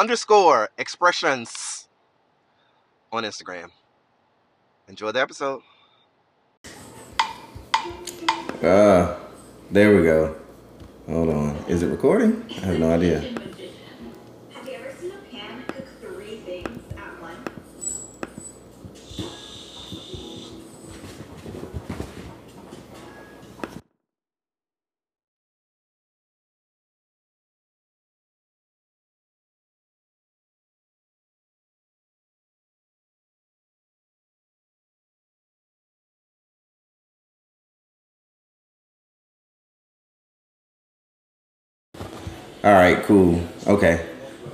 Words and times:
underscore 0.00 0.70
expressions 0.78 1.86
on 3.12 3.22
Instagram. 3.24 3.68
Enjoy 4.88 5.12
the 5.12 5.20
episode. 5.20 5.60
Ah, 8.62 9.18
there 9.70 9.94
we 9.94 10.02
go. 10.04 10.34
Hold 11.06 11.28
on. 11.28 11.56
Is 11.68 11.82
it 11.82 11.88
recording? 11.88 12.42
I 12.62 12.66
have 12.66 12.78
no 12.78 12.90
idea. 12.90 13.49
All 42.62 42.72
right, 42.72 43.02
cool. 43.04 43.40
Okay. 43.66 44.06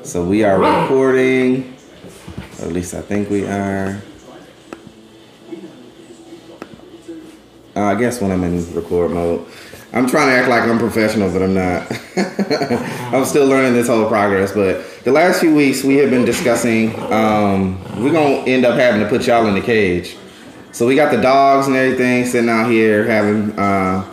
So 0.04 0.25
we 0.25 0.44
are 0.44 0.60
recording. 0.60 1.76
Or 2.60 2.66
at 2.66 2.72
least 2.72 2.94
I 2.94 3.00
think 3.00 3.28
we 3.28 3.44
are. 3.44 4.00
Uh, 7.75 7.80
I 7.80 7.97
guess 7.97 8.20
when 8.20 8.30
I'm 8.30 8.44
in 8.44 8.72
record 8.75 9.10
mode. 9.10 9.48
I'm 9.92 10.06
trying 10.06 10.28
to 10.28 10.34
act 10.34 10.48
like 10.48 10.62
I'm 10.62 10.78
professional, 10.78 11.32
but 11.32 11.42
I'm 11.42 11.54
not. 11.54 11.91
I'm 13.12 13.25
still 13.25 13.48
learning 13.48 13.72
this 13.72 13.88
whole 13.88 14.06
progress. 14.06 14.53
But 14.53 14.84
the 15.03 15.10
last 15.10 15.41
few 15.41 15.56
weeks 15.56 15.82
we 15.82 15.97
have 15.97 16.10
been 16.10 16.25
discussing. 16.25 16.94
Um, 17.12 17.82
we're 18.00 18.12
gonna 18.12 18.47
end 18.47 18.64
up 18.64 18.78
having 18.78 19.00
to 19.00 19.09
put 19.09 19.26
y'all 19.26 19.48
in 19.48 19.54
the 19.54 19.60
cage. 19.60 20.16
So 20.70 20.86
we 20.86 20.94
got 20.94 21.10
the 21.10 21.20
dogs 21.20 21.66
and 21.66 21.75
everything 21.75 22.25
sitting 22.25 22.50
out 22.50 22.70
here 22.70 23.04
having. 23.04 23.50
Uh, 23.59 24.12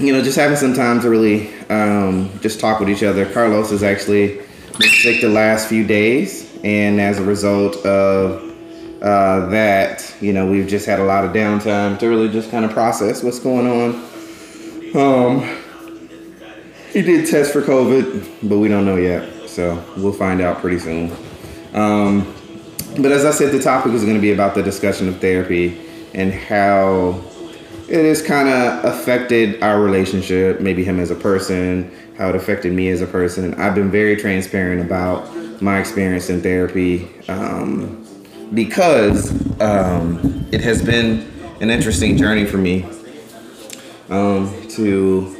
you 0.00 0.12
know, 0.12 0.22
just 0.22 0.36
having 0.36 0.56
some 0.56 0.74
time 0.74 1.00
to 1.00 1.10
really 1.10 1.54
um, 1.68 2.30
just 2.40 2.58
talk 2.60 2.80
with 2.80 2.88
each 2.88 3.02
other. 3.02 3.30
Carlos 3.30 3.70
has 3.70 3.82
actually 3.82 4.40
been 4.78 4.88
sick 4.88 5.20
the 5.20 5.28
last 5.28 5.68
few 5.68 5.86
days, 5.86 6.58
and 6.64 7.00
as 7.00 7.18
a 7.18 7.24
result 7.24 7.76
of 7.84 8.50
uh, 9.02 9.46
that, 9.48 10.14
you 10.20 10.32
know, 10.32 10.46
we've 10.46 10.66
just 10.68 10.86
had 10.86 10.98
a 10.98 11.04
lot 11.04 11.24
of 11.24 11.32
downtime 11.32 11.98
to 11.98 12.08
really 12.08 12.28
just 12.28 12.50
kind 12.50 12.64
of 12.64 12.70
process 12.70 13.22
what's 13.22 13.38
going 13.38 13.66
on. 13.66 14.10
Um, 14.94 15.58
he 16.92 17.02
did 17.02 17.28
test 17.28 17.52
for 17.52 17.62
COVID, 17.62 18.48
but 18.48 18.58
we 18.58 18.68
don't 18.68 18.84
know 18.84 18.96
yet, 18.96 19.48
so 19.48 19.82
we'll 19.96 20.12
find 20.12 20.40
out 20.40 20.58
pretty 20.58 20.78
soon. 20.78 21.12
Um, 21.72 22.34
but 22.98 23.12
as 23.12 23.24
I 23.24 23.30
said, 23.30 23.52
the 23.52 23.62
topic 23.62 23.92
is 23.92 24.02
going 24.02 24.16
to 24.16 24.20
be 24.20 24.32
about 24.32 24.54
the 24.54 24.62
discussion 24.62 25.08
of 25.08 25.20
therapy 25.20 25.80
and 26.14 26.32
how 26.32 27.22
it 27.90 28.04
has 28.04 28.22
kind 28.22 28.48
of 28.48 28.84
affected 28.84 29.60
our 29.62 29.80
relationship, 29.80 30.60
maybe 30.60 30.84
him 30.84 31.00
as 31.00 31.10
a 31.10 31.14
person, 31.16 31.90
how 32.16 32.28
it 32.28 32.36
affected 32.36 32.72
me 32.72 32.88
as 32.88 33.00
a 33.00 33.06
person. 33.06 33.52
I've 33.54 33.74
been 33.74 33.90
very 33.90 34.14
transparent 34.16 34.80
about 34.80 35.60
my 35.60 35.80
experience 35.80 36.30
in 36.30 36.40
therapy 36.40 37.10
um, 37.28 38.06
because 38.54 39.32
um, 39.60 40.46
it 40.52 40.60
has 40.60 40.82
been 40.84 41.28
an 41.60 41.70
interesting 41.70 42.16
journey 42.16 42.46
for 42.46 42.58
me 42.58 42.86
um, 44.08 44.54
to 44.68 45.36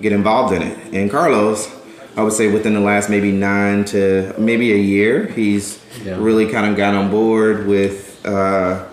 get 0.00 0.12
involved 0.12 0.54
in 0.54 0.62
it. 0.62 0.94
And 0.94 1.10
Carlos, 1.10 1.68
I 2.16 2.22
would 2.22 2.32
say 2.32 2.52
within 2.52 2.74
the 2.74 2.80
last 2.80 3.10
maybe 3.10 3.32
nine 3.32 3.84
to 3.86 4.32
maybe 4.38 4.72
a 4.72 4.76
year, 4.76 5.26
he's 5.26 5.80
Yeah. 6.04 6.16
really 6.18 6.48
kind 6.48 6.70
of 6.70 6.76
got 6.76 6.94
on 6.94 7.10
board 7.10 7.66
with 7.66 8.24
uh, 8.24 8.86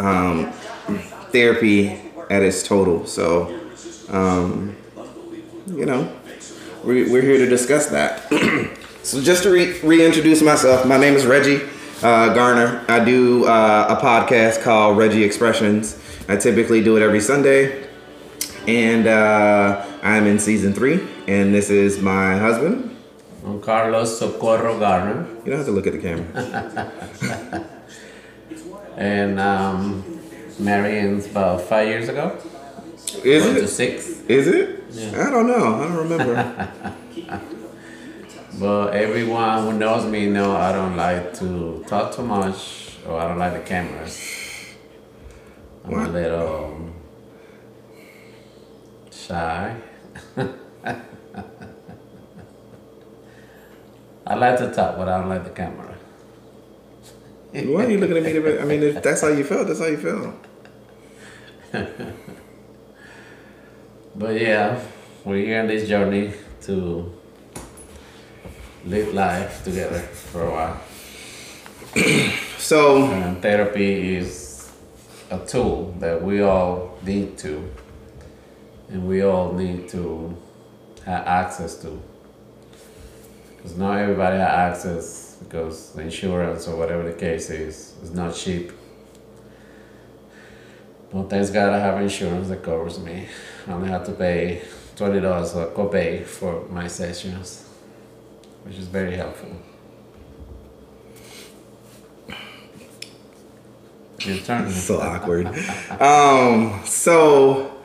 um, 0.00 0.50
therapy 1.30 2.07
at 2.30 2.42
its 2.42 2.62
total. 2.62 3.06
So, 3.06 3.60
um, 4.08 4.76
you 5.66 5.86
know, 5.86 6.12
we, 6.84 7.10
we're 7.10 7.22
here 7.22 7.38
to 7.38 7.46
discuss 7.46 7.86
that. 7.86 8.28
so, 9.02 9.20
just 9.22 9.42
to 9.44 9.50
re- 9.50 9.78
reintroduce 9.80 10.42
myself, 10.42 10.86
my 10.86 10.96
name 10.96 11.14
is 11.14 11.26
Reggie 11.26 11.62
uh, 12.02 12.34
Garner. 12.34 12.84
I 12.88 13.04
do 13.04 13.46
uh, 13.46 13.96
a 13.98 14.02
podcast 14.02 14.62
called 14.62 14.98
Reggie 14.98 15.24
Expressions. 15.24 15.98
I 16.28 16.36
typically 16.36 16.82
do 16.82 16.96
it 16.96 17.02
every 17.02 17.20
Sunday. 17.20 17.86
And 18.66 19.06
uh, 19.06 19.86
I'm 20.02 20.26
in 20.26 20.38
season 20.38 20.74
three, 20.74 21.00
and 21.26 21.54
this 21.54 21.70
is 21.70 22.00
my 22.00 22.36
husband. 22.36 22.94
I'm 23.44 23.62
Carlos 23.62 24.18
Socorro 24.18 24.78
Garner, 24.78 25.26
You 25.44 25.52
don't 25.52 25.56
have 25.56 25.66
to 25.66 25.72
look 25.72 25.86
at 25.86 25.94
the 25.94 25.98
camera. 25.98 27.64
and 28.98 29.40
um, 29.40 30.04
married 30.58 31.24
about 31.26 31.62
five 31.62 31.88
years 31.88 32.08
ago. 32.08 32.36
Is 33.24 33.42
Going 33.44 33.56
to 33.56 33.62
it? 33.64 33.68
six. 33.68 34.06
Is 34.28 34.46
it? 34.48 34.84
Yeah. 34.90 35.26
I 35.26 35.30
don't 35.30 35.46
know. 35.46 35.74
I 35.76 35.84
don't 35.88 35.96
remember. 35.96 36.72
But 38.58 38.92
everyone 38.92 39.62
who 39.62 39.72
knows 39.78 40.04
me 40.04 40.26
know 40.28 40.56
I 40.56 40.72
don't 40.72 40.96
like 40.96 41.32
to 41.38 41.84
talk 41.86 42.12
too 42.12 42.24
much, 42.24 42.96
or 43.06 43.20
I 43.20 43.28
don't 43.28 43.38
like 43.38 43.52
the 43.52 43.60
cameras. 43.60 44.74
I'm 45.84 45.94
a 45.94 46.08
little 46.08 46.90
shy. 49.12 49.76
I 54.26 54.34
like 54.34 54.58
to 54.58 54.72
talk, 54.74 54.96
but 54.96 55.08
I 55.08 55.20
don't 55.20 55.28
like 55.28 55.44
the 55.44 55.50
camera. 55.50 55.94
Why 57.52 57.84
are 57.84 57.90
you 57.90 57.98
looking 57.98 58.16
at 58.16 58.24
me? 58.24 58.58
I 58.58 58.64
mean, 58.64 58.82
if 58.82 59.02
that's 59.02 59.20
how 59.20 59.28
you 59.28 59.44
feel, 59.44 59.64
that's 59.64 59.78
how 59.78 59.86
you 59.86 59.96
felt. 59.98 60.34
But 64.14 64.40
yeah, 64.40 64.80
we're 65.24 65.44
here 65.44 65.60
on 65.60 65.66
this 65.68 65.88
journey 65.88 66.32
to 66.62 67.12
live 68.84 69.14
life 69.14 69.62
together 69.64 69.98
for 69.98 70.42
a 70.42 70.50
while. 70.50 70.80
So, 72.58 73.04
And 73.04 73.40
therapy 73.40 74.16
is 74.16 74.70
a 75.30 75.38
tool 75.38 75.94
that 76.00 76.20
we 76.20 76.42
all 76.42 76.98
need 77.02 77.38
to, 77.38 77.70
and 78.90 79.06
we 79.06 79.22
all 79.22 79.52
need 79.52 79.88
to 79.90 80.36
have 81.06 81.26
access 81.26 81.76
to. 81.82 82.02
Because 83.56 83.76
not 83.76 83.98
everybody 83.98 84.36
has 84.36 84.48
access 84.48 85.36
because 85.42 85.96
insurance 85.96 86.66
or 86.66 86.76
whatever 86.76 87.04
the 87.04 87.12
case 87.18 87.48
is 87.48 87.94
is 88.02 88.10
not 88.10 88.34
cheap. 88.34 88.72
But 91.12 91.30
thanks 91.30 91.50
God 91.50 91.72
I 91.72 91.78
have 91.78 92.00
insurance 92.00 92.48
that 92.48 92.62
covers 92.62 92.98
me. 92.98 93.26
I 93.66 93.72
only 93.72 93.88
have 93.88 94.04
to 94.06 94.12
pay 94.12 94.62
twenty 94.94 95.20
dollars 95.20 95.54
a 95.54 95.66
copay 95.66 96.24
for 96.24 96.66
my 96.68 96.86
sessions, 96.86 97.66
which 98.64 98.76
is 98.76 98.86
very 98.86 99.16
helpful. 99.16 99.50
Your 104.20 104.38
turn. 104.38 104.70
so 104.70 105.00
awkward. 105.00 105.46
Um, 106.00 106.80
so 106.84 107.78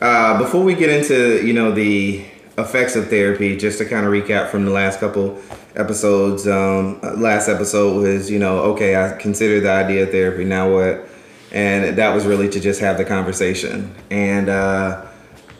uh, 0.00 0.38
before 0.38 0.64
we 0.64 0.74
get 0.74 0.88
into 0.88 1.46
you 1.46 1.52
know 1.52 1.72
the 1.72 2.24
effects 2.56 2.96
of 2.96 3.08
therapy, 3.08 3.56
just 3.56 3.78
to 3.78 3.84
kind 3.84 4.06
of 4.06 4.12
recap 4.12 4.48
from 4.48 4.64
the 4.64 4.70
last 4.70 5.00
couple 5.00 5.38
episodes. 5.76 6.46
Um, 6.46 7.00
last 7.16 7.48
episode 7.48 8.00
was 8.00 8.30
you 8.30 8.38
know 8.38 8.60
okay, 8.72 8.96
I 8.96 9.16
consider 9.18 9.60
the 9.60 9.70
idea 9.70 10.04
of 10.04 10.10
therapy. 10.10 10.44
Now 10.44 10.72
what? 10.72 11.08
And 11.54 11.96
that 11.96 12.14
was 12.14 12.26
really 12.26 12.50
to 12.50 12.60
just 12.60 12.80
have 12.80 12.98
the 12.98 13.04
conversation. 13.06 13.94
And 14.10 14.50
uh, 14.50 15.06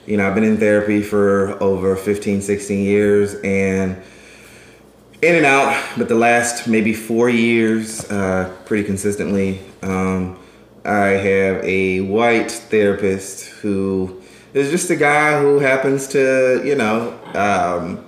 you 0.07 0.19
know 0.19 0.29
I've 0.29 0.35
been 0.35 0.45
in 0.45 0.59
therapy 0.59 1.01
for 1.03 1.63
over 1.63 1.97
15, 1.97 2.43
16 2.43 2.85
years, 2.85 3.35
and 3.37 4.03
in 5.23 5.37
and 5.37 5.47
out, 5.47 5.83
but 5.97 6.09
the 6.09 6.15
last 6.15 6.69
maybe 6.69 6.93
four 6.93 7.31
years, 7.31 8.11
uh, 8.11 8.55
pretty 8.67 8.85
consistently. 8.85 9.61
Um, 9.81 10.39
I 10.85 11.07
have 11.07 11.65
a 11.65 12.03
white 12.03 12.51
therapist 12.51 13.47
who 13.47 14.21
is 14.53 14.71
just 14.71 14.91
a 14.91 14.97
guy 14.97 15.41
who 15.41 15.61
happens 15.61 16.09
to, 16.09 16.61
you 16.63 16.75
know, 16.75 17.19
um, 17.35 18.05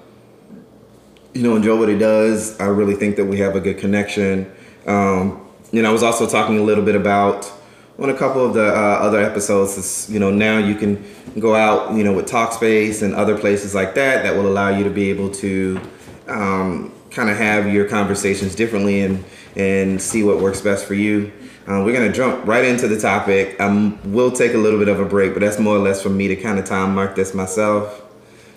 you 1.33 1.43
know, 1.43 1.57
enjoy 1.57 1.79
what 1.79 1.89
he 1.89 1.97
does. 1.97 2.59
I 2.61 2.67
really 2.67 2.95
think 2.95 3.17
that 3.17 3.25
we 3.25 3.39
have 3.39 3.57
a 3.57 3.61
good 3.61 3.79
connection. 3.79 4.53
Um, 4.87 5.47
you 5.73 5.81
know, 5.81 5.89
I 5.89 5.93
was 5.93 6.03
also 6.03 6.29
talking 6.29 6.59
a 6.59 6.63
little 6.63 6.85
bit 6.85 6.97
about 6.97 7.51
on 7.99 8.11
a 8.11 8.15
couple 8.15 8.45
of 8.45 8.55
the 8.55 8.69
uh, 8.69 8.99
other 9.01 9.21
episodes. 9.21 9.77
Is, 9.77 10.11
you 10.11 10.19
know, 10.19 10.31
now 10.31 10.59
you 10.59 10.75
can 10.75 11.05
go 11.39 11.55
out, 11.55 11.95
you 11.95 12.05
know, 12.05 12.13
with 12.13 12.27
Talkspace 12.27 13.03
and 13.03 13.15
other 13.15 13.37
places 13.37 13.75
like 13.75 13.95
that 13.95 14.23
that 14.23 14.35
will 14.35 14.47
allow 14.47 14.69
you 14.69 14.85
to 14.85 14.91
be 14.91 15.11
able 15.11 15.31
to 15.33 15.81
um, 16.29 16.93
kind 17.11 17.31
of 17.31 17.37
have 17.37 17.73
your 17.73 17.89
conversations 17.89 18.55
differently 18.55 19.01
and 19.03 19.25
and 19.57 20.01
see 20.03 20.23
what 20.23 20.39
works 20.39 20.61
best 20.61 20.85
for 20.85 20.95
you. 20.95 21.33
Uh, 21.67 21.83
we're 21.85 21.93
gonna 21.93 22.13
jump 22.13 22.47
right 22.47 22.65
into 22.65 22.87
the 22.87 22.99
topic. 22.99 23.59
Um, 23.61 23.99
we'll 24.13 24.31
take 24.31 24.55
a 24.55 24.59
little 24.59 24.79
bit 24.79 24.89
of 24.89 25.01
a 25.01 25.05
break, 25.05 25.33
but 25.33 25.41
that's 25.41 25.59
more 25.59 25.77
or 25.77 25.81
less 25.81 26.03
for 26.03 26.11
me 26.11 26.29
to 26.29 26.37
kind 26.37 26.59
of 26.59 26.65
time 26.65 26.95
mark 26.95 27.17
this 27.17 27.35
myself. 27.35 28.03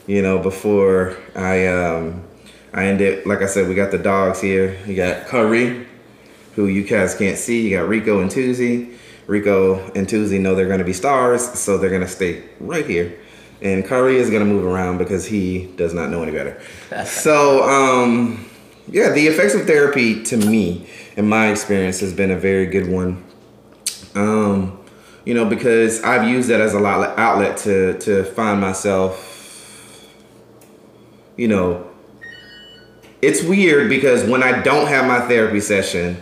You 0.06 0.22
know, 0.22 0.40
before 0.40 1.18
I 1.36 1.68
um, 1.68 2.24
I 2.74 2.86
end 2.86 3.02
it. 3.02 3.26
Like 3.26 3.42
I 3.42 3.46
said, 3.46 3.68
we 3.68 3.76
got 3.76 3.92
the 3.92 3.98
dogs 3.98 4.42
here. 4.42 4.78
You 4.86 4.96
got 4.96 5.26
Curry, 5.28 5.88
who 6.56 6.68
you 6.68 6.84
guys 6.84 7.16
can't 7.16 7.38
see. 7.38 7.70
You 7.70 7.78
got 7.78 7.88
Rico 7.88 8.22
and 8.22 8.30
Tuesday. 8.30 8.90
Rico 9.30 9.92
and 9.94 10.10
Tuesday 10.10 10.40
know 10.40 10.56
they're 10.56 10.68
gonna 10.68 10.84
be 10.84 10.94
stars, 10.94 11.48
so 11.48 11.78
they're 11.78 11.92
gonna 11.92 12.08
stay 12.08 12.44
right 12.60 12.86
here. 12.86 13.18
And 13.62 13.86
Curry 13.86 14.18
is 14.18 14.30
gonna 14.30 14.46
move 14.46 14.66
around 14.66 14.98
because 14.98 15.28
he 15.28 15.68
does 15.76 15.94
not 15.94 16.10
know 16.10 16.24
any 16.24 16.32
better. 16.32 16.60
so 17.06 17.64
um, 17.64 18.50
yeah, 18.88 19.12
the 19.12 19.28
effects 19.28 19.54
of 19.54 19.68
therapy 19.68 20.24
to 20.24 20.38
me, 20.38 20.90
in 21.16 21.30
my 21.30 21.50
experience, 21.50 22.00
has 22.00 22.12
been 22.12 22.32
a 22.32 22.36
very 22.36 22.66
good 22.66 22.90
one. 22.90 23.24
Um, 24.16 24.84
you 25.26 25.36
know, 25.36 25.46
because 25.46 26.02
I've 26.02 26.28
used 26.28 26.50
that 26.50 26.60
as 26.60 26.74
a 26.74 26.80
lot 26.80 27.08
of 27.08 27.18
outlet 27.20 27.58
to 27.58 28.00
to 28.00 28.24
find 28.24 28.60
myself. 28.60 29.28
You 31.38 31.50
know, 31.50 31.90
it's 33.22 33.44
weird 33.44 33.90
because 33.90 34.28
when 34.28 34.42
I 34.42 34.62
don't 34.64 34.88
have 34.88 35.06
my 35.06 35.20
therapy 35.22 35.60
session, 35.60 36.18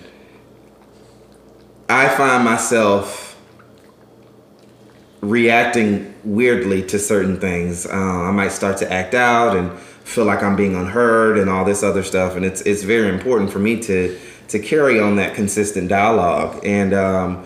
I 1.90 2.10
find 2.10 2.44
myself 2.44 3.40
reacting 5.22 6.14
weirdly 6.24 6.84
to 6.84 7.00
certain 7.00 7.40
things. 7.40 7.86
Uh, 7.86 7.92
I 7.92 8.32
might 8.32 8.52
start 8.52 8.78
to 8.80 8.92
act 8.92 9.14
out 9.14 9.56
and 9.56 9.78
feel 9.80 10.26
like 10.26 10.44
I'm 10.44 10.56
being 10.56 10.76
unheard 10.76 11.38
and 11.38 11.50
all 11.50 11.66
this 11.66 11.84
other 11.84 12.04
stuff. 12.04 12.36
And 12.36 12.46
it's 12.46 12.62
it's 12.62 12.84
very 12.84 13.10
important 13.10 13.52
for 13.52 13.60
me 13.60 13.80
to 13.84 14.20
to 14.50 14.60
carry 14.60 15.00
on 15.00 15.16
that 15.18 15.36
consistent 15.36 15.90
dialogue. 15.90 16.60
And 16.64 16.94
um, 16.94 17.46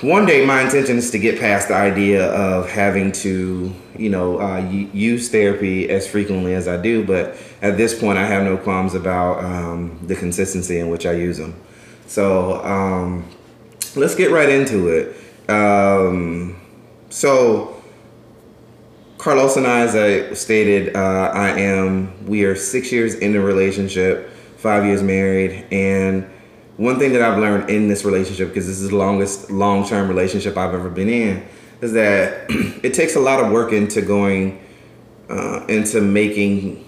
one 0.00 0.26
day, 0.26 0.46
my 0.46 0.62
intention 0.62 0.96
is 0.96 1.10
to 1.10 1.18
get 1.18 1.40
past 1.40 1.68
the 1.68 1.74
idea 1.74 2.30
of 2.30 2.70
having 2.70 3.10
to, 3.12 3.74
you 3.96 4.10
know, 4.10 4.40
uh, 4.40 4.58
use 4.58 5.28
therapy 5.28 5.90
as 5.90 6.06
frequently 6.06 6.54
as 6.54 6.68
I 6.68 6.80
do. 6.80 7.04
But 7.04 7.36
at 7.62 7.76
this 7.76 7.98
point, 7.98 8.16
I 8.16 8.26
have 8.26 8.44
no 8.44 8.56
qualms 8.56 8.94
about 8.94 9.44
um, 9.44 9.98
the 10.06 10.14
consistency 10.14 10.78
in 10.78 10.88
which 10.88 11.04
I 11.04 11.12
use 11.12 11.38
them. 11.38 11.54
So 12.06 12.64
um, 12.64 13.28
let's 13.96 14.14
get 14.14 14.30
right 14.30 14.48
into 14.48 14.88
it. 14.88 15.16
Um, 15.50 16.60
so 17.10 17.82
Carlos 19.18 19.56
and 19.56 19.66
I, 19.66 19.80
as 19.80 19.96
I 19.96 20.34
stated, 20.34 20.94
uh, 20.94 21.30
I 21.34 21.50
am. 21.58 22.26
We 22.26 22.44
are 22.44 22.54
six 22.54 22.92
years 22.92 23.14
in 23.14 23.34
a 23.34 23.40
relationship, 23.40 24.30
five 24.56 24.84
years 24.84 25.02
married, 25.02 25.66
and 25.72 26.28
one 26.76 26.98
thing 27.00 27.12
that 27.12 27.22
I've 27.22 27.38
learned 27.38 27.68
in 27.68 27.88
this 27.88 28.04
relationship, 28.04 28.48
because 28.48 28.68
this 28.68 28.80
is 28.80 28.90
the 28.90 28.96
longest 28.96 29.50
long-term 29.50 30.08
relationship 30.08 30.56
I've 30.56 30.72
ever 30.72 30.88
been 30.88 31.08
in, 31.08 31.44
is 31.80 31.92
that 31.94 32.46
it 32.48 32.94
takes 32.94 33.16
a 33.16 33.20
lot 33.20 33.44
of 33.44 33.50
work 33.50 33.72
into 33.72 34.00
going 34.00 34.64
uh, 35.28 35.66
into 35.68 36.00
making 36.00 36.86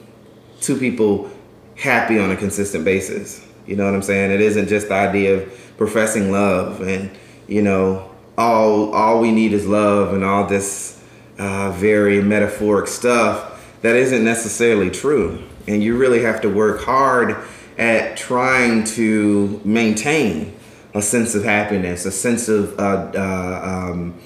two 0.61 0.79
people 0.79 1.31
happy 1.76 2.19
on 2.19 2.31
a 2.31 2.37
consistent 2.37 2.85
basis. 2.85 3.44
You 3.67 3.76
know 3.76 3.85
what 3.85 3.94
I'm 3.94 4.03
saying? 4.03 4.31
It 4.31 4.41
isn't 4.41 4.69
just 4.69 4.88
the 4.88 4.94
idea 4.94 5.43
of 5.43 5.60
professing 5.81 6.31
love 6.31 6.82
and 6.82 7.11
you 7.49 7.62
know 7.62 8.06
all 8.37 8.93
all 8.93 9.19
we 9.19 9.32
need 9.32 9.55
is 9.55 9.67
love 9.67 10.12
and 10.12 10.23
all 10.23 10.47
this 10.47 11.03
uh, 11.38 11.73
very 11.73 12.23
metaphoric 12.23 12.87
stuff 12.87 13.50
that 13.81 13.97
isn't 13.97 14.23
necessarily 14.23 14.91
true. 14.91 15.43
And 15.67 15.82
you 15.82 15.97
really 15.97 16.23
have 16.23 16.43
to 16.43 16.50
work 16.50 16.82
hard 16.82 17.37
at 17.79 18.19
trying 18.19 18.85
to 18.85 19.59
maintain 19.65 20.55
a 20.94 21.00
sense 21.00 21.35
of 21.35 21.44
happiness, 21.44 22.05
a 22.05 22.11
sense 22.11 22.49
of 22.49 22.79
uh, 22.79 23.11
uh, 23.15 23.61
um, 23.65 24.21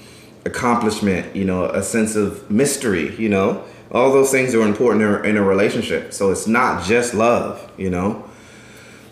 accomplishment, 0.44 1.36
you 1.36 1.44
know, 1.44 1.66
a 1.66 1.84
sense 1.84 2.16
of 2.16 2.50
mystery, 2.50 3.14
you 3.16 3.28
know. 3.28 3.64
All 3.92 4.12
those 4.12 4.32
things 4.32 4.56
are 4.56 4.62
important 4.62 5.24
in 5.24 5.36
a, 5.36 5.42
relationship. 5.42 6.12
So 6.12 6.32
it's 6.32 6.48
not 6.48 6.82
just 6.82 7.14
love, 7.14 7.70
you 7.76 7.90
know. 7.90 8.28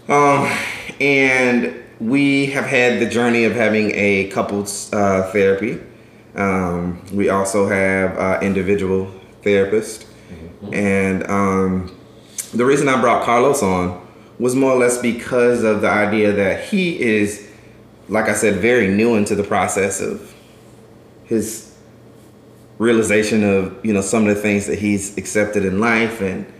Um, 0.08 0.50
and 1.00 1.81
we 2.08 2.46
have 2.46 2.64
had 2.64 3.00
the 3.00 3.06
journey 3.06 3.44
of 3.44 3.52
having 3.52 3.90
a 3.94 4.28
couples 4.28 4.92
uh, 4.92 5.30
therapy 5.32 5.80
um, 6.34 7.04
we 7.12 7.28
also 7.28 7.68
have 7.68 8.18
uh, 8.18 8.38
individual 8.42 9.12
therapists. 9.42 10.04
Mm-hmm. 10.04 10.74
And 10.74 11.30
um, 11.30 11.96
the 12.54 12.64
reason 12.64 12.88
I 12.88 13.00
brought 13.00 13.24
Carlos 13.24 13.62
on 13.62 14.00
was 14.38 14.54
more 14.54 14.72
or 14.72 14.78
less 14.78 15.00
because 15.00 15.62
of 15.62 15.82
the 15.82 15.90
idea 15.90 16.32
that 16.32 16.64
he 16.64 17.00
is, 17.00 17.48
like 18.08 18.28
I 18.28 18.34
said, 18.34 18.56
very 18.56 18.88
new 18.88 19.14
into 19.14 19.34
the 19.34 19.44
process 19.44 20.00
of 20.00 20.34
his 21.24 21.68
realization 22.78 23.44
of 23.44 23.84
you 23.84 23.92
know 23.92 24.00
some 24.00 24.26
of 24.26 24.34
the 24.34 24.40
things 24.40 24.66
that 24.66 24.78
he's 24.78 25.16
accepted 25.16 25.64
in 25.64 25.78
life 25.78 26.20
and 26.20 26.50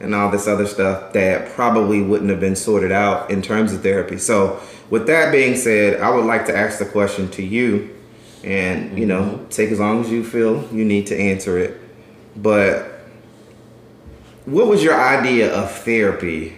and 0.00 0.14
all 0.14 0.30
this 0.30 0.46
other 0.46 0.66
stuff 0.66 1.12
that 1.12 1.50
probably 1.52 2.02
wouldn't 2.02 2.28
have 2.30 2.40
been 2.40 2.56
sorted 2.56 2.90
out 2.90 3.30
in 3.30 3.42
terms 3.42 3.72
of 3.72 3.82
therapy. 3.82 4.16
So, 4.16 4.60
with 4.90 5.06
that 5.06 5.30
being 5.30 5.56
said, 5.56 6.00
I 6.00 6.10
would 6.10 6.24
like 6.24 6.46
to 6.46 6.56
ask 6.56 6.78
the 6.80 6.84
question 6.84 7.30
to 7.30 7.42
you 7.42 7.96
and 8.42 8.98
you 8.98 9.06
know 9.06 9.22
mm-hmm. 9.22 9.48
take 9.48 9.70
as 9.70 9.78
long 9.78 10.00
as 10.00 10.10
you 10.10 10.24
feel 10.24 10.66
you 10.72 10.84
need 10.84 11.06
to 11.06 11.18
answer 11.18 11.58
it. 11.58 11.80
But 12.36 12.86
what 14.44 14.66
was 14.66 14.82
your 14.82 15.00
idea 15.00 15.54
of 15.54 15.70
therapy 15.70 16.56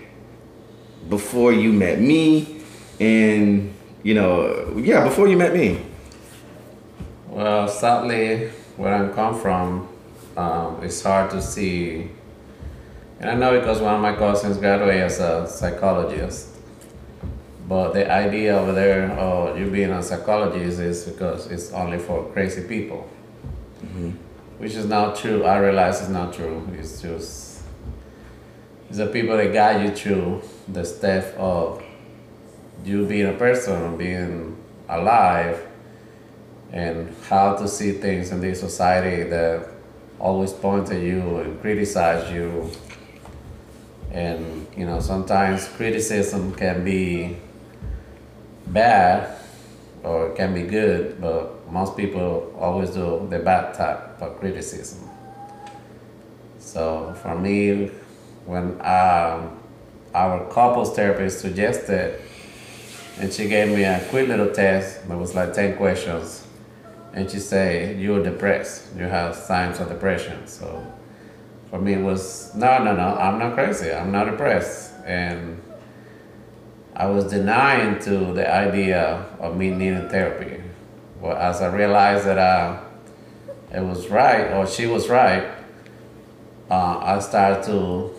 before 1.09 1.53
you 1.53 1.73
met 1.73 2.01
me 2.01 2.62
and 3.01 3.75
you 4.03 4.15
know 4.15 4.77
yeah 4.79 5.05
before 5.05 5.29
you 5.29 5.37
met 5.37 5.55
me? 5.55 5.85
Well 7.29 7.69
sadly 7.69 8.49
where 8.77 8.95
i 8.95 9.15
come 9.15 9.39
from 9.39 9.89
um, 10.35 10.83
it's 10.83 11.03
hard 11.03 11.31
to 11.33 11.43
see. 11.43 12.09
And 13.21 13.31
i 13.31 13.35
know 13.35 13.59
because 13.59 13.81
one 13.81 13.95
of 13.95 14.01
my 14.01 14.15
cousins 14.15 14.57
graduated 14.57 15.03
as 15.03 15.21
a 15.21 15.47
psychologist 15.47 16.52
but 17.69 17.92
the 17.92 18.11
idea 18.11 18.59
over 18.59 18.73
there 18.73 19.11
of 19.12 19.59
you 19.59 19.71
being 19.71 19.90
a 19.90 20.02
psychologist 20.02 20.81
is 20.81 21.04
because 21.04 21.47
it's 21.47 21.73
only 21.73 21.99
for 21.99 22.25
crazy 22.33 22.66
people, 22.66 23.09
mm-hmm. 23.81 24.11
which 24.59 24.75
is 24.75 24.87
not 24.87 25.16
true. 25.16 25.45
I 25.45 25.59
realize 25.59 26.00
it's 26.00 26.11
not 26.11 26.35
true. 26.35 26.66
It's 26.73 27.00
just 27.00 27.62
it's 28.88 28.99
the 28.99 29.07
people 29.07 29.37
that 29.37 29.52
guide 29.52 29.83
you 29.83 29.95
through 29.95 30.42
the 30.69 30.85
step 30.85 31.35
of 31.38 31.83
you 32.85 33.07
being 33.07 33.26
a 33.26 33.33
person, 33.33 33.97
being 33.97 34.57
alive, 34.88 35.66
and 36.73 37.14
how 37.28 37.54
to 37.57 37.69
see 37.69 37.92
things 37.92 38.33
in 38.33 38.40
this 38.40 38.61
society 38.61 39.23
that 39.25 39.69
always 40.19 40.52
point 40.52 40.90
at 40.90 41.00
you 41.00 41.38
and 41.38 41.61
criticize 41.61 42.31
you. 42.33 42.71
And 44.11 44.66
you 44.76 44.85
know, 44.85 45.00
sometimes 45.00 45.69
criticism 45.69 46.54
can 46.54 46.85
be 46.85 47.37
bad 48.69 49.38
or 50.02 50.28
it 50.28 50.37
can 50.37 50.52
be 50.54 50.62
good, 50.62 51.21
but 51.21 51.71
most 51.71 51.97
people 51.97 52.54
always 52.59 52.90
do 52.90 53.26
the 53.31 53.38
bad 53.38 53.75
type 53.75 54.21
of 54.21 54.38
criticism. 54.38 55.09
So 56.59 57.14
for 57.23 57.38
me, 57.38 57.90
when 58.47 58.81
um, 58.81 59.59
our 60.14 60.49
couples 60.50 60.95
therapist 60.95 61.40
suggested, 61.40 62.21
and 63.19 63.33
she 63.33 63.49
gave 63.49 63.69
me 63.69 63.85
a 63.85 64.04
quick 64.11 64.28
little 64.28 64.50
test 64.50 65.07
that 65.09 65.16
was 65.16 65.35
like 65.35 65.52
10 65.52 65.76
questions, 65.76 66.47
and 67.12 67.31
she 67.31 67.38
said, 67.38 68.00
You're 68.00 68.23
depressed, 68.23 68.88
you 68.97 69.04
have 69.04 69.37
signs 69.37 69.78
of 69.81 69.88
depression. 69.88 70.47
So 70.47 70.85
for 71.71 71.78
me, 71.78 71.95
it 71.95 72.02
was 72.02 72.54
no, 72.54 72.83
no, 72.83 72.97
no, 72.97 73.16
I'm 73.16 73.38
not 73.38 73.54
crazy, 73.54 73.92
I'm 73.92 74.11
not 74.11 74.25
depressed. 74.25 74.92
And 75.04 75.61
I 76.95 77.07
was 77.07 77.25
denying 77.31 77.99
to 78.01 78.33
the 78.33 78.51
idea 78.51 79.27
of 79.41 79.57
me 79.57 79.71
needing 79.71 80.09
therapy. 80.09 80.63
But 81.21 81.39
as 81.39 81.63
I 81.63 81.75
realized 81.75 82.27
that 82.27 82.39
uh, 82.39 82.81
it 83.73 83.81
was 83.81 84.09
right, 84.09 84.53
or 84.53 84.67
she 84.67 84.87
was 84.87 85.09
right, 85.09 85.45
uh, 86.71 86.99
I 86.99 87.19
started 87.21 87.65
to 87.67 88.11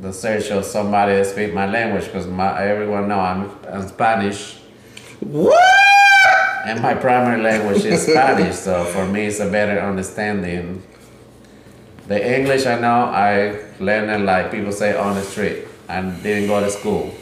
the 0.00 0.12
search 0.12 0.50
of 0.50 0.64
somebody 0.64 1.14
that 1.14 1.26
speak 1.26 1.52
my 1.52 1.66
language 1.70 2.06
because 2.06 2.26
my 2.26 2.58
everyone 2.62 3.06
know 3.08 3.20
I'm, 3.20 3.50
I'm 3.68 3.86
Spanish 3.86 4.56
What? 5.20 5.62
and 6.66 6.80
my 6.82 6.94
primary 6.94 7.42
language 7.42 7.84
is 7.84 8.06
Spanish. 8.06 8.56
So 8.56 8.84
for 8.84 9.06
me, 9.06 9.26
it's 9.26 9.40
a 9.40 9.50
better 9.50 9.78
understanding. 9.80 10.82
The 12.08 12.38
English 12.38 12.66
I 12.66 12.78
know, 12.78 13.04
I 13.04 13.62
learned 13.78 14.10
it 14.10 14.24
like 14.24 14.50
people 14.50 14.72
say 14.72 14.96
on 14.96 15.14
the 15.14 15.22
street. 15.22 15.64
I 15.88 16.00
didn't 16.02 16.48
go 16.48 16.60
to 16.60 16.70
school, 16.70 17.14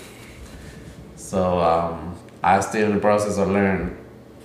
so 1.28 1.60
um, 1.60 2.16
I 2.42 2.58
still 2.60 2.86
in 2.86 2.94
the 2.94 3.00
process 3.00 3.36
of 3.36 3.48
learning 3.48 3.96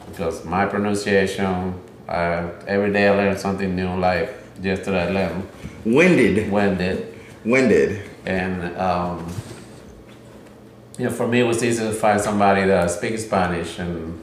because 0.09 0.43
my 0.43 0.65
pronunciation. 0.65 1.79
Uh, 2.09 2.49
every 2.67 2.91
day 2.91 3.07
I 3.07 3.15
learn 3.15 3.37
something 3.37 3.73
new. 3.73 3.95
Like 3.95 4.35
yesterday, 4.61 5.03
I 5.03 5.09
learned 5.09 5.47
Winded. 5.85 6.51
when 6.51 6.77
did 6.77 7.17
Winded. 7.45 8.09
and 8.25 8.75
um, 8.77 9.25
you 10.97 11.05
know, 11.05 11.11
for 11.11 11.25
me, 11.25 11.39
it 11.39 11.43
was 11.43 11.63
easy 11.63 11.83
to 11.87 11.93
find 11.93 12.19
somebody 12.19 12.65
that 12.65 12.91
speaks 12.91 13.23
Spanish 13.23 13.79
and 13.79 14.21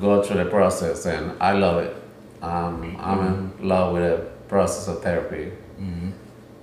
go 0.00 0.20
through 0.20 0.42
the 0.42 0.50
process, 0.50 1.06
and 1.06 1.40
I 1.40 1.52
love 1.52 1.84
it. 1.84 1.96
Um, 2.42 2.96
I'm 2.98 3.20
in 3.60 3.68
love 3.68 3.92
with 3.92 4.02
the 4.02 4.26
process 4.48 4.88
of 4.88 5.00
therapy, 5.00 5.52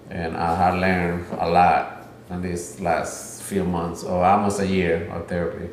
and 0.09 0.35
I 0.35 0.55
have 0.55 0.75
learned 0.77 1.25
a 1.39 1.49
lot 1.49 2.07
in 2.29 2.41
these 2.41 2.81
last 2.81 3.38
few 3.49 3.63
months, 3.63 4.03
or 4.03 4.23
almost 4.23 4.59
a 4.59 4.67
year 4.67 5.09
of 5.11 5.27
therapy. 5.27 5.69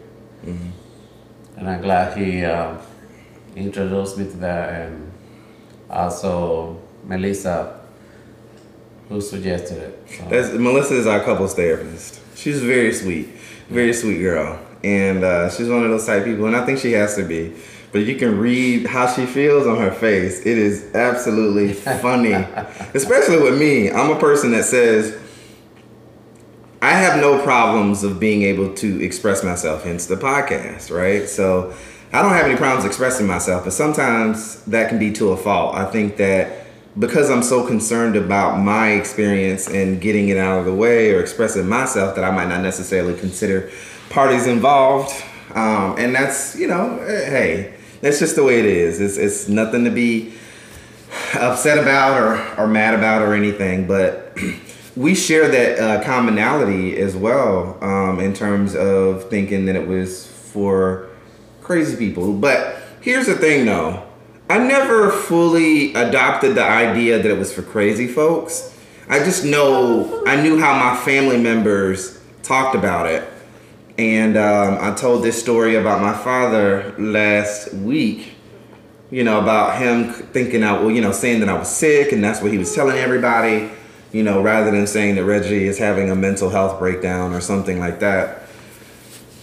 And 1.56 1.70
I'm 1.70 1.80
glad 1.82 2.16
he 2.16 2.44
uh, 2.44 2.76
introduced 3.54 4.18
me 4.18 4.24
to 4.24 4.36
that, 4.38 4.82
and 4.82 5.12
also 5.90 6.80
Melissa, 7.04 7.80
who 9.08 9.20
suggested 9.20 9.78
it. 9.78 10.08
So. 10.08 10.28
That's, 10.28 10.52
Melissa 10.54 10.94
is 10.94 11.06
our 11.06 11.20
couples 11.20 11.54
therapist. 11.54 12.20
She's 12.36 12.62
very 12.62 12.92
sweet, 12.92 13.26
very 13.68 13.92
sweet 13.92 14.18
girl, 14.18 14.58
and 14.84 15.24
uh, 15.24 15.50
she's 15.50 15.68
one 15.68 15.84
of 15.84 15.90
those 15.90 16.06
type 16.06 16.24
people, 16.24 16.46
and 16.46 16.56
I 16.56 16.64
think 16.64 16.78
she 16.78 16.92
has 16.92 17.16
to 17.16 17.24
be. 17.24 17.54
But 17.92 18.00
you 18.00 18.16
can 18.16 18.38
read 18.38 18.86
how 18.86 19.06
she 19.06 19.24
feels 19.24 19.66
on 19.66 19.78
her 19.78 19.92
face. 19.92 20.40
It 20.44 20.58
is 20.58 20.94
absolutely 20.94 21.72
funny, 22.02 22.34
especially 22.94 23.40
with 23.40 23.58
me. 23.58 23.90
I'm 23.90 24.10
a 24.10 24.20
person 24.20 24.50
that 24.52 24.64
says 24.64 25.18
I 26.86 26.90
have 26.90 27.20
no 27.20 27.42
problems 27.42 28.04
of 28.04 28.20
being 28.20 28.42
able 28.42 28.72
to 28.74 29.02
express 29.02 29.42
myself, 29.42 29.82
hence 29.82 30.06
the 30.06 30.14
podcast, 30.14 30.96
right? 30.96 31.28
So 31.28 31.74
I 32.12 32.22
don't 32.22 32.30
have 32.30 32.46
any 32.46 32.54
problems 32.54 32.84
expressing 32.84 33.26
myself, 33.26 33.64
but 33.64 33.72
sometimes 33.72 34.62
that 34.66 34.88
can 34.88 35.00
be 35.00 35.10
to 35.14 35.30
a 35.30 35.36
fault. 35.36 35.74
I 35.74 35.90
think 35.90 36.16
that 36.18 36.64
because 36.96 37.28
I'm 37.28 37.42
so 37.42 37.66
concerned 37.66 38.14
about 38.14 38.60
my 38.60 38.90
experience 38.90 39.66
and 39.66 40.00
getting 40.00 40.28
it 40.28 40.36
out 40.36 40.60
of 40.60 40.64
the 40.64 40.74
way 40.74 41.12
or 41.12 41.18
expressing 41.18 41.68
myself, 41.68 42.14
that 42.14 42.22
I 42.22 42.30
might 42.30 42.46
not 42.46 42.60
necessarily 42.60 43.18
consider 43.18 43.68
parties 44.08 44.46
involved. 44.46 45.10
Um, 45.56 45.96
and 45.98 46.14
that's, 46.14 46.54
you 46.54 46.68
know, 46.68 47.00
eh, 47.00 47.28
hey, 47.28 47.74
that's 48.00 48.20
just 48.20 48.36
the 48.36 48.44
way 48.44 48.60
it 48.60 48.64
is. 48.64 49.00
It's, 49.00 49.16
it's 49.16 49.48
nothing 49.48 49.82
to 49.86 49.90
be 49.90 50.34
upset 51.34 51.78
about 51.78 52.20
or, 52.20 52.62
or 52.62 52.68
mad 52.68 52.94
about 52.94 53.22
or 53.22 53.34
anything, 53.34 53.88
but 53.88 54.38
we 54.96 55.14
share 55.14 55.48
that 55.48 55.78
uh, 55.78 56.04
commonality 56.04 56.98
as 56.98 57.14
well 57.14 57.78
um, 57.82 58.18
in 58.18 58.32
terms 58.32 58.74
of 58.74 59.28
thinking 59.28 59.66
that 59.66 59.76
it 59.76 59.86
was 59.86 60.26
for 60.26 61.08
crazy 61.60 61.96
people. 61.96 62.32
But 62.32 62.78
here's 63.00 63.26
the 63.26 63.34
thing 63.34 63.66
though 63.66 64.06
I 64.48 64.58
never 64.58 65.10
fully 65.10 65.92
adopted 65.94 66.54
the 66.54 66.64
idea 66.64 67.18
that 67.18 67.30
it 67.30 67.38
was 67.38 67.52
for 67.52 67.62
crazy 67.62 68.06
folks. 68.08 68.72
I 69.08 69.20
just 69.20 69.44
know, 69.44 70.24
I 70.26 70.40
knew 70.40 70.58
how 70.58 70.78
my 70.78 70.96
family 71.04 71.38
members 71.38 72.20
talked 72.42 72.74
about 72.74 73.06
it. 73.06 73.28
And 73.98 74.36
um, 74.36 74.78
I 74.80 74.94
told 74.94 75.22
this 75.22 75.40
story 75.40 75.76
about 75.76 76.00
my 76.02 76.12
father 76.12 76.94
last 76.98 77.72
week 77.72 78.36
you 79.10 79.22
know, 79.22 79.40
about 79.40 79.80
him 79.80 80.12
thinking 80.12 80.62
out, 80.62 80.82
well, 80.82 80.90
you 80.90 81.00
know, 81.00 81.12
saying 81.12 81.40
that 81.40 81.48
I 81.48 81.54
was 81.54 81.68
sick 81.68 82.12
and 82.12 82.22
that's 82.22 82.42
what 82.42 82.52
he 82.52 82.58
was 82.58 82.74
telling 82.74 82.96
everybody, 82.98 83.70
you 84.12 84.22
know, 84.22 84.42
rather 84.42 84.70
than 84.70 84.86
saying 84.86 85.16
that 85.16 85.24
Reggie 85.24 85.66
is 85.66 85.78
having 85.78 86.10
a 86.10 86.14
mental 86.14 86.50
health 86.50 86.78
breakdown 86.78 87.32
or 87.32 87.40
something 87.40 87.78
like 87.78 88.00
that. 88.00 88.42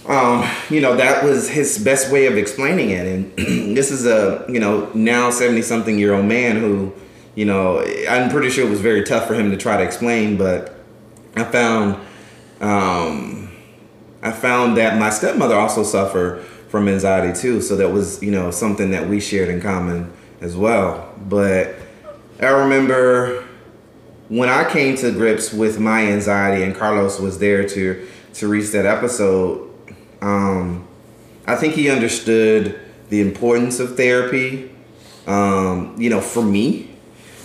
Um, 0.08 0.50
you 0.70 0.82
know, 0.82 0.96
that 0.98 1.24
was 1.24 1.50
his 1.50 1.78
best 1.78 2.12
way 2.12 2.26
of 2.26 2.38
explaining 2.38 2.90
it. 2.90 3.08
And 3.08 3.34
this 3.78 3.92
is 3.92 4.06
a, 4.06 4.46
you 4.50 4.60
know, 4.60 4.90
now 4.94 5.30
70 5.30 5.62
something 5.62 5.98
year 5.98 6.14
old 6.14 6.26
man 6.26 6.58
who, 6.58 6.94
you 7.36 7.46
know, 7.46 7.80
I'm 8.10 8.30
pretty 8.30 8.50
sure 8.50 8.66
it 8.66 8.70
was 8.70 8.82
very 8.82 9.04
tough 9.04 9.28
for 9.28 9.34
him 9.34 9.52
to 9.52 9.58
try 9.58 9.78
to 9.78 9.84
explain, 9.84 10.38
but 10.38 10.76
I 11.36 11.44
found, 11.46 11.96
um, 12.60 13.52
I 14.22 14.32
found 14.32 14.78
that 14.78 15.00
my 15.00 15.10
stepmother 15.10 15.56
also 15.56 15.84
suffered 15.84 16.44
from 16.68 16.88
anxiety 16.88 17.40
too. 17.40 17.62
So 17.62 17.76
that 17.78 17.90
was, 17.90 18.22
you 18.22 18.32
know, 18.32 18.52
something 18.52 18.92
that 18.92 19.08
we 19.08 19.20
shared 19.20 19.50
in 19.50 19.62
common 19.62 20.12
as 20.42 20.56
well. 20.56 21.14
But 21.30 21.76
I 22.42 22.48
remember 22.48 23.43
when 24.30 24.50
I 24.50 24.70
came 24.70 24.96
to 24.98 25.12
grips 25.12 25.54
with 25.54 25.80
my 25.80 26.08
anxiety 26.08 26.64
and 26.64 26.76
Carlos 26.76 27.20
was 27.20 27.40
there 27.40 27.68
to 27.70 28.08
to 28.36 28.48
reach 28.48 28.72
that 28.72 28.86
episode, 28.86 29.70
um, 30.22 30.88
I 31.46 31.56
think 31.56 31.76
he 31.76 31.90
understood 31.90 32.80
the 33.10 33.22
importance 33.22 33.80
of 33.80 33.96
therapy. 33.96 34.72
Um, 35.28 35.96
you 36.00 36.10
know, 36.10 36.20
for 36.20 36.42
me, 36.42 36.96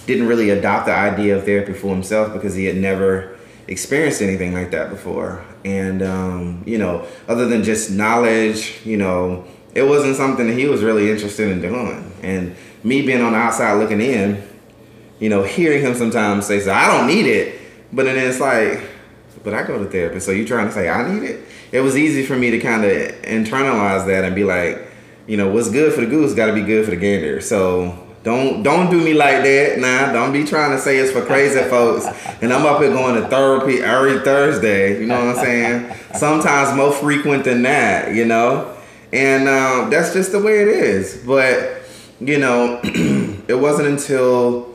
didn't 0.06 0.26
really 0.26 0.50
adopt 0.50 0.86
the 0.86 0.94
idea 0.94 1.36
of 1.36 1.44
therapy 1.44 1.74
for 1.74 1.94
himself 1.94 2.32
because 2.32 2.54
he 2.54 2.64
had 2.64 2.76
never 2.76 3.36
experienced 3.66 4.22
anything 4.22 4.54
like 4.54 4.70
that 4.70 4.88
before. 4.88 5.44
And 5.64 6.02
um, 6.02 6.62
you 6.64 6.78
know, 6.78 7.06
other 7.28 7.46
than 7.46 7.62
just 7.62 7.90
knowledge, 7.90 8.80
you 8.84 8.96
know, 8.96 9.44
it 9.74 9.82
wasn't 9.82 10.16
something 10.16 10.46
that 10.46 10.56
he 10.56 10.66
was 10.66 10.82
really 10.82 11.10
interested 11.10 11.50
in 11.50 11.60
doing. 11.60 12.12
And 12.22 12.56
me 12.82 13.02
being 13.02 13.20
on 13.20 13.32
the 13.32 13.38
outside 13.38 13.74
looking 13.74 14.00
in, 14.00 14.47
you 15.20 15.28
know, 15.28 15.42
hearing 15.42 15.82
him 15.82 15.94
sometimes 15.94 16.46
say, 16.46 16.60
"So 16.60 16.72
I 16.72 16.86
don't 16.86 17.06
need 17.06 17.26
it," 17.26 17.60
but 17.92 18.04
then 18.04 18.16
it's 18.18 18.40
like, 18.40 18.80
"But 19.44 19.54
I 19.54 19.62
go 19.62 19.82
to 19.82 19.90
therapy." 19.90 20.20
So 20.20 20.32
you 20.32 20.46
trying 20.46 20.68
to 20.68 20.72
say 20.72 20.88
I 20.88 21.10
need 21.10 21.22
it? 21.22 21.44
It 21.72 21.80
was 21.80 21.96
easy 21.96 22.24
for 22.24 22.36
me 22.36 22.50
to 22.50 22.58
kind 22.58 22.84
of 22.84 22.90
internalize 23.22 24.06
that 24.06 24.24
and 24.24 24.34
be 24.34 24.44
like, 24.44 24.88
you 25.26 25.36
know, 25.36 25.50
what's 25.50 25.70
good 25.70 25.92
for 25.92 26.00
the 26.00 26.06
goose 26.06 26.34
got 26.34 26.46
to 26.46 26.54
be 26.54 26.62
good 26.62 26.84
for 26.84 26.90
the 26.90 26.96
gander. 26.96 27.40
So 27.40 28.08
don't 28.24 28.62
don't 28.62 28.90
do 28.90 29.00
me 29.00 29.14
like 29.14 29.42
that. 29.42 29.78
Nah, 29.78 30.12
don't 30.12 30.32
be 30.32 30.44
trying 30.44 30.72
to 30.72 30.78
say 30.78 30.96
it's 30.96 31.12
for 31.12 31.24
crazy 31.24 31.60
folks. 31.68 32.06
And 32.42 32.52
I'm 32.52 32.66
up 32.66 32.80
here 32.80 32.90
going 32.90 33.20
to 33.22 33.28
therapy 33.28 33.80
every 33.80 34.20
Thursday. 34.20 35.00
You 35.00 35.06
know 35.06 35.24
what 35.26 35.38
I'm 35.38 35.44
saying? 35.44 35.94
Sometimes 36.14 36.76
more 36.76 36.92
frequent 36.92 37.44
than 37.44 37.62
that. 37.62 38.14
You 38.14 38.24
know, 38.24 38.76
and 39.12 39.48
um, 39.48 39.90
that's 39.90 40.12
just 40.12 40.32
the 40.32 40.40
way 40.40 40.62
it 40.62 40.68
is. 40.68 41.22
But 41.24 41.82
you 42.20 42.38
know, 42.38 42.80
it 42.84 43.54
wasn't 43.54 43.88
until 43.88 44.74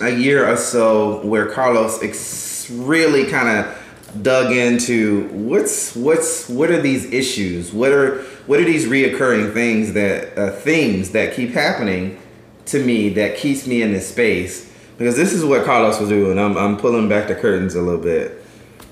a 0.00 0.10
year 0.10 0.48
or 0.48 0.56
so 0.56 1.24
where 1.26 1.46
Carlos 1.46 2.02
ex- 2.02 2.70
really 2.70 3.26
kind 3.26 3.48
of 3.48 4.22
dug 4.22 4.52
into 4.52 5.28
what's 5.28 5.94
what's 5.94 6.48
what 6.48 6.70
are 6.70 6.80
these 6.80 7.04
issues? 7.12 7.72
What 7.72 7.92
are 7.92 8.22
what 8.46 8.60
are 8.60 8.64
these 8.64 8.86
reoccurring 8.86 9.52
things 9.52 9.92
that 9.92 10.36
uh, 10.38 10.50
themes 10.52 11.10
that 11.10 11.34
keep 11.34 11.50
happening 11.50 12.20
to 12.66 12.84
me 12.84 13.10
that 13.10 13.36
keeps 13.36 13.66
me 13.66 13.82
in 13.82 13.92
this 13.92 14.08
space? 14.08 14.72
Because 14.96 15.16
this 15.16 15.32
is 15.32 15.44
what 15.44 15.64
Carlos 15.64 16.00
was 16.00 16.08
doing. 16.08 16.38
I'm 16.38 16.56
I'm 16.56 16.76
pulling 16.76 17.08
back 17.08 17.28
the 17.28 17.34
curtains 17.34 17.74
a 17.74 17.82
little 17.82 18.00
bit. 18.00 18.44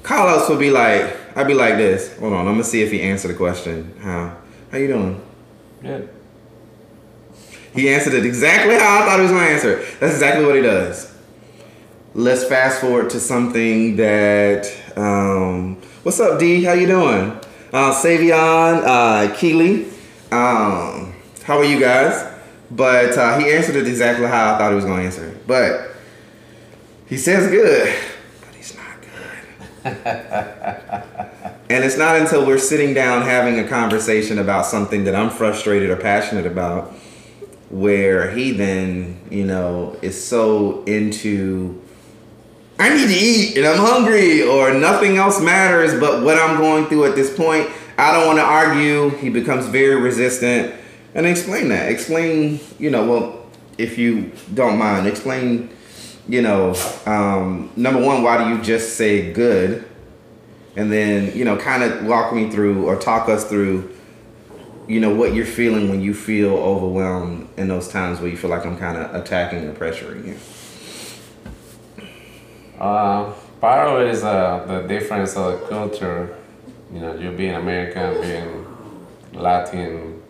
Carlos 0.03 0.49
would 0.49 0.61
be 0.61 0.71
like, 0.71 1.17
I'd 1.37 1.49
be 1.49 1.55
like 1.55 1.77
this. 1.77 2.17
Hold 2.19 2.33
on, 2.33 2.47
I'm 2.47 2.55
gonna 2.55 2.65
see 2.65 2.83
if 2.83 2.91
he 2.91 3.03
answered 3.03 3.29
the 3.29 3.35
question. 3.35 3.95
How 4.01 4.37
how 4.71 4.79
you 4.79 4.89
doing? 4.89 5.23
Good. 5.83 6.16
He 7.77 7.91
answered 7.91 8.15
it 8.15 8.25
exactly 8.25 8.75
how 8.75 9.03
I 9.03 9.07
thought 9.07 9.17
he 9.17 9.23
was 9.23 9.31
gonna 9.31 9.45
answer. 9.45 9.77
That's 10.01 10.15
exactly 10.15 10.47
what 10.47 10.57
he 10.57 10.63
does. 10.63 11.13
Let's 12.15 12.45
fast 12.45 12.81
forward 12.81 13.11
to 13.11 13.21
something 13.21 13.97
that. 13.97 14.73
Um, 14.97 15.77
what's 16.03 16.19
up, 16.19 16.41
D? 16.41 16.65
How 16.65 16.73
you 16.73 16.87
doing? 16.87 17.33
Uh, 17.73 17.93
Savion, 17.93 18.83
uh, 18.83 19.35
Keely, 19.37 19.85
Um, 20.33 21.15
how 21.43 21.59
are 21.59 21.65
you 21.65 21.79
guys? 21.79 22.33
But 22.71 23.17
uh, 23.19 23.39
he 23.39 23.53
answered 23.53 23.77
it 23.77 23.87
exactly 23.87 24.27
how 24.27 24.55
I 24.55 24.59
thought 24.59 24.71
he 24.71 24.77
was 24.77 24.87
going 24.87 25.01
to 25.01 25.05
answer. 25.05 25.39
But 25.47 25.91
he 27.07 27.19
says 27.19 27.51
good, 27.51 27.95
but 28.41 28.55
he's 28.55 28.75
not 28.75 29.03
good. 29.85 29.97
and 31.71 31.85
it's 31.85 31.99
not 31.99 32.17
until 32.17 32.47
we're 32.47 32.59
sitting 32.59 32.95
down 32.95 33.23
having 33.23 33.59
a 33.61 33.69
conversation 33.69 34.39
about 34.39 34.65
something 34.65 35.05
that 35.05 35.15
I'm 35.15 35.29
frustrated 35.29 35.91
or 35.91 35.97
passionate 35.97 36.47
about 36.47 36.96
where 37.71 38.31
he 38.31 38.53
then, 38.53 39.21
you 39.31 39.45
know, 39.45 39.97
is 40.03 40.23
so 40.23 40.85
into 40.85 41.83
I 42.79 42.91
need 42.91 43.07
to 43.09 43.15
eat 43.15 43.57
and 43.57 43.67
I'm 43.67 43.79
hungry 43.79 44.43
or 44.43 44.75
nothing 44.75 45.17
else 45.17 45.41
matters 45.41 45.99
but 45.99 46.23
what 46.23 46.39
I'm 46.39 46.59
going 46.59 46.87
through 46.87 47.07
at 47.07 47.15
this 47.15 47.35
point. 47.35 47.69
I 47.99 48.13
don't 48.13 48.27
want 48.27 48.39
to 48.39 48.45
argue. 48.45 49.11
He 49.17 49.31
becomes 49.31 49.67
very 49.67 50.01
resistant. 50.01 50.75
And 51.15 51.27
explain 51.27 51.71
that. 51.71 51.91
Explain, 51.91 52.61
you 52.79 52.91
know, 52.91 53.09
well, 53.09 53.47
if 53.79 53.97
you 53.97 54.33
don't 54.53 54.79
mind, 54.79 55.07
explain, 55.07 55.71
you 56.29 56.43
know, 56.43 56.75
um, 57.07 57.71
number 57.75 58.05
one, 58.05 58.23
why 58.23 58.45
do 58.45 58.55
you 58.55 58.63
just 58.63 58.97
say 58.97 59.33
good? 59.33 59.89
And 60.77 60.93
then, 60.93 61.35
you 61.35 61.47
know, 61.47 61.57
kind 61.57 61.83
of 61.83 62.05
walk 62.05 62.35
me 62.35 62.51
through 62.51 62.87
or 62.87 62.97
talk 62.97 63.31
us 63.31 63.49
through, 63.49 63.96
you 64.89 65.01
know, 65.01 65.15
what 65.15 65.35
you're 65.35 65.47
feeling 65.47 65.89
when 65.89 66.01
you 66.01 66.15
feel 66.15 66.55
overwhelmed 66.55 67.49
in 67.57 67.69
those 67.69 67.89
times 67.89 68.21
where 68.21 68.29
you 68.29 68.37
feel 68.37 68.51
like 68.51 68.65
I'm 68.65 68.77
kind 68.77 68.97
of 68.97 69.15
attacking 69.15 69.65
or 69.65 69.73
pressuring 69.73 70.27
you. 70.27 70.37
Uh, 72.79 73.33
part 73.61 73.89
of 73.89 74.01
it 74.01 74.09
is 74.09 74.23
uh, 74.23 74.65
the 74.67 74.87
difference 74.87 75.37
of 75.37 75.61
the 75.61 75.67
culture. 75.67 76.37
You 76.93 77.01
know, 77.01 77.15
you 77.17 77.33
being 77.33 77.55
American, 77.55 78.21
being 78.21 78.67
Latin, 79.33 80.23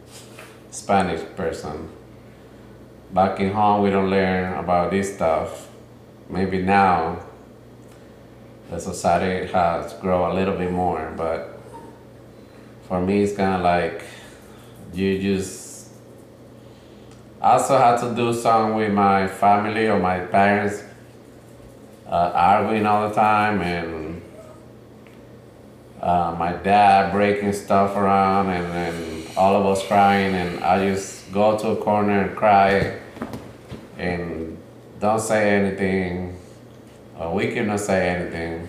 Spanish 0.71 1.23
person. 1.37 1.91
Back 3.13 3.41
in 3.41 3.53
home, 3.53 3.83
we 3.83 3.91
don't 3.91 4.09
learn 4.09 4.55
about 4.55 4.91
this 4.91 5.15
stuff. 5.15 5.69
Maybe 6.31 6.63
now, 6.63 7.21
the 8.71 8.81
society 8.81 9.53
has 9.53 9.93
grown 9.95 10.31
a 10.31 10.35
little 10.35 10.57
bit 10.57 10.73
more, 10.73 11.13
but 11.17 11.61
for 12.89 13.01
me, 13.01 13.23
it's 13.23 13.37
kind 13.37 13.57
of 13.57 13.63
like 13.63 14.03
you 14.97 15.19
just. 15.21 15.91
I 17.41 17.53
also 17.53 17.79
had 17.79 17.99
to 18.01 18.15
do 18.15 18.33
something 18.33 18.77
with 18.77 18.93
my 18.93 19.29
family 19.29 19.87
or 19.89 19.99
my 20.01 20.21
parents 20.21 20.83
uh, 22.09 22.33
arguing 22.35 22.87
all 22.87 23.09
the 23.09 23.15
time 23.15 23.61
and 23.61 24.23
uh, 26.01 26.35
my 26.39 26.53
dad 26.53 27.13
breaking 27.13 27.53
stuff 27.53 27.97
around 27.97 28.49
and 28.51 28.65
then 28.73 29.27
all 29.37 29.55
of 29.55 29.67
us 29.67 29.87
crying 29.87 30.35
and 30.35 30.65
I 30.65 30.89
just 30.89 31.31
go 31.33 31.59
to 31.59 31.71
a 31.71 31.77
corner 31.77 32.23
and 32.23 32.37
cry 32.37 32.99
and 33.99 34.57
don't 34.99 35.21
say 35.21 35.51
anything 35.51 36.39
or 37.19 37.35
we 37.35 37.53
cannot 37.53 37.81
say 37.81 38.09
anything 38.09 38.69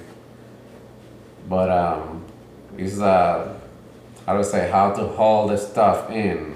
but 1.47 1.69
um, 1.69 2.25
it's 2.77 2.99
uh, 2.99 3.56
how 4.27 4.37
to 4.37 4.43
say 4.43 4.69
how 4.69 4.91
to 4.91 5.07
hold 5.07 5.49
the 5.49 5.57
stuff 5.57 6.11
in 6.11 6.53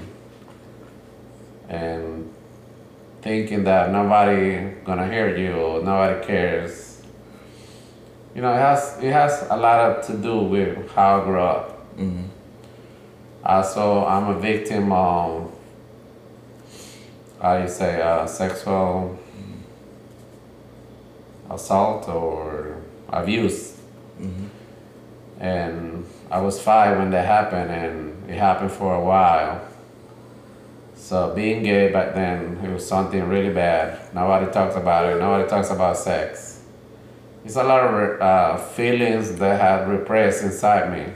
and 1.69 2.31
thinking 3.21 3.63
that 3.63 3.91
nobody 3.91 4.75
gonna 4.83 5.09
hear 5.09 5.35
you 5.37 5.81
nobody 5.83 6.25
cares. 6.25 7.01
You 8.35 8.41
know, 8.41 8.53
it 8.53 8.57
has 8.57 8.97
it 9.01 9.11
has 9.11 9.47
a 9.49 9.55
lot 9.55 9.79
of 9.79 10.05
to 10.07 10.17
do 10.17 10.39
with 10.39 10.91
how 10.91 11.21
I 11.21 11.23
grew 11.23 11.39
up. 11.39 11.97
Mm-hmm. 11.97 12.25
Also, 13.43 14.05
I'm 14.05 14.27
a 14.27 14.39
victim 14.39 14.91
of 14.91 15.51
how 17.41 17.57
you 17.57 17.67
say 17.67 18.01
uh, 18.01 18.27
sexual 18.27 19.17
assault 21.50 22.07
or 22.07 22.81
abuse. 23.09 23.77
Mm-hmm. 24.19 24.46
And 25.39 26.05
I 26.31 26.39
was 26.39 26.61
five 26.61 26.98
when 26.98 27.09
that 27.11 27.25
happened, 27.25 27.70
and 27.72 28.29
it 28.29 28.37
happened 28.37 28.72
for 28.72 28.96
a 28.96 29.03
while. 29.03 29.67
So 30.96 31.33
being 31.35 31.61
gay 31.61 31.91
back 31.91 32.13
then, 32.15 32.57
it 32.63 32.72
was 32.72 32.87
something 32.87 33.22
really 33.27 33.53
bad. 33.53 34.00
Nobody 34.15 34.50
talks 34.50 34.77
about 34.77 35.11
it. 35.11 35.20
Nobody 35.20 35.50
talks 35.50 35.72
about 35.72 35.98
sex. 35.98 36.63
It's 37.44 37.57
a 37.57 37.63
lot 37.63 37.83
of 37.83 38.22
uh, 38.22 38.57
feelings 38.57 39.35
that 39.39 39.59
have 39.59 39.89
repressed 39.89 40.41
inside 40.44 40.89
me. 40.94 41.13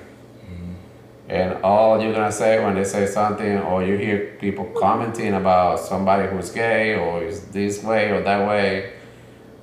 And 1.29 1.63
all 1.63 2.01
you're 2.01 2.13
gonna 2.13 2.31
say 2.31 2.61
when 2.63 2.75
they 2.75 2.83
say 2.83 3.07
something, 3.07 3.59
or 3.59 3.83
you 3.83 3.95
hear 3.95 4.35
people 4.41 4.65
commenting 4.77 5.33
about 5.33 5.79
somebody 5.79 6.27
who's 6.27 6.51
gay 6.51 6.95
or 6.95 7.23
is 7.23 7.45
this 7.47 7.81
way 7.81 8.11
or 8.11 8.21
that 8.21 8.45
way, 8.45 8.93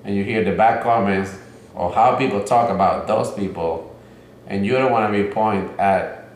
and 0.02 0.16
you 0.16 0.24
hear 0.24 0.42
the 0.42 0.52
bad 0.52 0.82
comments 0.82 1.36
or 1.74 1.92
how 1.92 2.16
people 2.16 2.42
talk 2.42 2.70
about 2.70 3.06
those 3.06 3.30
people, 3.34 3.91
and 4.52 4.64
you 4.64 4.72
don't 4.72 4.92
want 4.92 5.12
to 5.12 5.22
be 5.22 5.28
pointed 5.28 5.76
at, 5.80 6.28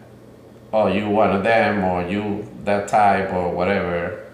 oh, 0.72 0.88
you 0.88 1.08
one 1.08 1.30
of 1.30 1.44
them 1.44 1.84
or 1.84 2.08
you 2.08 2.48
that 2.64 2.88
type 2.88 3.32
or 3.32 3.52
whatever. 3.54 4.24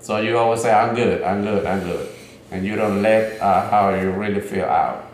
So 0.00 0.18
you 0.18 0.38
always 0.38 0.62
say, 0.62 0.72
I'm 0.72 0.94
good, 0.94 1.22
I'm 1.22 1.42
good, 1.42 1.66
I'm 1.66 1.80
good, 1.80 2.08
and 2.50 2.64
you 2.64 2.76
don't 2.76 3.02
let 3.02 3.40
uh, 3.40 3.68
how 3.68 3.94
you 3.94 4.10
really 4.12 4.40
feel 4.40 4.64
out 4.64 5.06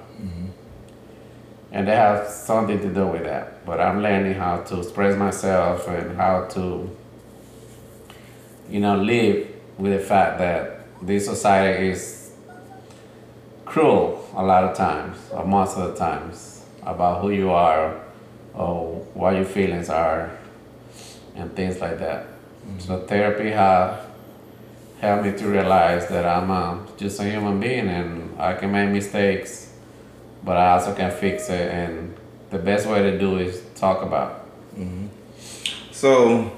and 1.72 1.88
they 1.88 1.96
have 1.96 2.28
something 2.28 2.78
to 2.80 2.92
do 2.92 3.06
with 3.06 3.24
that. 3.24 3.64
But 3.64 3.80
I'm 3.80 4.02
learning 4.02 4.34
how 4.34 4.58
to 4.58 4.80
express 4.80 5.18
myself 5.18 5.88
and 5.88 6.16
how 6.16 6.44
to, 6.50 6.94
you 8.68 8.78
know, 8.78 8.96
live 8.96 9.48
with 9.78 9.92
the 9.92 9.98
fact 9.98 10.38
that 10.38 10.86
this 11.00 11.24
society 11.24 11.88
is 11.88 12.30
cruel 13.64 14.28
a 14.34 14.44
lot 14.44 14.64
of 14.64 14.76
times, 14.76 15.16
or 15.32 15.46
most 15.46 15.78
of 15.78 15.92
the 15.92 15.98
times, 15.98 16.61
about 16.84 17.22
who 17.22 17.30
you 17.30 17.50
are 17.50 18.00
or 18.54 18.96
what 19.14 19.34
your 19.34 19.44
feelings 19.44 19.88
are 19.88 20.36
and 21.34 21.54
things 21.54 21.80
like 21.80 21.98
that. 21.98 22.26
So 22.78 23.06
therapy 23.06 23.50
has 23.50 24.04
helped 25.00 25.24
me 25.24 25.32
to 25.36 25.46
realize 25.48 26.08
that 26.08 26.24
I'm 26.24 26.50
uh, 26.50 26.78
just 26.96 27.18
a 27.20 27.24
human 27.24 27.58
being 27.58 27.88
and 27.88 28.40
I 28.40 28.54
can 28.54 28.70
make 28.70 28.90
mistakes 28.90 29.72
but 30.44 30.56
I 30.56 30.72
also 30.72 30.94
can 30.94 31.10
fix 31.10 31.48
it. 31.48 31.70
And 31.70 32.14
the 32.50 32.58
best 32.58 32.86
way 32.86 33.02
to 33.02 33.18
do 33.18 33.38
is 33.38 33.62
talk 33.74 34.02
about. 34.02 34.46
So, 35.92 36.52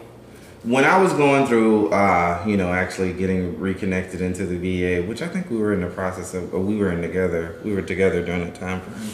when 0.62 0.84
I 0.84 0.98
was 0.98 1.12
going 1.12 1.46
through, 1.46 1.90
uh, 1.90 2.42
you 2.46 2.56
know, 2.56 2.72
actually 2.72 3.12
getting 3.12 3.58
reconnected 3.60 4.22
into 4.22 4.46
the 4.46 4.56
VA, 4.56 5.06
which 5.06 5.20
I 5.20 5.28
think 5.28 5.50
we 5.50 5.58
were 5.58 5.74
in 5.74 5.82
the 5.82 5.88
process 5.88 6.32
of, 6.32 6.54
or 6.54 6.60
we 6.60 6.76
were 6.76 6.90
in 6.90 7.02
together, 7.02 7.60
we 7.62 7.74
were 7.74 7.82
together 7.82 8.24
during 8.24 8.44
that 8.44 8.54
time 8.54 8.80
frame. 8.80 9.10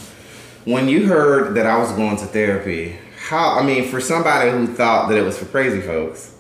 When 0.65 0.89
you 0.89 1.07
heard 1.07 1.55
that 1.55 1.67
I 1.67 1.79
was 1.79 1.91
going 1.93 2.19
to 2.19 2.27
therapy, 2.27 2.99
how, 3.17 3.59
I 3.59 3.63
mean, 3.65 3.89
for 3.89 3.99
somebody 3.99 4.51
who 4.51 4.67
thought 4.67 5.09
that 5.09 5.17
it 5.17 5.23
was 5.23 5.39
for 5.39 5.47
crazy 5.47 5.81
folks, 5.81 6.35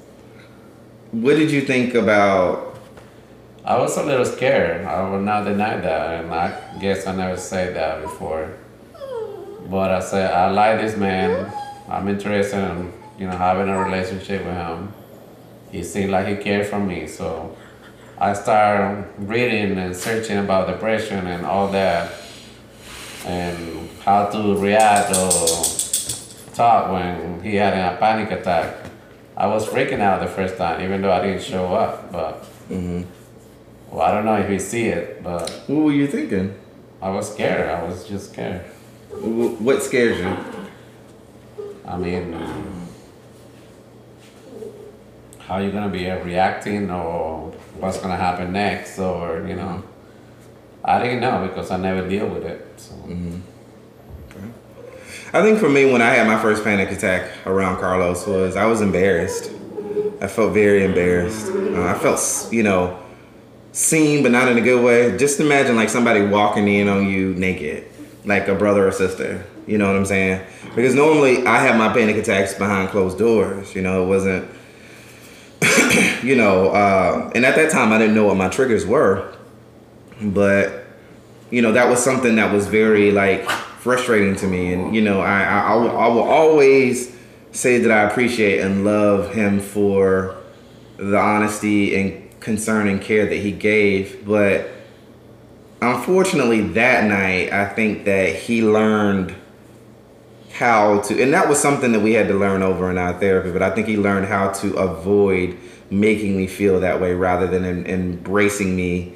what 1.10 1.36
did 1.36 1.50
you 1.50 1.62
think 1.62 1.94
about? 1.94 2.78
I 3.64 3.78
was 3.78 3.96
a 3.96 4.02
little 4.02 4.24
scared. 4.24 4.84
I 4.84 5.08
will 5.08 5.20
not 5.20 5.44
deny 5.44 5.76
that, 5.76 6.24
and 6.24 6.34
I 6.34 6.78
guess 6.80 7.06
I 7.06 7.14
never 7.14 7.36
said 7.36 7.74
that 7.76 8.02
before. 8.02 8.54
But 9.70 9.90
I 9.90 10.00
said 10.00 10.32
I 10.32 10.50
like 10.50 10.80
this 10.80 10.96
man. 10.96 11.52
I'm 11.88 12.08
interested 12.08 12.58
in 12.58 12.92
you 13.18 13.26
know 13.26 13.36
having 13.36 13.68
a 13.68 13.82
relationship 13.82 14.44
with 14.44 14.54
him. 14.54 14.92
He 15.72 15.82
seemed 15.84 16.10
like 16.10 16.26
he 16.26 16.36
cared 16.36 16.66
for 16.66 16.78
me, 16.78 17.06
so 17.06 17.56
I 18.18 18.34
started 18.34 19.06
reading 19.18 19.78
and 19.78 19.96
searching 19.96 20.38
about 20.38 20.66
depression 20.66 21.26
and 21.26 21.44
all 21.44 21.68
that, 21.68 22.12
and 23.26 23.89
how 24.10 24.26
to 24.26 24.56
react 24.58 25.16
or 25.16 25.30
talk 26.52 26.90
when 26.90 27.40
he 27.42 27.54
had 27.54 27.74
a 27.74 27.96
panic 27.98 28.30
attack. 28.32 28.66
I 29.36 29.46
was 29.46 29.62
freaking 29.66 30.00
out 30.00 30.20
the 30.20 30.32
first 30.38 30.56
time, 30.56 30.82
even 30.84 31.00
though 31.00 31.12
I 31.12 31.20
didn't 31.24 31.42
show 31.42 31.66
up. 31.84 32.10
But 32.10 32.42
mm-hmm. 32.68 33.02
well, 33.90 34.02
I 34.02 34.10
don't 34.12 34.24
know 34.24 34.36
if 34.36 34.48
he 34.48 34.58
see 34.58 34.86
it, 34.88 35.22
but 35.22 35.48
What 35.68 35.84
were 35.84 35.92
you 35.92 36.08
thinking? 36.08 36.48
I 37.00 37.10
was 37.10 37.32
scared. 37.32 37.70
I 37.70 37.82
was 37.84 38.06
just 38.08 38.32
scared. 38.32 38.62
What 39.66 39.82
scares 39.82 40.18
you? 40.24 40.36
I 41.86 41.96
mean, 41.96 42.24
how 45.38 45.58
you 45.58 45.70
gonna 45.70 45.88
be 45.88 46.04
reacting, 46.10 46.90
or 46.90 47.50
what's 47.80 47.98
gonna 48.02 48.16
happen 48.16 48.52
next, 48.52 48.98
or 48.98 49.46
you 49.48 49.56
know, 49.56 49.74
mm-hmm. 49.82 50.92
I 50.92 51.02
didn't 51.02 51.20
know 51.20 51.46
because 51.46 51.70
I 51.70 51.76
never 51.76 52.06
deal 52.08 52.28
with 52.28 52.44
it. 52.44 52.60
So 52.76 52.94
mm-hmm. 52.94 53.40
I 55.32 55.42
think 55.42 55.60
for 55.60 55.68
me, 55.68 55.90
when 55.90 56.02
I 56.02 56.10
had 56.10 56.26
my 56.26 56.40
first 56.42 56.64
panic 56.64 56.90
attack 56.90 57.30
around 57.46 57.78
Carlos, 57.78 58.26
was 58.26 58.56
I 58.56 58.66
was 58.66 58.80
embarrassed. 58.80 59.52
I 60.20 60.26
felt 60.26 60.52
very 60.52 60.84
embarrassed. 60.84 61.46
Uh, 61.46 61.84
I 61.84 61.96
felt, 61.96 62.48
you 62.50 62.64
know, 62.64 63.00
seen, 63.70 64.24
but 64.24 64.32
not 64.32 64.48
in 64.48 64.58
a 64.58 64.60
good 64.60 64.84
way. 64.84 65.16
Just 65.16 65.38
imagine 65.38 65.76
like 65.76 65.88
somebody 65.88 66.26
walking 66.26 66.66
in 66.66 66.88
on 66.88 67.06
you 67.08 67.32
naked, 67.34 67.86
like 68.24 68.48
a 68.48 68.56
brother 68.56 68.88
or 68.88 68.90
sister. 68.90 69.46
You 69.68 69.78
know 69.78 69.86
what 69.86 69.94
I'm 69.94 70.04
saying? 70.04 70.44
Because 70.74 70.96
normally 70.96 71.46
I 71.46 71.60
have 71.60 71.76
my 71.76 71.92
panic 71.92 72.16
attacks 72.16 72.54
behind 72.54 72.88
closed 72.88 73.16
doors. 73.16 73.72
You 73.72 73.82
know, 73.82 74.02
it 74.02 74.08
wasn't 74.08 74.50
you 76.24 76.34
know, 76.34 76.70
uh, 76.70 77.30
and 77.36 77.46
at 77.46 77.54
that 77.54 77.70
time 77.70 77.92
I 77.92 77.98
didn't 77.98 78.16
know 78.16 78.26
what 78.26 78.36
my 78.36 78.48
triggers 78.48 78.84
were, 78.84 79.32
but 80.20 80.86
you 81.50 81.62
know 81.62 81.72
that 81.72 81.88
was 81.88 82.02
something 82.02 82.34
that 82.36 82.52
was 82.52 82.66
very 82.66 83.12
like 83.12 83.48
frustrating 83.80 84.36
to 84.36 84.46
me, 84.46 84.72
and 84.72 84.94
you 84.94 85.00
know 85.00 85.20
I 85.20 85.42
I, 85.42 85.60
I, 85.72 85.74
will, 85.74 85.98
I 85.98 86.06
will 86.08 86.22
always 86.22 87.16
say 87.52 87.78
that 87.78 87.90
I 87.90 88.02
appreciate 88.02 88.60
and 88.60 88.84
love 88.84 89.34
him 89.34 89.58
for 89.58 90.36
the 90.98 91.18
honesty 91.18 91.96
and 91.96 92.40
concern 92.40 92.88
and 92.88 93.00
care 93.00 93.26
that 93.26 93.36
he 93.36 93.52
gave, 93.52 94.24
but 94.26 94.70
unfortunately 95.80 96.60
that 96.60 97.04
night 97.04 97.52
I 97.52 97.66
think 97.66 98.04
that 98.04 98.36
he 98.36 98.62
learned 98.62 99.34
how 100.52 101.00
to 101.00 101.22
and 101.22 101.32
that 101.32 101.48
was 101.48 101.58
something 101.58 101.92
that 101.92 102.00
we 102.00 102.12
had 102.12 102.28
to 102.28 102.34
learn 102.34 102.62
over 102.62 102.90
in 102.90 102.98
our 102.98 103.18
therapy 103.18 103.50
but 103.50 103.62
i 103.62 103.70
think 103.70 103.86
he 103.86 103.96
learned 103.96 104.26
how 104.26 104.50
to 104.50 104.74
avoid 104.74 105.56
making 105.90 106.36
me 106.36 106.46
feel 106.46 106.80
that 106.80 107.00
way 107.00 107.14
rather 107.14 107.46
than 107.46 107.64
em- 107.64 107.86
embracing 107.86 108.76
me 108.76 109.14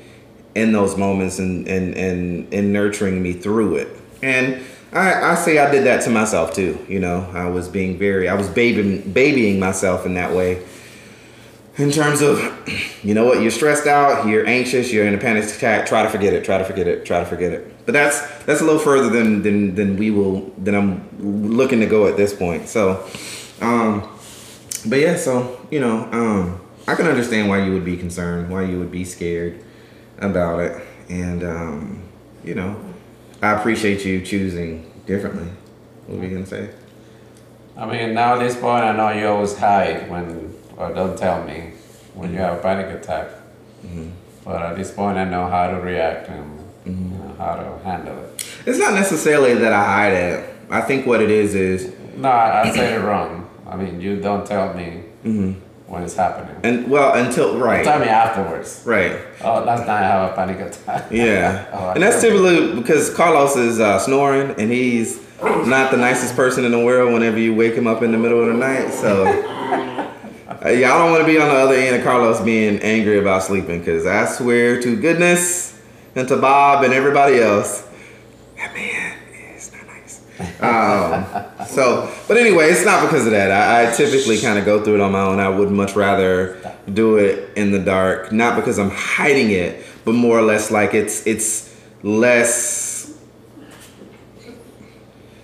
in 0.54 0.72
those 0.72 0.96
moments 0.96 1.38
and 1.38 1.66
and 1.68 1.94
and, 1.96 2.54
and 2.54 2.72
nurturing 2.72 3.22
me 3.22 3.32
through 3.32 3.76
it 3.76 3.88
and 4.24 4.64
I, 4.90 5.32
I 5.32 5.34
say 5.34 5.58
I 5.58 5.70
did 5.70 5.84
that 5.84 6.02
to 6.04 6.10
myself 6.10 6.54
too. 6.54 6.84
You 6.88 6.98
know, 6.98 7.28
I 7.34 7.48
was 7.48 7.68
being 7.68 7.98
very, 7.98 8.28
I 8.28 8.34
was 8.34 8.48
babying, 8.48 9.12
babying 9.12 9.60
myself 9.60 10.06
in 10.06 10.14
that 10.14 10.32
way. 10.32 10.64
In 11.76 11.90
terms 11.90 12.22
of, 12.22 12.38
you 13.04 13.12
know 13.12 13.26
what, 13.26 13.42
you're 13.42 13.50
stressed 13.50 13.86
out, 13.86 14.26
you're 14.26 14.46
anxious, 14.46 14.92
you're 14.92 15.06
in 15.06 15.14
a 15.14 15.18
panic 15.18 15.44
attack. 15.44 15.86
Try 15.86 16.04
to 16.04 16.08
forget 16.08 16.32
it. 16.32 16.44
Try 16.44 16.58
to 16.58 16.64
forget 16.64 16.86
it. 16.86 17.04
Try 17.04 17.20
to 17.20 17.26
forget 17.26 17.52
it. 17.52 17.84
But 17.84 17.92
that's 17.92 18.20
that's 18.44 18.62
a 18.62 18.64
little 18.64 18.80
further 18.80 19.10
than 19.10 19.42
than 19.42 19.74
than 19.74 19.96
we 19.98 20.10
will 20.10 20.52
than 20.56 20.74
I'm 20.74 21.06
looking 21.18 21.80
to 21.80 21.86
go 21.86 22.06
at 22.06 22.16
this 22.16 22.32
point. 22.32 22.68
So, 22.68 23.06
um, 23.60 24.08
but 24.86 25.00
yeah, 25.00 25.16
so 25.16 25.60
you 25.70 25.80
know, 25.80 26.08
um, 26.12 26.60
I 26.86 26.94
can 26.94 27.06
understand 27.06 27.50
why 27.50 27.62
you 27.64 27.72
would 27.72 27.84
be 27.84 27.98
concerned, 27.98 28.48
why 28.48 28.62
you 28.62 28.78
would 28.78 28.92
be 28.92 29.04
scared 29.04 29.62
about 30.18 30.60
it, 30.60 30.82
and 31.10 31.42
um, 31.42 32.02
you 32.42 32.54
know, 32.54 32.76
I 33.42 33.52
appreciate 33.52 34.04
you 34.04 34.22
choosing 34.22 34.90
differently. 35.06 35.48
What 36.06 36.18
were 36.18 36.24
you 36.24 36.34
gonna 36.34 36.46
say? 36.46 36.70
I 37.76 37.86
mean, 37.86 38.14
now 38.14 38.34
at 38.34 38.40
this 38.40 38.56
point, 38.56 38.84
I 38.84 38.96
know 38.96 39.10
you 39.10 39.26
always 39.26 39.56
hide 39.56 40.08
when, 40.08 40.54
or 40.76 40.92
don't 40.92 41.18
tell 41.18 41.42
me 41.44 41.72
when 42.14 42.30
you 42.30 42.38
mm-hmm. 42.38 42.44
have 42.44 42.58
a 42.58 42.62
panic 42.62 43.02
attack. 43.02 43.28
Mm-hmm. 43.84 44.10
But 44.44 44.62
at 44.62 44.76
this 44.76 44.92
point, 44.92 45.18
I 45.18 45.24
know 45.24 45.48
how 45.48 45.70
to 45.70 45.80
react 45.80 46.28
and 46.28 46.58
mm-hmm. 46.84 47.12
you 47.12 47.18
know, 47.18 47.34
how 47.38 47.56
to 47.56 47.84
handle 47.84 48.16
it. 48.18 48.46
It's 48.66 48.78
not 48.78 48.94
necessarily 48.94 49.54
that 49.54 49.72
I 49.72 49.84
hide 49.84 50.12
it. 50.12 50.56
I 50.70 50.80
think 50.80 51.06
what 51.06 51.20
it 51.20 51.30
is 51.30 51.54
is, 51.54 51.92
No, 52.16 52.28
I, 52.28 52.62
I 52.62 52.70
said 52.70 53.00
it 53.00 53.04
wrong. 53.04 53.50
I 53.66 53.76
mean, 53.76 54.00
you 54.00 54.20
don't 54.20 54.46
tell 54.46 54.72
me 54.74 55.02
when 55.94 56.02
it's 56.02 56.14
happening. 56.16 56.54
and 56.62 56.90
well, 56.90 57.14
until 57.14 57.58
right. 57.58 57.84
Tell 57.84 57.98
me 57.98 58.06
afterwards. 58.06 58.82
right, 58.84 59.16
Oh, 59.42 59.62
last 59.64 59.86
night 59.86 60.02
I 60.02 60.06
have 60.06 60.32
a 60.32 60.34
panic 60.34 60.60
attack. 60.60 61.10
yeah, 61.10 61.66
Oh, 61.72 61.90
and 61.90 62.02
that's 62.02 62.20
typically 62.20 62.74
because 62.80 63.14
Carlos 63.14 63.56
is 63.56 63.80
uh, 63.80 63.98
snoring 63.98 64.50
and 64.60 64.70
he's 64.70 65.20
not 65.42 65.90
the 65.90 65.96
nicest 65.96 66.36
person 66.36 66.64
in 66.64 66.72
the 66.72 66.84
world. 66.84 67.12
Whenever 67.12 67.38
you 67.38 67.54
wake 67.54 67.74
him 67.74 67.86
up 67.86 68.02
in 68.02 68.12
the 68.12 68.18
middle 68.18 68.40
of 68.40 68.48
the 68.48 68.54
night, 68.54 68.92
so. 68.92 69.24
Uh, 70.64 70.70
yeah, 70.70 70.94
I 70.94 70.98
don't 70.98 71.10
want 71.10 71.20
to 71.22 71.26
be 71.26 71.38
on 71.38 71.48
the 71.48 71.54
other 71.56 71.74
end 71.74 71.96
of 71.96 72.02
Carlos 72.04 72.40
being 72.40 72.78
angry 72.78 73.18
about 73.18 73.42
sleeping 73.42 73.80
because 73.80 74.06
I 74.06 74.24
swear 74.24 74.80
to 74.80 74.96
goodness 74.98 75.78
and 76.14 76.26
to 76.28 76.38
Bob 76.38 76.84
and 76.84 76.94
everybody 76.94 77.38
else, 77.38 77.86
that 78.56 78.72
man 78.72 79.18
is 79.56 79.70
not 79.72 79.86
nice. 79.86 80.20
Um, 80.62 81.44
so, 81.66 82.12
but 82.28 82.36
anyway, 82.36 82.70
it's 82.70 82.84
not 82.84 83.02
because 83.02 83.26
of 83.26 83.32
that. 83.32 83.50
I, 83.50 83.90
I 83.90 83.94
typically 83.94 84.40
kind 84.40 84.58
of 84.58 84.64
go 84.64 84.82
through 84.82 84.96
it 84.96 85.00
on 85.00 85.12
my 85.12 85.20
own. 85.20 85.40
I 85.40 85.48
would 85.48 85.70
much 85.70 85.94
rather 85.96 86.58
do 86.92 87.16
it 87.16 87.56
in 87.56 87.70
the 87.70 87.78
dark, 87.78 88.32
not 88.32 88.56
because 88.56 88.78
I'm 88.78 88.90
hiding 88.90 89.50
it, 89.50 89.84
but 90.04 90.12
more 90.12 90.38
or 90.38 90.42
less 90.42 90.70
like 90.70 90.94
it's 90.94 91.26
it's 91.26 91.74
less. 92.02 93.18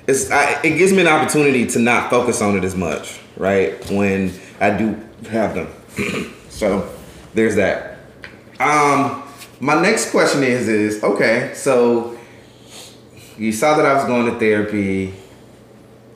It's 0.06 0.30
I, 0.30 0.60
it 0.62 0.78
gives 0.78 0.92
me 0.92 1.00
an 1.00 1.06
opportunity 1.06 1.66
to 1.68 1.78
not 1.78 2.10
focus 2.10 2.42
on 2.42 2.56
it 2.56 2.64
as 2.64 2.74
much, 2.74 3.18
right? 3.36 3.84
When 3.90 4.32
I 4.60 4.70
do 4.70 5.00
have 5.30 5.54
them. 5.54 6.34
so 6.48 6.92
there's 7.34 7.56
that. 7.56 7.98
Um, 8.58 9.22
my 9.60 9.80
next 9.80 10.10
question 10.10 10.42
is 10.42 10.68
is 10.68 11.02
okay. 11.02 11.52
So 11.54 12.18
you 13.36 13.52
saw 13.52 13.76
that 13.76 13.86
I 13.86 13.94
was 13.94 14.04
going 14.04 14.26
to 14.26 14.38
therapy. 14.38 15.14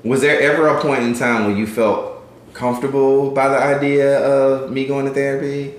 Was 0.05 0.21
there 0.21 0.39
ever 0.41 0.69
a 0.69 0.81
point 0.83 1.03
in 1.03 1.15
time 1.15 1.47
where 1.47 1.57
you 1.57 1.67
felt 1.67 2.23
comfortable 2.53 3.31
by 3.31 3.49
the 3.49 3.57
idea 3.57 4.21
of 4.21 4.71
me 4.71 4.87
going 4.87 5.07
to 5.07 5.15
therapy? 5.15 5.75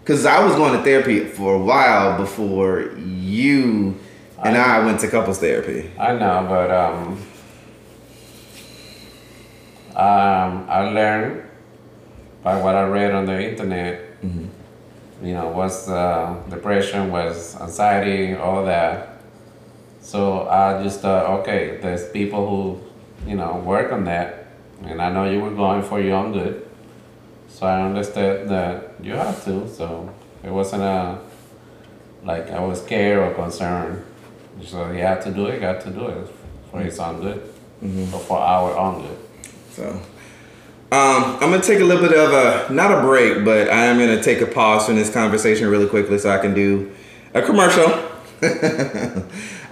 Because 0.00 0.24
I 0.24 0.42
was 0.42 0.54
going 0.54 0.76
to 0.76 0.82
therapy 0.82 1.20
for 1.24 1.54
a 1.54 1.58
while 1.58 2.16
before 2.16 2.92
you 2.96 3.98
and 4.42 4.56
I, 4.56 4.84
went 4.84 5.00
to 5.00 5.08
couples 5.08 5.38
therapy. 5.38 5.90
I 5.98 6.12
know, 6.12 6.46
but 6.48 6.70
um, 6.70 7.18
um, 9.94 10.66
I 10.68 10.90
learned 10.90 11.48
by 12.42 12.60
what 12.60 12.74
I 12.74 12.86
read 12.86 13.12
on 13.12 13.26
the 13.26 13.50
internet. 13.50 14.02
You 15.22 15.32
know, 15.32 15.48
was 15.48 15.88
uh, 15.88 16.42
depression, 16.50 17.10
was 17.10 17.58
anxiety, 17.60 18.34
all 18.34 18.64
that. 18.66 19.20
So 20.00 20.46
I 20.48 20.82
just 20.82 21.00
thought, 21.00 21.40
okay, 21.40 21.78
there's 21.80 22.08
people 22.10 22.48
who, 22.48 22.85
you 23.26 23.36
know, 23.36 23.56
work 23.56 23.92
on 23.92 24.04
that, 24.04 24.46
and 24.82 25.00
I 25.00 25.10
know 25.10 25.30
you 25.30 25.40
were 25.40 25.50
going 25.50 25.82
for 25.82 26.00
your 26.00 26.16
own 26.16 26.32
good. 26.32 26.68
So 27.48 27.66
I 27.66 27.82
understood 27.82 28.48
that 28.48 28.94
you 29.02 29.12
have 29.12 29.44
to. 29.44 29.68
So 29.68 30.12
it 30.44 30.50
wasn't 30.50 30.82
a 30.82 31.18
like 32.24 32.50
I 32.50 32.60
was 32.60 32.82
scared 32.82 33.18
or 33.18 33.34
concerned. 33.34 34.04
So 34.64 34.92
he 34.92 35.00
had 35.00 35.22
to 35.22 35.30
do 35.30 35.46
it, 35.46 35.60
got 35.60 35.80
to 35.82 35.90
do 35.90 36.06
it 36.08 36.28
for 36.70 36.80
his 36.80 36.98
own 36.98 37.20
good, 37.20 37.42
or 37.82 38.20
for 38.20 38.38
our 38.38 38.76
own 38.76 39.02
good. 39.02 39.18
So, 39.70 39.90
um, 40.92 41.34
I'm 41.40 41.50
gonna 41.50 41.60
take 41.60 41.80
a 41.80 41.84
little 41.84 42.06
bit 42.06 42.16
of 42.16 42.32
a 42.32 42.72
not 42.72 42.90
a 42.90 43.00
break, 43.02 43.44
but 43.44 43.68
I 43.68 43.86
am 43.86 43.98
gonna 43.98 44.22
take 44.22 44.40
a 44.40 44.46
pause 44.46 44.86
from 44.86 44.96
this 44.96 45.12
conversation 45.12 45.68
really 45.68 45.88
quickly 45.88 46.18
so 46.18 46.30
I 46.30 46.38
can 46.38 46.54
do 46.54 46.90
a 47.34 47.42
commercial 47.42 47.86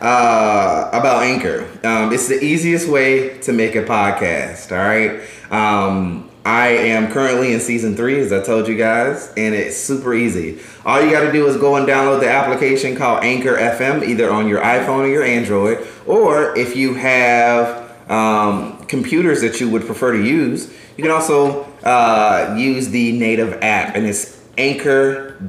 uh, 0.01 0.91
about 0.93 1.23
Anchor. 1.23 1.69
Um, 1.85 2.13
it's 2.13 2.29
the 2.29 2.43
easiest 2.43 2.89
way 2.89 3.39
to 3.39 3.53
make 3.53 3.75
a 3.75 3.83
podcast. 3.85 4.73
All 4.73 4.79
right. 4.79 5.21
Um, 5.51 6.31
I 6.47 6.69
am 6.69 7.11
currently 7.11 7.55
in 7.55 7.61
season 7.61 7.97
three, 7.97 8.21
as 8.21 8.31
I 8.31 8.43
told 8.43 8.69
you 8.69 8.77
guys, 8.77 9.33
and 9.35 9.55
it's 9.55 9.79
super 9.79 10.13
easy. 10.13 10.59
All 10.85 11.01
you 11.01 11.11
got 11.11 11.23
to 11.25 11.33
do 11.33 11.47
is 11.47 11.57
go 11.57 11.77
and 11.77 11.89
download 11.89 12.21
the 12.21 12.29
application 12.29 12.97
called 12.97 13.25
Anchor 13.25 13.57
FM, 13.57 14.07
either 14.07 14.31
on 14.31 14.47
your 14.47 14.61
iPhone 14.61 15.05
or 15.05 15.07
your 15.07 15.23
Android, 15.23 15.87
or 16.07 16.55
if 16.57 16.77
you 16.77 16.95
have 16.95 18.11
um, 18.11 18.77
computers 18.87 19.41
that 19.41 19.59
you 19.59 19.71
would 19.71 19.87
prefer 19.87 20.13
to 20.13 20.23
use, 20.23 20.71
you 20.99 21.03
can 21.03 21.11
also 21.13 21.63
uh, 21.83 22.55
use 22.59 22.91
the 22.91 23.13
native 23.13 23.55
app, 23.63 23.97
and 23.97 24.05
it's 24.05 24.39
Anchor.fm. 24.59 25.41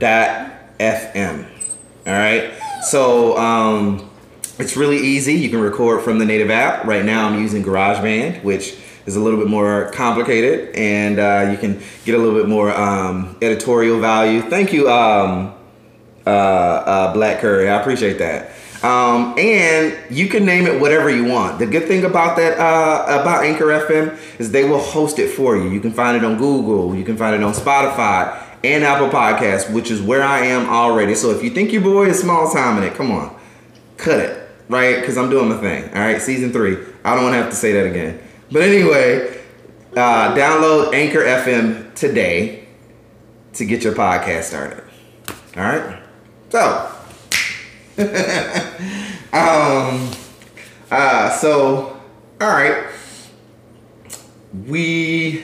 All 2.07 2.13
right, 2.13 2.53
so 2.83 3.37
um, 3.37 4.09
it's 4.59 4.77
really 4.77 4.97
easy. 4.97 5.33
You 5.33 5.49
can 5.49 5.59
record 5.59 6.01
from 6.01 6.19
the 6.19 6.25
native 6.25 6.49
app. 6.49 6.85
Right 6.85 7.03
now, 7.03 7.27
I'm 7.27 7.41
using 7.41 7.63
GarageBand, 7.63 8.43
which 8.43 8.75
is 9.05 9.15
a 9.15 9.19
little 9.19 9.39
bit 9.39 9.47
more 9.47 9.91
complicated, 9.91 10.75
and 10.75 11.19
uh, 11.19 11.49
you 11.51 11.57
can 11.57 11.81
get 12.05 12.15
a 12.15 12.17
little 12.17 12.39
bit 12.39 12.47
more 12.47 12.71
um, 12.71 13.37
editorial 13.41 13.99
value. 13.99 14.41
Thank 14.41 14.73
you, 14.73 14.89
um, 14.89 15.53
uh, 16.25 16.29
uh, 16.29 17.13
Black 17.13 17.39
Curry. 17.39 17.69
I 17.69 17.79
appreciate 17.79 18.17
that. 18.19 18.51
Um, 18.83 19.33
and 19.39 19.97
you 20.15 20.27
can 20.27 20.45
name 20.45 20.67
it 20.67 20.79
whatever 20.79 21.09
you 21.09 21.25
want. 21.25 21.57
The 21.59 21.65
good 21.65 21.87
thing 21.87 22.05
about 22.05 22.37
that 22.37 22.59
uh, 22.59 23.21
about 23.21 23.43
Anchor 23.43 23.65
FM 23.65 24.17
is 24.39 24.51
they 24.51 24.63
will 24.63 24.79
host 24.79 25.17
it 25.17 25.29
for 25.29 25.57
you. 25.57 25.69
You 25.69 25.79
can 25.79 25.91
find 25.91 26.15
it 26.15 26.23
on 26.23 26.37
Google. 26.37 26.95
You 26.95 27.03
can 27.03 27.17
find 27.17 27.35
it 27.35 27.41
on 27.41 27.53
Spotify 27.53 28.39
and 28.63 28.83
Apple 28.83 29.09
Podcasts, 29.09 29.71
which 29.71 29.89
is 29.89 30.01
where 30.01 30.23
I 30.23 30.39
am 30.45 30.69
already. 30.69 31.15
So 31.15 31.31
if 31.31 31.43
you 31.43 31.49
think 31.49 31.71
your 31.71 31.81
boy 31.81 32.07
is 32.07 32.19
small 32.19 32.51
time 32.51 32.77
in 32.77 32.83
it, 32.83 32.93
come 32.93 33.11
on, 33.11 33.35
cut 33.97 34.19
it, 34.19 34.44
right? 34.69 34.99
Because 34.99 35.17
I'm 35.17 35.29
doing 35.29 35.49
my 35.49 35.57
thing. 35.57 35.83
All 35.89 36.01
right, 36.01 36.21
season 36.21 36.51
three. 36.51 36.77
I 37.03 37.15
don't 37.15 37.23
want 37.23 37.33
to 37.33 37.41
have 37.41 37.49
to 37.49 37.55
say 37.55 37.73
that 37.73 37.85
again. 37.85 38.21
But 38.51 38.63
anyway, 38.63 39.41
uh, 39.95 40.35
download 40.35 40.93
Anchor 40.93 41.21
FM 41.21 41.93
today 41.95 42.67
to 43.53 43.65
get 43.65 43.83
your 43.83 43.93
podcast 43.93 44.43
started. 44.43 44.83
All 45.55 45.63
right. 45.63 46.01
So, 46.49 46.91
um, 49.33 50.11
uh, 50.91 51.29
so, 51.37 52.01
all 52.41 52.47
right. 52.47 52.87
We 54.67 55.43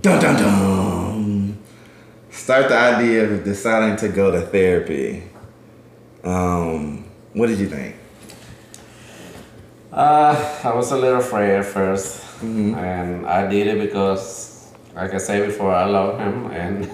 dun 0.00 0.20
dun 0.20 0.36
dun 0.36 1.58
start 2.44 2.68
the 2.68 2.76
idea 2.76 3.24
of 3.24 3.42
deciding 3.42 3.96
to 3.96 4.08
go 4.08 4.30
to 4.30 4.42
therapy. 4.42 5.22
Um, 6.24 7.04
what 7.32 7.48
did 7.48 7.58
you 7.58 7.68
think? 7.68 7.96
Uh, 9.92 10.60
I 10.64 10.74
was 10.74 10.90
a 10.90 10.96
little 10.96 11.20
afraid 11.20 11.50
at 11.50 11.64
1st 11.66 12.22
and 12.42 13.26
I 13.26 13.46
did 13.48 13.68
it 13.68 13.78
because 13.78 14.54
like 14.94 15.12
I 15.12 15.18
said 15.18 15.46
before, 15.46 15.74
I 15.74 15.84
love 15.84 16.18
him, 16.18 16.46
and 16.52 16.90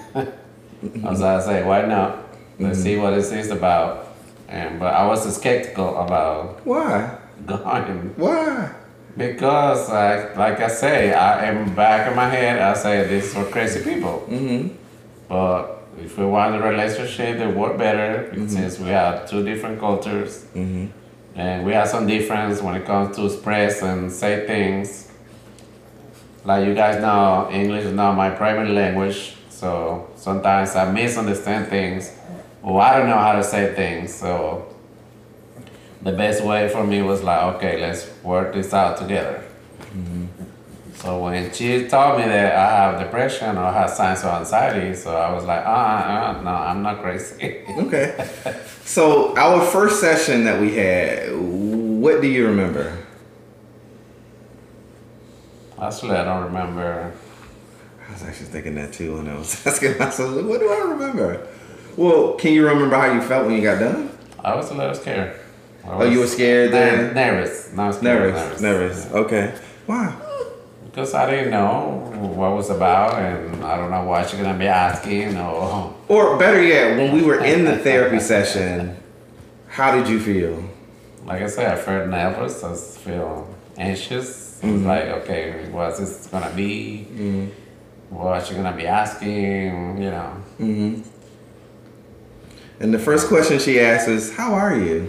as 1.05 1.21
I 1.21 1.39
say, 1.39 1.63
why 1.63 1.85
not? 1.85 2.17
Let's 2.59 2.81
see 2.81 2.97
what 2.97 3.11
this 3.11 3.31
is 3.31 3.51
about. 3.51 4.07
And 4.47 4.79
but 4.79 4.93
I 4.93 5.05
was 5.05 5.23
skeptical 5.35 5.97
about 5.97 6.65
Why? 6.65 7.17
going 7.45 8.13
Why? 8.17 8.71
because, 9.17 9.89
like, 9.89 10.35
like 10.35 10.59
I 10.59 10.67
say, 10.67 11.13
I 11.13 11.45
am 11.45 11.73
back 11.75 12.09
in 12.09 12.15
my 12.15 12.29
head. 12.29 12.59
I 12.59 12.73
say 12.73 13.07
this 13.07 13.25
is 13.25 13.33
for 13.33 13.45
crazy 13.45 13.83
people. 13.83 14.25
Mm-hmm. 14.29 14.75
But 15.27 15.80
if 15.99 16.17
we 16.17 16.25
want 16.25 16.55
a 16.55 16.59
relationship 16.61 17.37
that 17.37 17.55
work 17.55 17.77
better, 17.77 18.31
since 18.47 18.79
we 18.79 18.89
have 18.89 19.29
two 19.29 19.43
different 19.43 19.79
cultures, 19.79 20.45
Mm-hmm. 20.55 20.85
and 21.35 21.65
we 21.65 21.71
have 21.73 21.87
some 21.87 22.07
difference 22.07 22.61
when 22.61 22.75
it 22.75 22.85
comes 22.85 23.15
to 23.15 23.25
express 23.25 23.81
and 23.81 24.11
say 24.11 24.45
things. 24.47 25.09
Like 26.43 26.65
you 26.67 26.73
guys 26.73 26.99
know, 27.01 27.49
English 27.51 27.85
is 27.85 27.93
not 27.93 28.15
my 28.15 28.29
primary 28.31 28.69
language, 28.69 29.35
so 29.49 30.07
sometimes 30.15 30.75
I 30.75 30.91
misunderstand 30.91 31.67
things, 31.67 32.11
or 32.63 32.81
I 32.81 32.97
don't 32.97 33.07
know 33.09 33.17
how 33.17 33.33
to 33.33 33.43
say 33.43 33.73
things. 33.75 34.13
So 34.13 34.67
the 36.01 36.11
best 36.13 36.43
way 36.43 36.67
for 36.69 36.83
me 36.83 37.01
was 37.03 37.21
like, 37.21 37.41
okay, 37.55 37.79
let's 37.79 38.09
work 38.23 38.53
this 38.53 38.73
out 38.73 38.97
together. 38.97 39.43
So 41.01 41.17
when 41.23 41.51
she 41.51 41.87
told 41.87 42.19
me 42.19 42.25
that 42.25 42.55
I 42.55 42.69
have 42.75 42.99
depression 42.99 43.57
or 43.57 43.71
have 43.71 43.89
signs 43.89 44.19
of 44.23 44.33
anxiety, 44.39 44.95
so 44.95 45.15
I 45.17 45.33
was 45.33 45.45
like, 45.45 45.65
uh, 45.65 45.69
uh, 45.69 46.41
no, 46.43 46.51
I'm 46.51 46.83
not 46.83 47.01
crazy. 47.01 47.65
Okay. 47.79 48.29
So 48.85 49.35
our 49.35 49.65
first 49.65 49.99
session 49.99 50.43
that 50.43 50.59
we 50.61 50.75
had, 50.75 51.29
what 51.35 52.21
do 52.21 52.27
you 52.27 52.45
remember? 52.47 52.97
Actually, 55.81 56.11
I 56.17 56.23
don't 56.23 56.43
remember. 56.43 57.11
I 58.07 58.11
was 58.13 58.21
actually 58.23 58.47
thinking 58.47 58.75
that 58.75 58.93
too 58.93 59.15
when 59.15 59.27
I 59.27 59.37
was 59.37 59.65
asking 59.65 59.97
myself, 59.97 60.35
what 60.45 60.59
do 60.59 60.69
I 60.69 60.79
remember? 60.91 61.47
Well, 61.97 62.33
can 62.33 62.53
you 62.53 62.67
remember 62.67 62.95
how 62.95 63.11
you 63.11 63.21
felt 63.21 63.47
when 63.47 63.55
you 63.55 63.61
got 63.63 63.79
done? 63.79 64.15
I 64.43 64.53
was 64.55 64.69
a 64.69 64.75
little 64.75 64.93
scared. 64.93 65.39
Oh, 65.83 66.03
you 66.03 66.19
were 66.19 66.27
scared 66.27 66.71
then? 66.73 67.15
nervous. 67.15 67.73
Not 67.73 67.95
scared, 67.95 68.33
Nervous, 68.35 68.61
nervous. 68.61 69.07
yeah. 69.09 69.17
Okay. 69.17 69.55
Wow. 69.87 70.27
Because 70.91 71.13
I 71.13 71.29
didn't 71.29 71.51
know 71.51 72.05
what 72.35 72.51
it 72.51 72.55
was 72.55 72.69
about, 72.69 73.17
and 73.17 73.63
I 73.63 73.77
don't 73.77 73.91
know 73.91 74.03
what 74.03 74.29
she's 74.29 74.39
gonna 74.39 74.57
be 74.57 74.67
asking, 74.67 75.37
or 75.37 75.95
Or 76.09 76.37
better 76.37 76.61
yet, 76.61 76.97
when 76.97 77.13
we 77.13 77.21
were 77.23 77.39
in 77.39 77.63
the 77.63 77.77
therapy 77.77 78.19
session, 78.19 78.97
how 79.67 79.95
did 79.95 80.09
you 80.09 80.19
feel? 80.19 80.63
like 81.25 81.41
I 81.43 81.47
said, 81.47 81.71
I 81.71 81.81
felt 81.81 82.09
nervous. 82.09 82.63
I 82.63 82.75
feel 82.75 83.47
anxious. 83.77 84.59
Mm-hmm. 84.61 84.73
was 84.73 84.81
like, 84.83 85.05
okay, 85.05 85.69
what's 85.71 85.99
this 85.99 86.27
gonna 86.27 86.53
be? 86.55 87.49
What 88.09 88.45
she 88.45 88.55
gonna 88.55 88.75
be 88.75 88.85
asking? 88.85 90.01
You 90.01 90.11
know. 90.11 90.43
Mm-hmm. 90.59 91.01
And 92.79 92.93
the 92.93 92.99
first 92.99 93.27
question 93.27 93.59
she 93.59 93.79
asked 93.79 94.07
is, 94.07 94.35
"How 94.35 94.53
are 94.53 94.75
you?" 94.75 95.07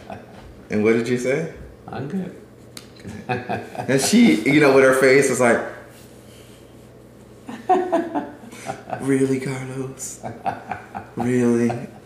and 0.70 0.82
what 0.82 0.92
did 0.94 1.08
you 1.08 1.18
say? 1.18 1.52
I'm 1.86 2.08
good. 2.08 2.34
And 3.28 4.00
she, 4.00 4.42
you 4.42 4.60
know, 4.60 4.74
with 4.74 4.84
her 4.84 4.94
face 4.94 5.30
was 5.30 5.40
like, 5.40 5.60
"Really, 9.00 9.40
Carlos? 9.40 10.24
Really? 11.16 11.68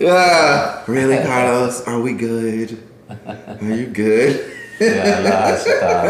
yeah, 0.00 0.82
really, 0.86 1.24
Carlos? 1.24 1.82
Are 1.86 2.00
we 2.00 2.12
good? 2.12 2.82
Are 3.08 3.72
you 3.72 3.86
good?" 3.86 4.52
Yeah, 4.80 5.14
I 5.16 5.20
love 5.22 5.62
she 5.62 5.70
thought. 5.78 6.04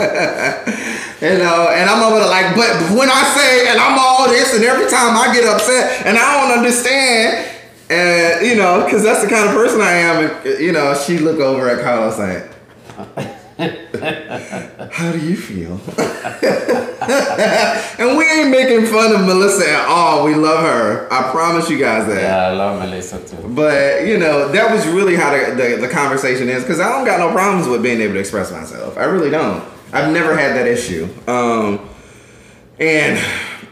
You 1.20 1.38
know, 1.38 1.68
and 1.70 1.90
I'm 1.90 2.02
over 2.02 2.24
like, 2.26 2.56
but 2.56 2.72
when 2.98 3.10
I 3.10 3.22
say, 3.36 3.68
and 3.68 3.78
I'm 3.78 3.98
all 3.98 4.28
this, 4.28 4.54
and 4.54 4.64
every 4.64 4.88
time 4.90 5.16
I 5.16 5.32
get 5.34 5.44
upset, 5.44 6.06
and 6.06 6.16
I 6.18 6.40
don't 6.40 6.58
understand, 6.58 7.51
and 7.92 8.46
you 8.46 8.56
know, 8.56 8.84
because 8.84 9.02
that's 9.02 9.22
the 9.22 9.28
kind 9.28 9.48
of 9.48 9.54
person 9.54 9.80
I 9.80 9.92
am, 9.92 10.30
and 10.30 10.60
you 10.60 10.72
know, 10.72 10.94
she 10.94 11.18
look 11.18 11.40
over 11.40 11.68
at 11.68 11.82
Carlos 11.82 12.18
like, 12.18 12.48
how 14.92 15.12
do 15.12 15.18
you 15.18 15.36
feel? 15.36 15.72
and 17.98 18.16
we 18.16 18.30
ain't 18.30 18.50
making 18.50 18.86
fun 18.86 19.14
of 19.14 19.26
Melissa 19.26 19.70
at 19.70 19.88
all. 19.88 20.24
We 20.24 20.34
love 20.34 20.60
her. 20.60 21.12
I 21.12 21.30
promise 21.30 21.68
you 21.68 21.78
guys 21.78 22.06
that. 22.06 22.22
Yeah, 22.22 22.46
I 22.46 22.52
love 22.52 22.80
Melissa 22.80 23.22
too. 23.26 23.48
But 23.48 24.06
you 24.06 24.18
know, 24.18 24.48
that 24.48 24.72
was 24.72 24.86
really 24.86 25.16
how 25.16 25.30
the, 25.30 25.54
the, 25.54 25.86
the 25.86 25.88
conversation 25.88 26.48
is 26.48 26.62
because 26.62 26.80
I 26.80 26.88
don't 26.88 27.04
got 27.04 27.18
no 27.18 27.32
problems 27.32 27.68
with 27.68 27.82
being 27.82 28.00
able 28.00 28.14
to 28.14 28.20
express 28.20 28.50
myself. 28.50 28.96
I 28.96 29.04
really 29.04 29.30
don't. 29.30 29.62
I've 29.92 30.12
never 30.12 30.36
had 30.36 30.56
that 30.56 30.66
issue. 30.66 31.08
Um, 31.26 31.88
and 32.78 33.22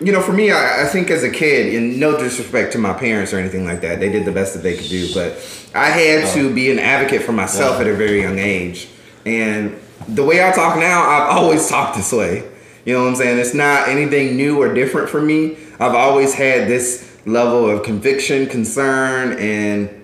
you 0.01 0.13
know, 0.13 0.23
for 0.23 0.33
me, 0.33 0.51
I, 0.51 0.83
I 0.83 0.87
think 0.87 1.11
as 1.11 1.23
a 1.23 1.31
kid, 1.31 1.75
and 1.75 2.01
no 2.01 2.19
disrespect 2.19 2.73
to 2.73 2.79
my 2.79 2.93
parents 2.95 3.33
or 3.33 3.39
anything 3.39 3.65
like 3.65 3.83
that, 3.83 4.01
they 4.01 4.11
did 4.11 4.25
the 4.25 4.33
best 4.33 4.55
that 4.55 4.63
they 4.63 4.77
could 4.77 4.89
do. 4.89 5.13
But 5.13 5.37
I 5.75 5.91
had 5.91 6.25
oh. 6.25 6.35
to 6.35 6.55
be 6.55 6.71
an 6.71 6.79
advocate 6.79 7.23
for 7.23 7.33
myself 7.33 7.77
Yeah. 7.77 7.83
at 7.83 7.87
a 7.89 7.95
very 7.95 8.23
young 8.23 8.39
age. 8.39 8.89
And 9.27 9.79
the 10.09 10.25
way 10.25 10.47
I 10.47 10.53
talk 10.53 10.79
now, 10.79 11.03
I've 11.03 11.31
always 11.37 11.69
talked 11.69 11.97
this 11.97 12.13
way. 12.13 12.49
You 12.85 12.95
know 12.95 13.03
what 13.03 13.11
I'm 13.11 13.17
saying? 13.17 13.39
It's 13.39 13.55
not 13.55 13.89
anything 13.89 14.37
new 14.37 14.61
or 14.61 14.73
different 14.73 15.11
for 15.11 15.21
me. 15.21 15.59
I've 15.79 15.95
always 15.95 16.33
had 16.35 16.67
this 16.67 17.19
level 17.27 17.69
of 17.69 17.83
conviction, 17.83 18.47
concern, 18.47 19.39
and 19.39 20.03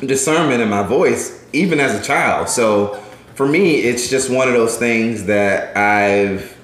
discernment 0.00 0.60
in 0.60 0.68
my 0.68 0.82
voice, 0.82 1.44
even 1.54 1.80
as 1.80 1.98
a 1.98 2.02
child. 2.02 2.48
So 2.50 3.02
for 3.34 3.46
me, 3.46 3.76
it's 3.76 4.10
just 4.10 4.28
one 4.28 4.48
of 4.48 4.54
those 4.54 4.76
things 4.76 5.24
that 5.24 5.74
I've 5.76 6.56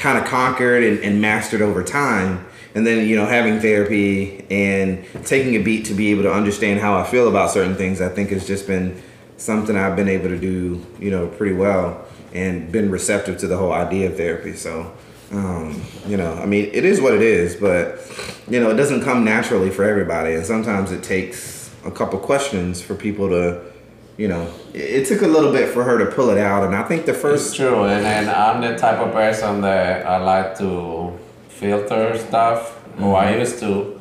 kind 0.00 0.18
of 0.18 0.24
conquered 0.24 0.82
and, 0.82 0.98
and 1.00 1.20
mastered 1.20 1.60
over 1.60 1.84
time. 1.84 2.46
And 2.74 2.86
then, 2.86 3.06
you 3.06 3.16
know, 3.16 3.26
having 3.26 3.60
therapy 3.60 4.46
and 4.50 5.04
taking 5.24 5.54
a 5.56 5.58
beat 5.58 5.86
to 5.86 5.94
be 5.94 6.10
able 6.10 6.22
to 6.22 6.32
understand 6.32 6.80
how 6.80 6.96
I 6.96 7.04
feel 7.04 7.28
about 7.28 7.50
certain 7.50 7.74
things, 7.74 8.00
I 8.00 8.08
think 8.08 8.30
has 8.30 8.46
just 8.46 8.66
been 8.66 9.00
something 9.36 9.76
I've 9.76 9.96
been 9.96 10.08
able 10.08 10.28
to 10.28 10.38
do, 10.38 10.84
you 10.98 11.10
know, 11.10 11.26
pretty 11.26 11.54
well 11.54 12.06
and 12.32 12.70
been 12.70 12.90
receptive 12.90 13.38
to 13.38 13.46
the 13.46 13.56
whole 13.56 13.72
idea 13.72 14.08
of 14.08 14.16
therapy. 14.16 14.54
So, 14.54 14.92
um, 15.32 15.82
you 16.06 16.16
know, 16.16 16.32
I 16.34 16.46
mean, 16.46 16.70
it 16.72 16.84
is 16.84 17.00
what 17.00 17.12
it 17.12 17.22
is, 17.22 17.56
but, 17.56 18.00
you 18.48 18.60
know, 18.60 18.70
it 18.70 18.76
doesn't 18.76 19.02
come 19.02 19.24
naturally 19.24 19.70
for 19.70 19.84
everybody. 19.84 20.34
And 20.34 20.46
sometimes 20.46 20.92
it 20.92 21.02
takes 21.02 21.70
a 21.84 21.90
couple 21.90 22.18
questions 22.20 22.80
for 22.80 22.94
people 22.94 23.28
to, 23.30 23.69
you 24.16 24.28
know, 24.28 24.52
it, 24.74 25.06
took 25.06 25.22
a 25.22 25.26
little 25.26 25.52
bit 25.52 25.70
for 25.70 25.82
her 25.84 25.98
to 26.04 26.10
pull 26.14 26.30
it 26.30 26.38
out. 26.38 26.64
And 26.64 26.74
I 26.74 26.82
think 26.82 27.06
the 27.06 27.12
It's 27.12 27.20
first, 27.20 27.56
true, 27.56 27.84
and, 27.84 28.04
and 28.06 28.28
I'm 28.28 28.60
the 28.60 28.76
type 28.76 28.98
of 28.98 29.12
person 29.12 29.60
that 29.62 30.06
I 30.06 30.18
like 30.18 30.58
to 30.58 31.18
filter 31.48 32.18
stuff, 32.18 32.78
or 33.00 33.16
I 33.16 33.30
mm-hmm. 33.30 33.40
used 33.40 33.58
to. 33.60 34.00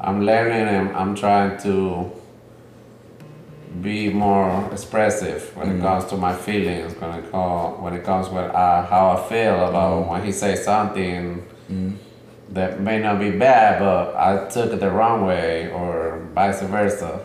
I'm 0.00 0.26
learning 0.26 0.66
and 0.66 0.96
I'm 0.96 1.14
trying 1.14 1.60
to 1.62 2.10
be 3.80 4.10
more 4.10 4.68
expressive 4.72 5.56
when 5.56 5.68
it 5.68 5.72
mm-hmm. 5.74 5.82
comes 5.82 6.04
to 6.06 6.16
my 6.16 6.34
feelings, 6.34 6.94
when 7.00 7.10
it, 7.20 7.30
call, 7.30 7.74
when 7.80 7.94
it 7.94 8.04
comes 8.04 8.28
with 8.28 8.50
uh, 8.50 8.84
how 8.86 9.16
I 9.16 9.28
feel 9.28 9.54
about 9.68 10.02
mm-hmm. 10.02 10.10
when 10.10 10.24
he 10.24 10.32
says 10.32 10.64
something 10.64 11.46
that 12.52 12.80
may 12.80 12.98
not 12.98 13.18
be 13.18 13.30
bad, 13.30 13.78
but 13.78 14.14
I 14.14 14.48
took 14.48 14.72
it 14.72 14.80
the 14.80 14.90
wrong 14.90 15.26
way, 15.26 15.70
or 15.72 16.26
vice 16.34 16.60
versa. 16.62 17.24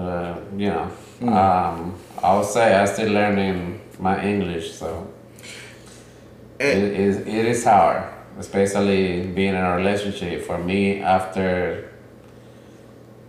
Uh, 0.00 0.40
you 0.56 0.70
know, 0.70 0.90
um, 1.30 1.94
I 2.22 2.34
would 2.34 2.46
say 2.46 2.74
I'm 2.74 2.86
still 2.86 3.12
learning 3.12 3.82
my 3.98 4.24
English, 4.24 4.72
so 4.72 5.12
it 6.58 6.74
and, 6.74 6.96
is 6.96 7.18
it 7.18 7.44
is 7.44 7.64
hard, 7.64 8.04
especially 8.38 9.26
being 9.26 9.54
in 9.54 9.62
a 9.62 9.76
relationship. 9.76 10.46
For 10.46 10.56
me, 10.56 11.02
after 11.02 11.92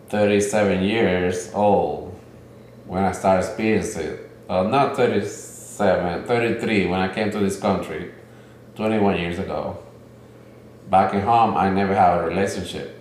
37 0.07 0.81
years 0.81 1.51
old, 1.53 2.17
when 2.85 3.03
I 3.03 3.11
started 3.11 3.47
experiencing 3.47 4.07
it, 4.07 4.31
well, 4.47 4.65
not 4.65 4.95
37, 4.95 6.23
33, 6.25 6.85
when 6.85 7.01
I 7.01 7.13
came 7.13 7.31
to 7.31 7.39
this 7.39 7.59
country 7.59 8.13
21 8.75 9.17
years 9.17 9.39
ago. 9.39 9.77
Back 10.89 11.13
in 11.13 11.19
home, 11.19 11.57
I 11.57 11.69
never 11.69 11.93
had 11.93 12.19
a 12.19 12.23
relationship, 12.23 12.97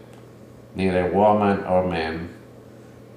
neither 0.74 1.06
woman 1.12 1.62
or 1.64 1.86
man 1.86 2.39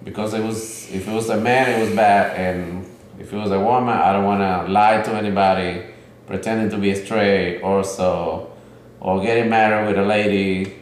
because 0.04 0.34
it 0.34 0.44
was 0.44 0.92
if 0.92 1.08
it 1.08 1.12
was 1.12 1.30
a 1.30 1.38
man 1.38 1.80
it 1.80 1.86
was 1.86 1.96
bad. 1.96 2.38
And 2.38 2.86
if 3.20 3.32
it 3.32 3.38
was 3.38 3.52
a 3.52 3.60
woman 3.60 3.96
i 3.96 4.12
don't 4.12 4.26
want 4.26 4.42
to 4.42 4.72
lie 4.72 5.02
to 5.02 5.12
anybody 5.14 5.86
pretending 6.26 6.70
to 6.70 6.78
be 6.78 6.96
straight 6.96 7.62
or 7.62 7.84
so 7.84 8.52
or 9.00 9.22
getting 9.22 9.50
married 9.50 9.88
with 9.88 9.98
a 9.98 10.06
lady 10.06 10.74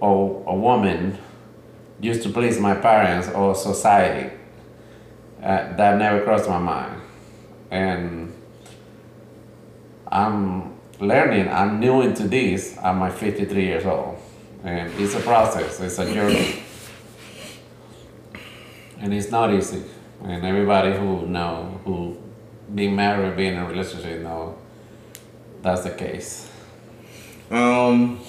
or 0.00 0.42
a 0.46 0.54
woman 0.54 1.18
just 2.00 2.22
to 2.22 2.30
please 2.30 2.58
my 2.58 2.74
parents 2.74 3.28
or 3.28 3.54
society. 3.54 4.34
Uh, 5.40 5.76
that 5.76 5.98
never 5.98 6.22
crossed 6.22 6.48
my 6.48 6.58
mind. 6.58 7.00
And 7.70 8.34
i'm 10.08 10.74
learning 11.00 11.48
i'm 11.48 11.80
new 11.80 12.02
into 12.02 12.28
this. 12.28 12.76
I'm 12.82 12.98
my 12.98 13.10
53 13.10 13.64
years 13.64 13.86
old. 13.86 14.18
And 14.64 14.92
it's 14.98 15.14
a 15.14 15.20
process. 15.20 15.80
It's 15.80 15.98
a 15.98 16.12
journey 16.12 16.62
and 19.02 19.12
it's 19.12 19.30
not 19.30 19.52
easy. 19.52 19.82
And 20.24 20.46
everybody 20.46 20.96
who 20.96 21.26
know 21.26 21.80
who 21.84 22.16
being 22.74 22.96
married, 22.96 23.36
being 23.36 23.54
in 23.54 23.58
a 23.58 23.66
relationship, 23.66 24.22
know 24.22 24.56
that's 25.60 25.82
the 25.82 25.90
case. 25.90 26.48
Um, 27.50 28.20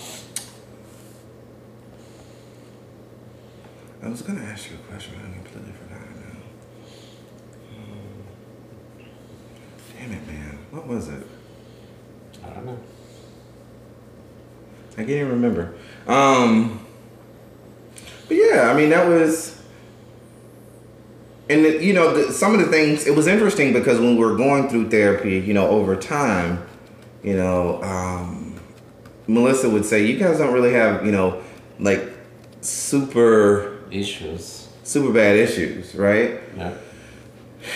I 4.01 4.09
was 4.09 4.21
gonna 4.21 4.41
ask 4.41 4.69
you 4.69 4.75
a 4.75 4.91
question. 4.91 5.13
I 5.17 5.33
completely 5.33 5.71
forgot 5.71 6.01
it 6.01 6.15
now. 6.17 6.37
Um, 7.77 8.23
damn 9.97 10.11
it, 10.11 10.27
man. 10.27 10.57
What 10.71 10.87
was 10.87 11.07
it? 11.07 11.25
I 12.43 12.49
don't 12.49 12.65
know. 12.65 12.79
I 14.93 14.95
can't 14.97 15.09
even 15.09 15.29
remember. 15.29 15.75
Um, 16.07 16.85
but 18.27 18.35
yeah, 18.35 18.69
I 18.69 18.73
mean 18.75 18.89
that 18.89 19.07
was, 19.07 19.62
and 21.49 21.65
it, 21.65 21.81
you 21.81 21.93
know, 21.93 22.13
the, 22.13 22.31
some 22.33 22.53
of 22.53 22.59
the 22.59 22.67
things. 22.67 23.05
It 23.05 23.15
was 23.15 23.27
interesting 23.27 23.73
because 23.73 23.99
when 23.99 24.15
we 24.15 24.23
were 24.23 24.35
going 24.35 24.69
through 24.69 24.89
therapy, 24.89 25.39
you 25.39 25.53
know, 25.53 25.67
over 25.67 25.95
time, 25.95 26.65
you 27.23 27.35
know, 27.35 27.81
um, 27.83 28.59
Melissa 29.27 29.69
would 29.69 29.85
say, 29.85 30.05
"You 30.05 30.17
guys 30.17 30.37
don't 30.37 30.53
really 30.53 30.73
have, 30.73 31.05
you 31.05 31.11
know, 31.11 31.41
like 31.79 32.01
super." 32.61 33.79
Issues. 33.91 34.67
super 34.83 35.13
bad 35.13 35.35
issues, 35.37 35.93
right? 35.93 36.39
Yeah. 36.57 36.73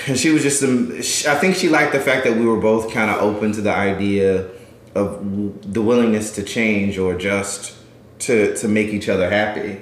And 0.08 0.18
she 0.18 0.32
was 0.32 0.42
just, 0.42 0.62
sh- 1.06 1.26
I 1.28 1.36
think 1.36 1.56
she 1.56 1.70
liked 1.70 1.94
the 1.94 2.00
fact 2.00 2.26
that 2.26 2.36
we 2.36 2.46
were 2.46 2.60
both 2.60 2.92
kind 2.92 3.12
of 3.12 3.22
open 3.22 3.52
to 3.54 3.62
the 3.62 3.72
idea 3.72 4.50
of 4.96 5.72
the 5.74 5.82
willingness 5.82 6.32
to 6.36 6.44
change 6.44 6.98
or 6.98 7.16
just 7.16 7.76
to 8.20 8.56
to 8.58 8.68
make 8.68 8.88
each 8.88 9.08
other 9.10 9.30
happy. 9.30 9.80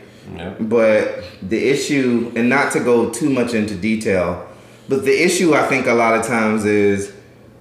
But 0.59 1.23
the 1.41 1.69
issue, 1.69 2.31
and 2.35 2.49
not 2.49 2.71
to 2.73 2.79
go 2.79 3.09
too 3.09 3.29
much 3.29 3.53
into 3.53 3.75
detail, 3.75 4.47
but 4.87 5.03
the 5.03 5.23
issue 5.23 5.53
I 5.53 5.67
think 5.67 5.87
a 5.87 5.93
lot 5.93 6.19
of 6.19 6.25
times 6.25 6.65
is, 6.65 7.13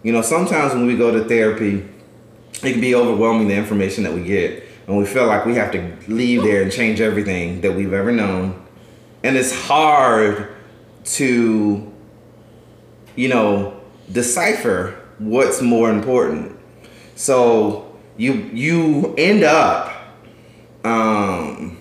you 0.03 0.13
know, 0.13 0.23
sometimes 0.23 0.75
when 0.75 0.87
we 0.87 0.97
go 0.97 1.11
to 1.11 1.25
therapy, 1.25 1.87
it 2.63 2.73
can 2.73 2.81
be 2.81 2.95
overwhelming 2.95 3.49
the 3.49 3.55
information 3.55 4.05
that 4.05 4.13
we 4.13 4.23
get, 4.23 4.63
and 4.87 4.97
we 4.97 5.07
feel 5.07 5.27
like 5.27 5.45
we 5.47 5.55
have 5.55 5.73
to 5.73 5.97
leave 6.09 6.43
there 6.43 6.63
and 6.63 6.71
change 6.71 7.01
everything 7.01 7.61
that 7.63 7.73
we've 7.73 7.93
ever 7.93 8.13
known, 8.13 8.63
and 9.23 9.37
it's 9.37 9.55
hard 9.55 10.55
to, 11.05 11.93
you 13.17 13.29
know, 13.29 13.81
decipher 14.13 15.01
what's 15.19 15.63
more 15.63 15.91
important. 15.91 16.59
So 17.17 17.97
you 18.17 18.33
you 18.53 19.15
end 19.17 19.45
up 19.45 19.93
um, 20.85 21.74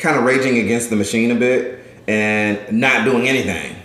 kind 0.00 0.18
of 0.18 0.24
raging 0.24 0.58
against 0.58 0.90
the 0.90 0.96
machine 0.96 1.30
a 1.30 1.34
bit 1.34 1.84
and 2.08 2.72
not 2.72 3.04
doing 3.04 3.28
anything. 3.28 3.76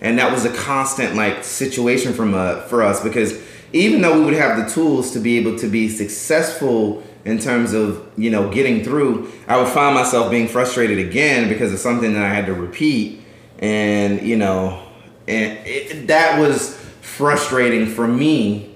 And 0.00 0.18
that 0.18 0.32
was 0.32 0.44
a 0.44 0.52
constant 0.52 1.14
like 1.14 1.44
situation 1.44 2.12
from 2.12 2.34
uh, 2.34 2.62
for 2.62 2.82
us 2.82 3.02
because 3.02 3.40
even 3.72 4.02
though 4.02 4.18
we 4.18 4.24
would 4.24 4.34
have 4.34 4.56
the 4.56 4.72
tools 4.72 5.12
to 5.12 5.18
be 5.18 5.36
able 5.36 5.58
to 5.58 5.66
be 5.66 5.88
successful 5.88 7.02
in 7.24 7.38
terms 7.38 7.72
of 7.72 8.06
you 8.16 8.30
know 8.30 8.50
getting 8.50 8.84
through, 8.84 9.30
I 9.48 9.56
would 9.56 9.68
find 9.68 9.94
myself 9.94 10.30
being 10.30 10.48
frustrated 10.48 10.98
again 10.98 11.48
because 11.48 11.72
of 11.72 11.78
something 11.78 12.12
that 12.14 12.22
I 12.22 12.32
had 12.32 12.46
to 12.46 12.54
repeat, 12.54 13.22
and 13.58 14.22
you 14.22 14.36
know, 14.36 14.86
and 15.26 15.58
it, 15.66 16.06
that 16.08 16.38
was 16.38 16.76
frustrating 17.00 17.86
for 17.86 18.06
me 18.06 18.74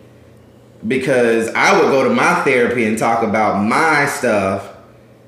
because 0.87 1.49
I 1.49 1.79
would 1.79 1.91
go 1.91 2.05
to 2.05 2.11
my 2.11 2.43
therapy 2.43 2.85
and 2.85 2.97
talk 2.97 3.23
about 3.23 3.63
my 3.63 4.07
stuff, 4.07 4.78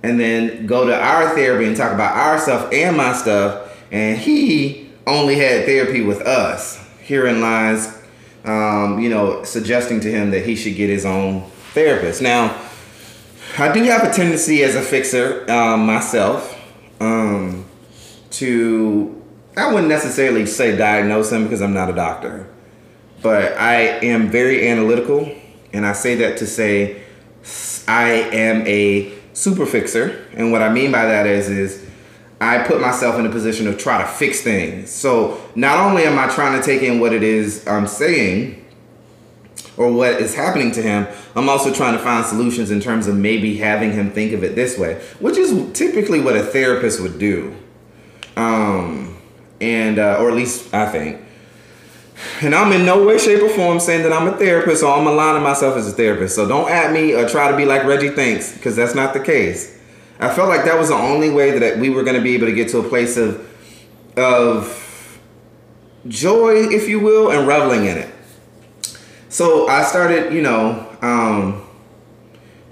and 0.03 0.19
then 0.19 0.67
go 0.67 0.87
to 0.87 0.95
our 0.95 1.35
therapy 1.35 1.67
and 1.67 1.77
talk 1.77 1.93
about 1.93 2.17
our 2.17 2.39
stuff 2.39 2.73
and 2.73 2.97
my 2.97 3.13
stuff, 3.13 3.77
and 3.93 4.19
he 4.19 4.89
only 5.07 5.37
had 5.37 5.65
therapy 5.67 6.01
with 6.03 6.21
us. 6.23 6.79
Herein 7.01 7.41
lies, 7.41 7.99
um, 8.45 9.01
you 9.01 9.11
know, 9.11 9.43
suggesting 9.45 10.01
to 10.01 10.11
him 10.11 10.31
that 10.31 10.47
he 10.47 10.57
should 10.57 10.77
get 10.77 10.89
his 10.89 11.05
own 11.05 11.43
therapist. 11.75 12.23
Now, 12.23 12.57
I 13.59 13.73
do 13.73 13.83
have 13.85 14.05
a 14.05 14.13
tendency 14.13 14.63
as 14.63 14.77
a 14.77 14.83
fixer 14.83 15.51
um, 15.51 15.85
myself 15.85 16.57
um, 17.01 17.67
to, 18.31 19.23
I 19.57 19.73
wouldn't 19.73 19.89
necessarily 19.89 20.47
say 20.47 20.77
diagnose 20.77 21.33
him 21.33 21.45
because 21.45 21.61
I'm 21.61 21.75
not 21.75 21.91
a 21.91 21.95
doctor, 21.95 22.49
but 23.23 23.53
I 23.59 23.81
am 23.81 24.31
very 24.31 24.69
analytical, 24.69 25.35
and 25.73 25.85
I 25.85 25.93
say 25.93 26.15
that 26.17 26.39
to 26.39 26.47
say 26.47 27.03
I 27.89 28.11
am 28.11 28.67
a 28.67 29.20
super 29.41 29.65
fixer, 29.65 30.27
and 30.35 30.53
what 30.53 30.63
I 30.63 30.73
mean 30.73 30.93
by 30.93 31.07
that 31.07 31.27
is 31.27 31.49
is 31.49 31.87
I 32.41 32.63
put 32.63 32.81
myself 32.81 33.19
in 33.19 33.27
a 33.27 33.31
position 33.31 33.67
to 33.67 33.77
try 33.77 34.01
to 34.01 34.07
fix 34.07 34.41
things. 34.43 34.91
So 34.91 35.41
not 35.55 35.79
only 35.79 36.05
am 36.05 36.19
I 36.19 36.29
trying 36.29 36.59
to 36.59 36.65
take 36.65 36.83
in 36.83 36.99
what 37.01 37.13
it 37.13 37.23
is 37.23 37.67
I'm 37.67 37.87
saying 37.87 38.65
or 39.77 39.93
what 39.93 40.15
is 40.15 40.35
happening 40.35 40.73
to 40.73 40.83
him, 40.83 41.07
I'm 41.37 41.49
also 41.49 41.73
trying 41.73 41.93
to 41.97 42.03
find 42.03 42.25
solutions 42.25 42.71
in 42.71 42.81
terms 42.81 43.07
of 43.07 43.17
maybe 43.17 43.57
having 43.57 43.93
him 43.93 44.11
think 44.11 44.33
of 44.33 44.43
it 44.43 44.55
this 44.55 44.79
way, 44.79 44.95
which 45.21 45.37
is 45.37 45.73
typically 45.73 46.21
what 46.21 46.35
a 46.35 46.43
therapist 46.43 47.01
would 47.01 47.19
do. 47.19 47.55
Um, 48.37 49.19
and 49.61 49.99
uh, 49.99 50.17
or 50.19 50.31
at 50.31 50.35
least 50.35 50.73
I 50.73 50.87
think. 50.91 51.21
And 52.43 52.55
I'm 52.55 52.73
in 52.73 52.85
no 52.85 53.05
way, 53.07 53.19
shape, 53.19 53.43
or 53.43 53.49
form 53.49 53.81
saying 53.81 54.03
that 54.03 54.13
I'm 54.13 54.29
a 54.29 54.37
therapist 54.37 54.83
or 54.83 54.93
I'm 54.95 55.07
aligning 55.07 55.43
myself 55.43 55.77
as 55.77 55.89
a 55.89 55.93
therapist. 55.93 56.35
So 56.35 56.47
don't 56.47 56.71
at 56.71 56.93
me 56.93 57.15
or 57.15 57.29
try 57.29 57.51
to 57.51 57.57
be 57.57 57.65
like 57.65 57.85
Reggie 57.85 58.11
thinks, 58.11 58.53
because 58.53 58.77
that's 58.77 58.95
not 58.95 59.13
the 59.15 59.21
case. 59.21 59.79
I 60.19 60.33
felt 60.33 60.49
like 60.49 60.65
that 60.65 60.79
was 60.79 60.89
the 60.89 60.95
only 60.95 61.31
way 61.31 61.59
that 61.59 61.79
we 61.79 61.91
were 61.91 62.03
going 62.03 62.17
to 62.17 62.23
be 62.23 62.35
able 62.35 62.47
to 62.47 62.53
get 62.53 62.69
to 62.71 62.79
a 62.79 62.89
place 62.89 63.17
of 63.17 63.47
of 64.17 65.21
joy, 66.09 66.69
if 66.69 66.89
you 66.89 67.01
will, 67.01 67.31
and 67.31 67.47
reveling 67.47 67.87
in 67.87 67.97
it. 67.97 68.15
So 69.29 69.69
I 69.69 69.85
started, 69.85 70.33
you 70.33 70.43
know, 70.43 70.87
um, 71.03 71.67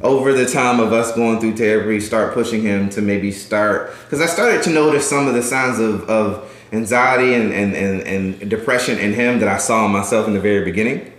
over 0.02 0.32
the 0.32 0.46
time 0.46 0.80
of 0.80 0.92
us 0.92 1.12
going 1.14 1.40
through 1.40 1.56
therapy, 1.56 2.00
start 2.00 2.34
pushing 2.34 2.62
him 2.62 2.88
to 2.90 3.02
maybe 3.02 3.32
start 3.32 3.92
because 4.04 4.20
I 4.20 4.26
started 4.26 4.62
to 4.64 4.70
notice 4.70 5.08
some 5.08 5.26
of 5.26 5.34
the 5.34 5.42
signs 5.42 5.78
of, 5.78 6.08
of 6.08 6.47
anxiety 6.72 7.34
and, 7.34 7.52
and, 7.52 7.74
and, 7.74 8.02
and 8.02 8.50
depression 8.50 8.98
in 8.98 9.14
him 9.14 9.40
that 9.40 9.48
I 9.48 9.58
saw 9.58 9.86
in 9.86 9.92
myself 9.92 10.26
in 10.26 10.34
the 10.34 10.40
very 10.40 10.64
beginning. 10.64 11.12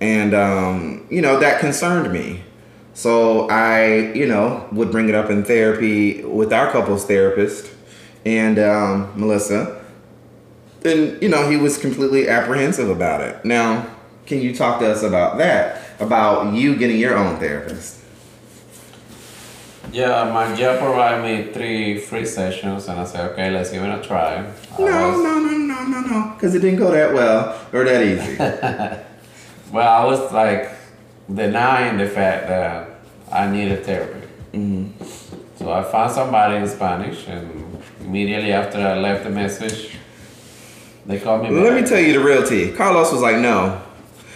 And, 0.00 0.34
um, 0.34 1.06
you 1.10 1.20
know, 1.20 1.38
that 1.40 1.60
concerned 1.60 2.12
me. 2.12 2.42
So 2.94 3.48
I, 3.48 4.12
you 4.12 4.26
know, 4.26 4.68
would 4.72 4.90
bring 4.90 5.08
it 5.08 5.14
up 5.14 5.30
in 5.30 5.44
therapy 5.44 6.24
with 6.24 6.52
our 6.52 6.72
couples 6.72 7.04
therapist 7.04 7.70
and 8.24 8.58
um, 8.58 9.12
Melissa. 9.16 9.82
And, 10.84 11.20
you 11.22 11.28
know, 11.28 11.48
he 11.48 11.56
was 11.56 11.78
completely 11.78 12.28
apprehensive 12.28 12.88
about 12.88 13.20
it. 13.20 13.44
Now, 13.44 13.86
can 14.26 14.40
you 14.40 14.54
talk 14.54 14.80
to 14.80 14.90
us 14.90 15.02
about 15.02 15.38
that? 15.38 15.82
About 16.00 16.54
you 16.54 16.76
getting 16.76 16.98
your 16.98 17.16
own 17.16 17.38
therapist? 17.38 17.99
Yeah, 19.92 20.30
my 20.32 20.54
job 20.54 20.78
provided 20.78 21.22
me 21.22 21.52
three 21.52 21.98
free 21.98 22.24
sessions, 22.24 22.86
and 22.88 23.00
I 23.00 23.04
said, 23.04 23.30
okay, 23.32 23.50
let's 23.50 23.70
give 23.70 23.82
it 23.82 23.88
a 23.98 24.02
try. 24.02 24.36
I 24.36 24.42
No, 24.78 24.84
was- 25.10 25.22
no, 25.22 25.38
no, 25.40 25.56
no, 25.56 25.84
no, 25.86 26.00
no. 26.00 26.32
Because 26.34 26.54
it 26.54 26.60
didn't 26.60 26.78
go 26.78 26.90
that 26.92 27.12
well 27.12 27.58
or 27.72 27.84
that 27.84 28.02
easy. 28.02 28.36
Well, 29.72 29.86
I 29.88 30.04
was 30.04 30.32
like 30.32 30.68
denying 31.32 31.96
the 31.96 32.08
fact 32.08 32.48
that 32.48 32.90
I 33.30 33.48
needed 33.48 33.84
therapy. 33.84 34.26
Mm-hmm. 34.52 35.04
So 35.58 35.70
I 35.70 35.84
found 35.84 36.10
somebody 36.10 36.56
in 36.56 36.66
Spanish, 36.66 37.28
and 37.28 37.78
immediately 38.00 38.52
after 38.52 38.78
I 38.78 38.98
left 38.98 39.22
the 39.22 39.30
message, 39.30 39.96
they 41.06 41.20
called 41.20 41.44
me. 41.44 41.50
Let 41.50 41.80
me 41.80 41.88
tell 41.88 42.00
you 42.00 42.14
the 42.14 42.18
real 42.24 42.42
tea. 42.44 42.72
Carlos 42.72 43.12
was 43.12 43.22
like, 43.22 43.36
no. 43.36 43.80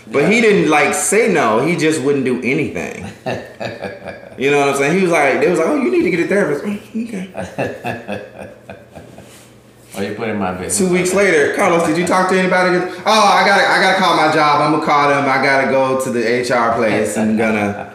But 0.07 0.31
he 0.31 0.41
didn't 0.41 0.71
like 0.71 0.95
say 0.95 1.33
no. 1.33 1.67
He 1.67 1.75
just 1.75 2.01
wouldn't 2.03 2.25
do 2.25 2.41
anything. 2.43 3.03
you 4.39 4.51
know 4.51 4.61
what 4.61 4.69
I'm 4.71 4.77
saying? 4.77 4.97
He 4.97 5.03
was 5.03 5.13
like, 5.13 5.41
they 5.41 5.49
was 5.51 5.59
like, 5.59 5.69
oh, 5.69 5.77
you 5.77 5.91
need 5.91 6.03
to 6.03 6.11
get 6.11 6.21
a 6.21 6.27
therapist. 6.29 6.65
Mm, 6.65 7.09
Okay. 7.09 8.51
Oh, 9.97 10.01
you 10.03 10.15
put 10.17 10.29
in 10.29 10.39
my 10.39 10.51
business. 10.53 10.77
Two 10.79 10.93
weeks 10.93 11.15
later, 11.15 11.55
Carlos, 11.55 11.87
did 11.87 11.97
you 11.97 12.05
talk 12.05 12.29
to 12.31 12.37
anybody? 12.37 12.79
Oh, 12.79 13.03
I 13.07 13.47
gotta, 13.47 13.65
I 13.65 13.81
gotta 13.81 13.99
call 14.01 14.17
my 14.17 14.33
job. 14.35 14.61
I'm 14.61 14.73
gonna 14.73 14.85
call 14.85 15.09
them. 15.09 15.25
I 15.29 15.41
gotta 15.41 15.71
go 15.71 16.01
to 16.03 16.11
the 16.11 16.21
HR 16.41 16.75
place. 16.75 17.17
I'm 17.17 17.37
gonna. 17.37 17.93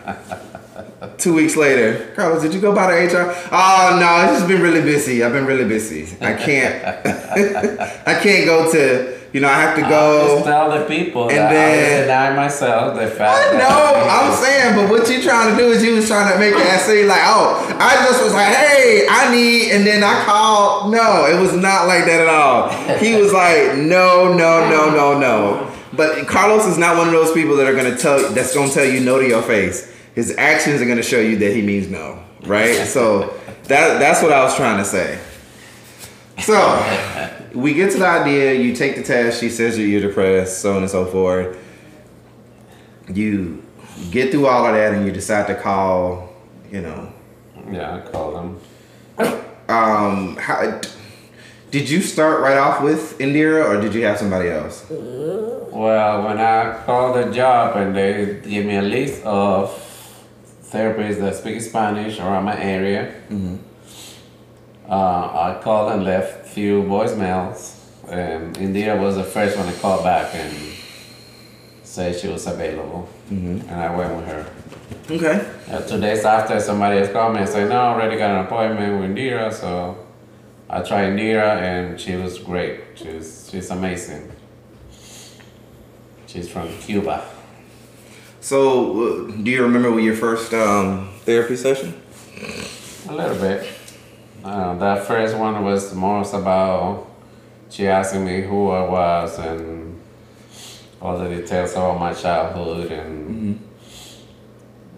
Two 1.17 1.33
weeks 1.33 1.55
later, 1.55 2.11
Carlos, 2.15 2.41
did 2.41 2.53
you 2.53 2.59
go 2.59 2.75
by 2.75 2.87
the 2.87 2.97
HR? 3.15 3.33
Oh 3.53 3.97
no, 4.01 4.23
it's 4.31 4.39
just 4.39 4.47
been 4.49 4.61
really 4.61 4.81
busy. 4.81 5.23
I've 5.23 5.31
been 5.31 5.45
really 5.45 5.63
busy. 5.67 6.15
I 6.19 6.33
can't. 6.33 6.75
I 8.07 8.19
can't 8.21 8.45
go 8.45 8.69
to. 8.71 9.17
You 9.31 9.41
know, 9.41 9.47
I 9.47 9.61
have 9.61 9.77
to 9.77 9.85
I 9.85 9.89
go. 9.89 10.33
just 10.37 10.45
tell 10.45 10.71
the 10.71 10.85
people 10.85 11.29
And 11.29 11.37
that 11.37 11.51
I 11.51 11.53
then- 11.53 11.91
was 11.99 12.01
denying 12.07 12.35
myself 12.35 12.99
the 12.99 13.07
fact 13.07 13.53
I 13.53 13.57
know, 13.59 14.09
I'm 14.09 14.33
saying, 14.43 14.75
but 14.75 14.89
what 14.89 15.07
you 15.07 15.21
trying 15.21 15.51
to 15.51 15.55
do 15.55 15.69
is 15.69 15.83
you 15.83 15.93
was 15.93 16.07
trying 16.07 16.33
to 16.33 16.39
make 16.39 16.55
it 16.55 16.79
seem 16.81 17.07
like, 17.07 17.21
oh, 17.23 17.77
I 17.79 17.93
just 18.07 18.23
was 18.23 18.33
like, 18.33 18.47
hey, 18.55 19.05
I 19.07 19.31
need, 19.31 19.71
and 19.71 19.85
then 19.85 20.03
I 20.03 20.23
called. 20.25 20.91
No, 20.91 21.27
it 21.27 21.39
was 21.39 21.53
not 21.53 21.85
like 21.87 22.05
that 22.05 22.21
at 22.21 22.27
all. 22.27 22.69
He 22.97 23.15
was 23.21 23.31
like, 23.31 23.77
no, 23.77 24.33
no, 24.33 24.67
no, 24.67 24.89
no, 24.89 25.19
no. 25.19 25.75
But 25.93 26.27
Carlos 26.27 26.65
is 26.65 26.77
not 26.79 26.97
one 26.97 27.07
of 27.07 27.13
those 27.13 27.31
people 27.31 27.55
that 27.57 27.67
are 27.67 27.75
gonna 27.75 27.97
tell 27.97 28.31
that's 28.33 28.53
gonna 28.55 28.71
tell 28.71 28.85
you 28.85 28.99
no 28.99 29.19
to 29.19 29.27
your 29.27 29.43
face. 29.43 29.88
His 30.15 30.35
actions 30.37 30.81
are 30.81 30.85
gonna 30.85 31.03
show 31.03 31.19
you 31.19 31.37
that 31.37 31.53
he 31.55 31.61
means 31.61 31.87
no, 31.89 32.19
right? 32.43 32.85
So 32.85 33.33
that 33.65 33.99
that's 33.99 34.21
what 34.21 34.31
I 34.31 34.43
was 34.43 34.55
trying 34.55 34.77
to 34.79 34.85
say. 34.85 35.19
So 36.39 37.29
we 37.53 37.73
get 37.73 37.91
to 37.91 37.97
the 37.99 38.07
idea. 38.07 38.53
You 38.53 38.75
take 38.75 38.95
the 38.95 39.03
test. 39.03 39.39
She 39.39 39.49
says 39.49 39.75
that 39.77 39.83
you're 39.83 40.01
depressed, 40.01 40.59
so 40.59 40.75
on 40.75 40.81
and 40.83 40.89
so 40.89 41.05
forth. 41.05 41.57
you 43.13 43.63
get 44.11 44.31
through 44.31 44.47
all 44.47 44.65
of 44.65 44.73
that 44.73 44.93
and 44.93 45.05
you 45.05 45.11
decide 45.11 45.47
to 45.47 45.55
call, 45.55 46.29
you 46.71 46.81
know, 46.81 47.11
Yeah, 47.71 47.95
I 47.97 48.09
called 48.11 48.35
them. 49.17 49.41
um, 49.67 50.37
how 50.37 50.79
did 51.71 51.89
you 51.89 52.01
start 52.01 52.39
right 52.41 52.57
off 52.57 52.81
with 52.81 53.17
Indira 53.19 53.65
or 53.67 53.81
did 53.81 53.93
you 53.93 54.05
have 54.05 54.17
somebody 54.17 54.49
else? 54.49 54.85
Well, 54.89 56.23
when 56.23 56.37
I 56.39 56.81
called 56.85 57.15
the 57.17 57.31
job 57.31 57.75
and 57.77 57.95
they 57.95 58.39
give 58.47 58.65
me 58.65 58.77
a 58.77 58.81
list 58.81 59.23
of 59.23 59.69
therapists 60.71 61.19
that 61.19 61.35
speak 61.35 61.61
Spanish 61.61 62.19
around 62.19 62.43
my 62.45 62.59
area, 62.61 63.13
uh, 64.87 64.93
I 65.55 65.59
called 65.63 65.91
and 65.93 66.03
left 66.03 66.47
few 66.47 66.83
voicemails. 66.83 67.75
And 68.09 68.55
Indira 68.57 68.99
was 68.99 69.15
the 69.15 69.23
first 69.23 69.55
one 69.57 69.67
to 69.71 69.79
call 69.79 70.01
back 70.03 70.33
and 70.33 70.51
say 71.83 72.11
she 72.17 72.27
was 72.27 72.47
available, 72.47 73.07
and 73.29 73.71
I 73.71 73.95
went 73.95 74.15
with 74.15 74.25
her. 74.27 74.45
Okay. 75.11 75.47
Uh, 75.71 75.81
two 75.81 75.99
days 75.99 76.25
after, 76.25 76.59
somebody 76.59 76.99
else 76.99 77.11
called 77.11 77.33
me 77.35 77.41
and 77.41 77.49
said, 77.49 77.69
"No, 77.69 77.75
I 77.79 77.93
already 77.93 78.17
got 78.17 78.31
an 78.31 78.45
appointment 78.45 78.99
with 78.99 79.09
Indira." 79.11 79.51
So 79.53 79.95
I 80.69 80.81
tried 80.81 81.11
Indira, 81.13 81.57
and 81.61 81.99
she 81.99 82.15
was 82.15 82.39
great. 82.39 82.81
She's 82.95 83.47
she's 83.51 83.69
amazing. 83.69 84.31
She's 86.27 86.47
from 86.49 86.67
Cuba. 86.79 87.23
So, 88.41 89.27
do 89.27 89.51
you 89.51 89.63
remember 89.63 89.99
your 89.99 90.15
first 90.15 90.53
um, 90.53 91.09
therapy 91.25 91.55
session? 91.57 91.93
A 93.09 93.13
little 93.13 93.35
bit. 93.35 93.67
Uh, 94.43 94.75
that 94.75 95.05
first 95.05 95.35
one 95.37 95.63
was 95.65 95.93
most 95.93 96.33
about 96.33 97.07
she 97.69 97.87
asking 97.87 98.23
me 98.25 98.41
who 98.41 98.69
I 98.69 98.87
was 98.89 99.37
and 99.37 99.99
all 101.01 101.17
the 101.17 101.27
details 101.29 101.73
about 101.73 101.99
my 101.99 102.13
childhood 102.13 102.91
and 102.91 103.61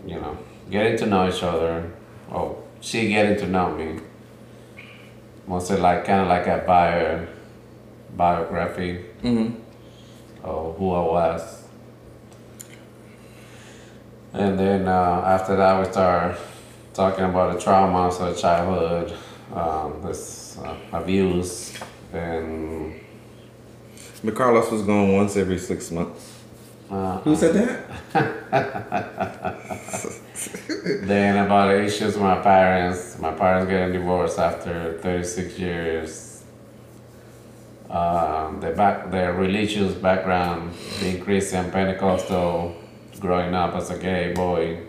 you 0.05 0.15
know 0.15 0.37
getting 0.69 0.97
to 0.99 1.05
know 1.07 1.27
each 1.27 1.41
other. 1.43 1.91
Oh, 2.31 2.57
she 2.79 3.07
getting 3.09 3.37
to 3.37 3.47
know 3.47 3.75
me. 3.75 3.99
Mostly 5.47 5.77
like 5.77 6.05
kind 6.05 6.21
of 6.21 6.27
like 6.27 6.45
a 6.47 6.63
bio 6.65 7.27
biography 8.15 9.05
Mm-hmm. 9.23 9.55
of 10.43 10.77
who 10.77 10.91
I 10.93 11.01
was. 11.01 11.60
And 14.33 14.57
then 14.57 14.87
uh, 14.87 15.23
after 15.25 15.55
that, 15.57 15.79
we 15.79 15.85
start 15.91 16.37
talking 16.93 17.25
about 17.25 17.53
the 17.53 17.59
traumas 17.63 18.19
of 18.21 18.37
childhood, 18.37 19.13
um, 19.53 20.01
this 20.03 20.57
uh, 20.59 20.75
abuse, 20.93 21.77
and 22.13 22.99
But 24.23 24.35
Carlos 24.35 24.71
was 24.71 24.83
going 24.83 25.15
once 25.15 25.35
every 25.35 25.57
six 25.57 25.91
months. 25.91 26.37
uh, 26.89 27.19
Who 27.21 27.35
said 27.35 27.55
that? 27.55 28.13
then 31.03 31.45
about 31.45 31.67
the 31.67 31.83
issues 31.83 32.13
with 32.13 32.21
my 32.21 32.39
parents. 32.39 33.17
My 33.19 33.31
parents 33.31 33.69
getting 33.69 33.93
divorced 33.93 34.39
after 34.39 34.97
36 35.01 35.59
years. 35.59 36.43
Um, 37.89 38.61
the 38.61 38.71
back, 38.71 39.11
their 39.11 39.33
religious 39.33 39.93
background, 39.93 40.71
being 41.01 41.21
Christian, 41.21 41.69
Pentecostal, 41.71 42.73
growing 43.21 43.53
up 43.53 43.75
as 43.75 43.89
a 43.91 43.97
gay 43.97 44.33
boy. 44.33 44.79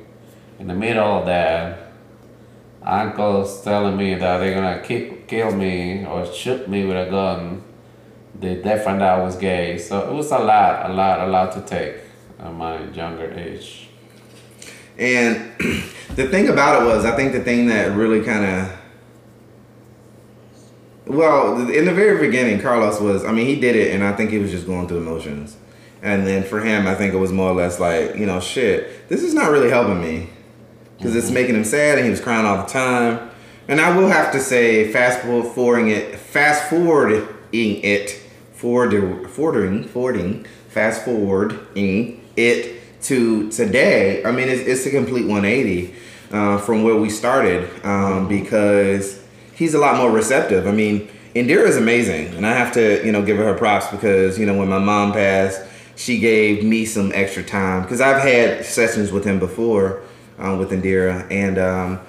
In 0.59 0.67
the 0.67 0.75
middle 0.75 1.19
of 1.19 1.27
that, 1.27 1.93
uncles 2.83 3.63
telling 3.63 3.97
me 3.97 4.15
that 4.15 4.39
they're 4.39 4.55
gonna 4.55 4.83
ki- 4.83 5.19
kill 5.29 5.53
me 5.53 6.05
or 6.05 6.27
shoot 6.33 6.69
me 6.69 6.85
with 6.85 6.97
a 6.97 7.11
gun. 7.11 7.63
They 8.41 8.57
they 8.57 8.79
found 8.83 9.03
out 9.03 9.21
I 9.21 9.23
was 9.23 9.37
gay, 9.37 9.79
so 9.79 10.11
it 10.11 10.15
was 10.15 10.31
a 10.33 10.39
lot, 10.39 10.91
a 10.91 10.93
lot, 10.93 11.21
a 11.21 11.27
lot 11.27 11.53
to 11.53 11.61
take 11.61 11.97
at 12.39 12.53
my 12.53 12.83
younger 12.91 13.31
age. 13.33 13.89
And 14.99 15.53
the 16.17 16.29
thing 16.29 16.49
about 16.49 16.83
it 16.83 16.87
was, 16.87 17.05
I 17.05 17.15
think 17.15 17.33
the 17.33 17.43
thing 17.43 17.67
that 17.67 17.97
really 17.97 18.23
kind 18.23 18.45
of, 18.45 18.79
well, 21.07 21.69
in 21.71 21.85
the 21.85 21.95
very 21.95 22.19
beginning, 22.25 22.61
Carlos 22.61 23.01
was, 23.01 23.25
I 23.25 23.33
mean, 23.33 23.47
he 23.47 23.61
did 23.61 23.77
it, 23.77 23.95
and 23.95 24.05
I 24.05 24.13
think 24.13 24.31
he 24.31 24.39
was 24.39 24.51
just 24.51 24.67
going 24.67 24.89
through 24.89 24.99
emotions. 24.99 25.57
And 26.03 26.27
then 26.27 26.43
for 26.43 26.61
him, 26.61 26.87
I 26.89 26.95
think 26.95 27.15
it 27.15 27.19
was 27.19 27.33
more 27.33 27.51
or 27.51 27.55
less 27.55 27.79
like, 27.79 28.17
you 28.17 28.27
know, 28.27 28.41
shit, 28.41 29.09
this 29.09 29.23
is 29.23 29.35
not 29.35 29.51
really 29.51 29.71
helping 29.71 30.01
me 30.01 30.29
because 30.97 31.15
it's 31.17 31.31
making 31.31 31.55
him 31.55 31.65
sad, 31.65 31.99
and 31.99 32.05
he 32.05 32.11
was 32.11 32.21
crying 32.21 32.45
all 32.45 32.59
the 32.59 32.69
time. 32.69 33.31
And 33.69 33.81
I 33.81 33.97
will 33.97 34.09
have 34.09 34.33
to 34.33 34.41
say, 34.41 34.93
fast 34.93 35.21
forwarding 35.21 35.89
it, 35.89 36.17
fast 36.17 36.69
forwarding 36.69 37.27
it, 37.53 38.11
forward, 38.53 39.31
forwarding, 39.31 39.85
forwarding, 39.85 40.45
fast 40.69 41.05
forwarding 41.05 42.21
it 42.37 43.03
to 43.03 43.51
today. 43.51 44.25
I 44.25 44.33
mean, 44.33 44.49
it's, 44.49 44.63
it's 44.63 44.87
a 44.87 44.91
complete 44.91 45.27
180 45.27 45.95
uh, 46.33 46.59
from 46.59 46.83
where 46.83 46.97
we 46.97 47.11
started 47.11 47.69
um, 47.85 48.29
because 48.29 49.25
he's 49.55 49.75
a 49.75 49.79
lot 49.79 49.97
more 49.97 50.11
receptive. 50.11 50.67
I 50.67 50.73
mean, 50.73 51.09
Indira 51.35 51.67
is 51.67 51.77
amazing, 51.77 52.35
and 52.35 52.47
I 52.47 52.53
have 52.53 52.73
to, 52.75 53.05
you 53.05 53.13
know, 53.13 53.25
give 53.25 53.37
her 53.37 53.45
her 53.45 53.55
props 53.55 53.89
because 53.89 54.39
you 54.39 54.47
know 54.47 54.57
when 54.57 54.69
my 54.69 54.79
mom 54.79 55.13
passed, 55.13 55.63
she 56.03 56.19
gave 56.19 56.65
me 56.65 56.85
some 56.85 57.13
extra 57.15 57.45
time 57.45 57.83
because 57.83 58.01
I've 58.01 58.21
had 58.21 58.65
sessions 58.65 59.13
with 59.13 59.25
him 59.25 59.39
before 59.39 60.03
um, 60.37 60.59
with 60.59 60.71
Indira, 60.71 61.31
and 61.31 61.59
um, 61.59 62.01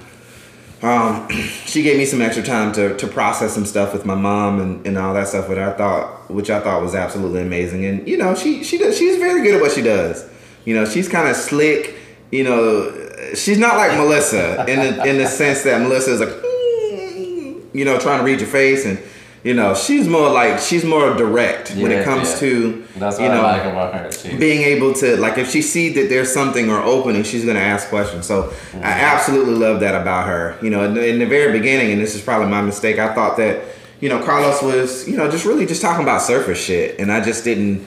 um, 0.82 1.30
she 1.66 1.84
gave 1.84 2.00
me 2.00 2.06
some 2.06 2.20
extra 2.20 2.42
time 2.42 2.74
to, 2.74 2.98
to 2.98 3.08
process 3.08 3.54
some 3.54 3.66
stuff 3.66 3.94
with 3.94 4.04
my 4.04 4.16
mom 4.16 4.60
and, 4.60 4.88
and 4.88 4.98
all 4.98 5.14
that 5.14 5.28
stuff, 5.28 5.48
which 5.48 5.60
I 5.60 5.74
thought 5.74 6.32
which 6.32 6.50
I 6.50 6.60
thought 6.60 6.82
was 6.82 6.96
absolutely 6.96 7.44
amazing. 7.44 7.86
And 7.86 8.08
you 8.08 8.18
know, 8.18 8.34
she 8.34 8.64
she 8.64 8.80
does 8.80 8.98
she's 8.98 9.18
very 9.18 9.44
good 9.44 9.56
at 9.56 9.62
what 9.62 9.72
she 9.72 9.84
does. 9.84 10.28
You 10.66 10.74
know, 10.74 10.86
she's 10.86 11.08
kind 11.08 11.28
of 11.28 11.36
slick. 11.36 11.96
You 12.32 12.46
know, 12.46 13.36
she's 13.36 13.60
not 13.60 13.78
like 13.78 13.96
Melissa 13.96 14.66
in 14.68 14.80
the, 14.80 15.06
in 15.06 15.18
the 15.20 15.28
sense 15.28 15.62
that 15.66 15.80
Melissa 15.82 16.14
is 16.14 16.20
like, 16.20 16.30
you 17.74 17.86
know, 17.86 18.00
trying 18.00 18.18
to 18.18 18.26
read 18.26 18.40
your 18.40 18.50
face 18.50 18.88
and. 18.88 18.98
You 19.44 19.54
know, 19.54 19.76
she's 19.76 20.08
more 20.08 20.30
like 20.30 20.60
she's 20.60 20.86
more 20.86 21.14
direct 21.16 21.72
when 21.76 21.92
it 21.92 22.06
comes 22.06 22.32
yeah. 22.32 22.40
to 22.40 22.88
That's 22.96 23.20
you 23.20 23.28
know 23.28 23.42
like 23.42 23.64
about 23.64 23.94
her. 23.94 24.12
She, 24.12 24.38
being 24.38 24.62
able 24.62 24.94
to 24.94 25.18
like 25.18 25.38
if 25.38 25.52
she 25.52 25.62
sees 25.62 25.96
that 25.96 26.08
there's 26.08 26.32
something 26.32 26.70
or 26.70 26.82
opening 26.82 27.24
she's 27.24 27.44
to 27.44 27.54
ask 27.54 27.90
questions 27.90 28.26
so 28.26 28.44
i 28.44 28.48
mm-hmm. 28.48 28.84
absolutely 28.84 29.56
love 29.56 29.82
that 29.82 30.00
about 30.00 30.28
her 30.28 30.58
you 30.62 30.70
know 30.70 30.84
in 30.84 30.94
the, 30.94 31.06
in 31.06 31.20
the 31.20 31.26
very 31.26 31.58
beginning 31.58 31.92
and 31.92 32.02
this 32.02 32.16
is 32.16 32.22
probably 32.22 32.48
my 32.48 32.62
mistake 32.62 33.00
i 33.00 33.14
thought 33.14 33.38
that 33.38 33.64
you 34.00 34.10
know 34.10 34.24
carlos 34.24 34.62
was 34.62 35.08
you 35.08 35.18
know 35.18 35.30
just 35.30 35.46
really 35.46 35.66
just 35.66 35.82
talking 35.82 36.04
about 36.04 36.22
surface 36.22 36.64
shit 36.64 37.00
and 37.00 37.12
i 37.12 37.22
just 37.22 37.44
didn't 37.44 37.86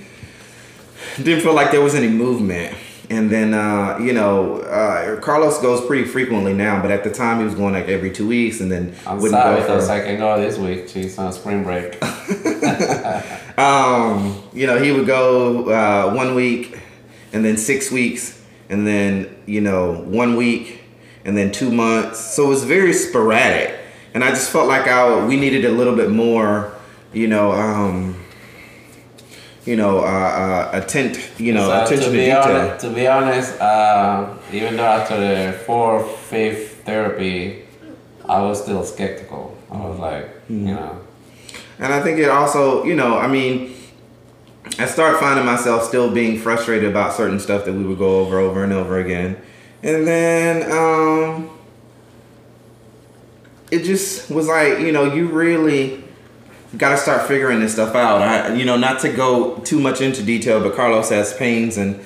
didn't 1.17 1.43
feel 1.43 1.55
like 1.55 1.71
there 1.71 1.81
was 1.81 1.95
any 1.95 2.09
movement 2.09 2.77
and 3.09 3.31
then 3.31 3.55
uh, 3.55 3.99
you 3.99 4.13
know 4.13 4.57
uh, 4.63 5.21
carlos 5.21 5.61
goes 5.61 5.85
pretty 5.87 6.05
frequently 6.05 6.53
now 6.53 6.83
but 6.83 6.91
at 6.91 7.05
the 7.05 7.11
time 7.11 7.39
he 7.39 7.45
was 7.45 7.55
going 7.55 7.73
like 7.73 7.89
every 7.89 8.11
two 8.11 8.27
weeks 8.27 8.61
and 8.61 8.71
then 8.71 8.95
I'm 9.07 9.17
wouldn't 9.19 9.41
sorry 9.41 9.61
go 9.61 9.81
for 9.81 9.91
I 9.91 10.01
can 10.01 10.19
go 10.19 10.41
this 10.41 10.59
week. 10.59 10.89
She's 10.89 11.19
on 11.19 11.33
spring 11.33 11.63
break. 11.63 12.03
um, 13.59 14.43
you 14.53 14.67
know, 14.67 14.83
he 14.83 14.93
would 14.93 15.07
go 15.07 15.71
uh, 15.71 16.13
one 16.13 16.35
week, 16.35 16.79
and 17.33 17.45
then 17.45 17.57
six 17.57 17.91
weeks, 17.91 18.43
and 18.69 18.87
then 18.87 19.35
you 19.47 19.61
know 19.61 20.03
one 20.03 20.37
week, 20.37 20.81
and 21.25 21.37
then 21.37 21.53
two 21.53 21.71
months. 21.71 22.21
So 22.21 22.47
it 22.47 22.49
was 22.49 22.65
very 22.65 22.93
sporadic, 22.93 23.79
and 24.15 24.25
I 24.25 24.31
just 24.31 24.51
felt 24.51 24.69
like 24.69 24.89
I 24.89 25.25
we 25.27 25.37
needed 25.37 25.65
a 25.65 25.71
little 25.71 25.97
bit 25.97 26.11
more, 26.11 26.73
you 27.13 27.29
know, 27.29 27.53
um, 27.53 28.17
you 29.67 29.77
know, 29.77 29.99
uh, 29.99 30.03
uh, 30.03 30.71
attent, 30.73 31.19
you 31.39 31.53
know, 31.53 31.67
So, 31.69 31.85
attention 31.85 31.99
to 31.99 32.05
to, 32.05 32.11
be 32.13 32.19
detail. 32.19 32.43
honest, 32.43 32.81
to 32.87 32.91
be 32.95 33.07
honest, 33.07 33.61
uh, 33.61 34.35
even 34.53 34.77
though 34.77 34.85
after 34.85 35.17
the 35.19 35.59
fourth, 35.67 36.09
fifth 36.19 36.85
therapy, 36.85 37.65
I 38.29 38.41
was 38.43 38.63
still 38.63 38.85
skeptical. 38.85 39.57
I 39.71 39.79
was 39.79 39.99
like, 39.99 40.25
Mm-hmm. 40.47 40.69
you 40.69 40.75
know, 40.75 41.01
And 41.81 41.93
I 41.93 42.01
think 42.01 42.19
it 42.21 42.29
also, 42.31 42.85
you 42.85 42.95
know, 42.95 43.19
I 43.19 43.27
mean, 43.27 43.75
I 44.79 44.87
start 44.87 45.19
finding 45.19 45.45
myself 45.45 45.83
still 45.85 46.11
being 46.13 46.39
frustrated 46.39 46.89
about 46.89 47.13
certain 47.15 47.41
stuff 47.41 47.65
that 47.65 47.73
we 47.73 47.83
would 47.85 47.99
go 47.99 48.21
over 48.21 48.39
over 48.39 48.63
and 48.63 48.73
over 48.73 48.99
again. 49.01 49.37
And 49.83 50.07
then 50.07 50.71
um 50.71 51.51
it 53.71 53.83
just 53.83 54.31
was 54.31 54.47
like, 54.47 54.79
you 54.79 54.93
know, 54.93 55.13
you 55.13 55.27
really 55.27 56.03
got 56.77 56.91
to 56.91 56.97
start 56.97 57.27
figuring 57.27 57.61
this 57.61 57.73
stuff 57.73 57.95
out. 57.95 58.23
I 58.23 58.55
you 58.55 58.65
know, 58.65 58.77
not 58.77 59.01
to 59.01 59.13
go 59.13 59.57
too 59.59 59.81
much 59.81 60.01
into 60.01 60.23
detail, 60.23 60.63
but 60.63 60.75
Carlos 60.75 61.11
has 61.11 61.35
pains 61.35 61.77
and 61.77 62.05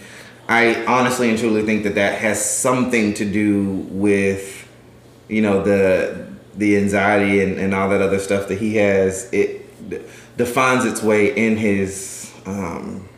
I 0.51 0.85
honestly 0.87 1.31
and 1.31 1.39
truly 1.39 1.62
think 1.62 1.85
that 1.85 1.95
that 1.95 2.18
has 2.18 2.45
something 2.45 3.14
to 3.14 3.25
do 3.25 3.87
with 3.91 4.68
you 5.29 5.43
know 5.43 5.62
the 5.62 6.29
the 6.57 6.77
anxiety 6.77 7.41
and, 7.41 7.57
and 7.59 7.73
all 7.73 7.89
that 7.91 8.03
other 8.03 8.18
stuff 8.18 8.49
that 8.49 8.59
he 8.59 8.75
has. 8.77 9.33
It 9.33 9.61
defines 10.37 10.85
its 10.85 11.03
way 11.03 11.37
in 11.37 11.57
his 11.57 12.33
um 12.47 13.09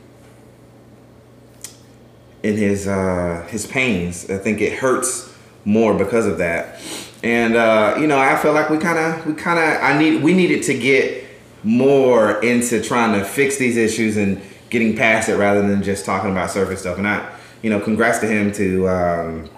in 2.43 2.57
his 2.57 2.87
uh 2.87 3.47
his 3.51 3.67
pains. 3.67 4.31
I 4.31 4.37
think 4.37 4.61
it 4.61 4.75
hurts 4.75 5.35
more 5.65 5.95
because 5.95 6.27
of 6.27 6.37
that. 6.39 6.81
And 7.23 7.57
uh 7.57 7.97
you 7.99 8.09
know 8.09 8.19
i 8.19 8.37
feel 8.37 8.53
like 8.53 8.69
we 8.69 8.79
kind 8.79 8.99
of 8.99 9.25
we 9.27 9.33
kind 9.33 9.59
of 9.59 9.83
i 9.83 9.97
need 9.97 10.23
we 10.23 10.35
needed 10.35 10.65
to 10.65 10.75
get 10.79 11.22
more 11.65 12.43
into 12.43 12.83
trying 12.83 13.19
to 13.19 13.25
fix 13.25 13.57
these 13.57 13.77
issues 13.77 14.17
and 14.17 14.41
getting 14.71 14.97
past 14.97 15.29
it 15.29 15.37
rather 15.37 15.67
than 15.67 15.83
just 15.83 16.05
talking 16.05 16.31
about 16.31 16.51
surface 16.51 16.81
stuff 16.81 16.99
and 16.99 17.07
i 17.07 17.33
you 17.63 17.71
know, 17.71 17.81
congrats 17.81 18.19
to 18.19 18.27
him 18.27 18.53
to, 18.53 18.89
um, 18.89 19.51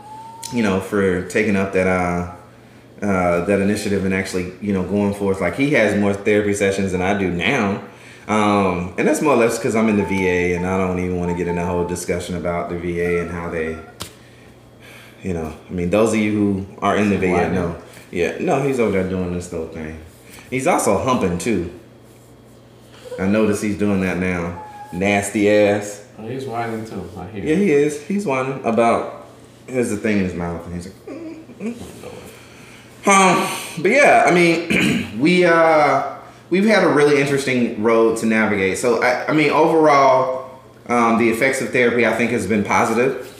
you 0.52 0.62
know, 0.62 0.80
for 0.80 1.26
taking 1.28 1.56
up 1.56 1.72
that 1.72 1.86
uh, 1.86 2.36
uh, 3.02 3.44
that 3.46 3.60
initiative 3.60 4.04
and 4.04 4.14
actually, 4.14 4.52
you 4.60 4.72
know, 4.72 4.84
going 4.84 5.14
forth. 5.14 5.40
Like 5.40 5.56
he 5.56 5.70
has 5.70 5.98
more 5.98 6.14
therapy 6.14 6.54
sessions 6.54 6.92
than 6.92 7.02
I 7.02 7.18
do 7.18 7.30
now. 7.30 7.82
Um, 8.28 8.94
and 8.96 9.06
that's 9.06 9.20
more 9.20 9.34
or 9.34 9.36
less 9.36 9.58
because 9.58 9.76
I'm 9.76 9.88
in 9.88 9.96
the 9.96 10.04
VA 10.04 10.56
and 10.56 10.66
I 10.66 10.78
don't 10.78 10.98
even 10.98 11.18
want 11.18 11.30
to 11.30 11.36
get 11.36 11.48
in 11.48 11.58
a 11.58 11.66
whole 11.66 11.86
discussion 11.86 12.36
about 12.36 12.70
the 12.70 12.78
VA 12.78 13.20
and 13.20 13.30
how 13.30 13.50
they, 13.50 13.78
you 15.22 15.34
know, 15.34 15.54
I 15.68 15.72
mean, 15.72 15.90
those 15.90 16.14
of 16.14 16.20
you 16.20 16.32
who 16.32 16.66
are 16.80 16.96
in 16.96 17.10
the 17.10 17.18
VA 17.18 17.50
know. 17.50 17.82
Yeah, 18.10 18.38
no, 18.38 18.62
he's 18.62 18.78
over 18.78 18.92
there 18.92 19.08
doing 19.08 19.32
this 19.32 19.52
little 19.52 19.68
thing. 19.68 20.00
He's 20.48 20.66
also 20.66 20.98
humping 21.02 21.36
too. 21.38 21.78
I 23.18 23.26
notice 23.26 23.60
he's 23.60 23.78
doing 23.78 24.00
that 24.02 24.18
now. 24.18 24.64
Nasty 24.92 25.50
ass. 25.50 26.06
Oh, 26.18 26.26
he's 26.26 26.44
whining 26.44 26.86
too. 26.86 27.10
I 27.16 27.26
hear. 27.26 27.44
Yeah, 27.44 27.56
he 27.56 27.70
is. 27.72 28.02
He's 28.06 28.26
whining 28.26 28.64
about. 28.64 29.26
Here's 29.66 29.90
the 29.90 29.96
thing 29.96 30.18
in 30.18 30.24
his 30.24 30.34
mouth, 30.34 30.64
and 30.66 30.74
he's 30.74 30.86
like. 30.86 31.06
"Mm, 31.06 31.44
mm." 31.58 32.20
Um, 33.06 33.82
but 33.82 33.90
yeah, 33.90 34.24
I 34.26 34.32
mean, 34.32 35.18
we 35.20 35.44
uh, 35.44 36.16
we've 36.50 36.64
had 36.64 36.84
a 36.84 36.88
really 36.88 37.20
interesting 37.20 37.82
road 37.82 38.16
to 38.18 38.26
navigate. 38.26 38.78
So 38.78 39.02
I, 39.02 39.26
I 39.28 39.32
mean, 39.32 39.50
overall, 39.50 40.60
um, 40.86 41.18
the 41.18 41.28
effects 41.28 41.60
of 41.60 41.70
therapy 41.70 42.06
I 42.06 42.14
think 42.14 42.30
has 42.30 42.46
been 42.46 42.64
positive. 42.64 43.30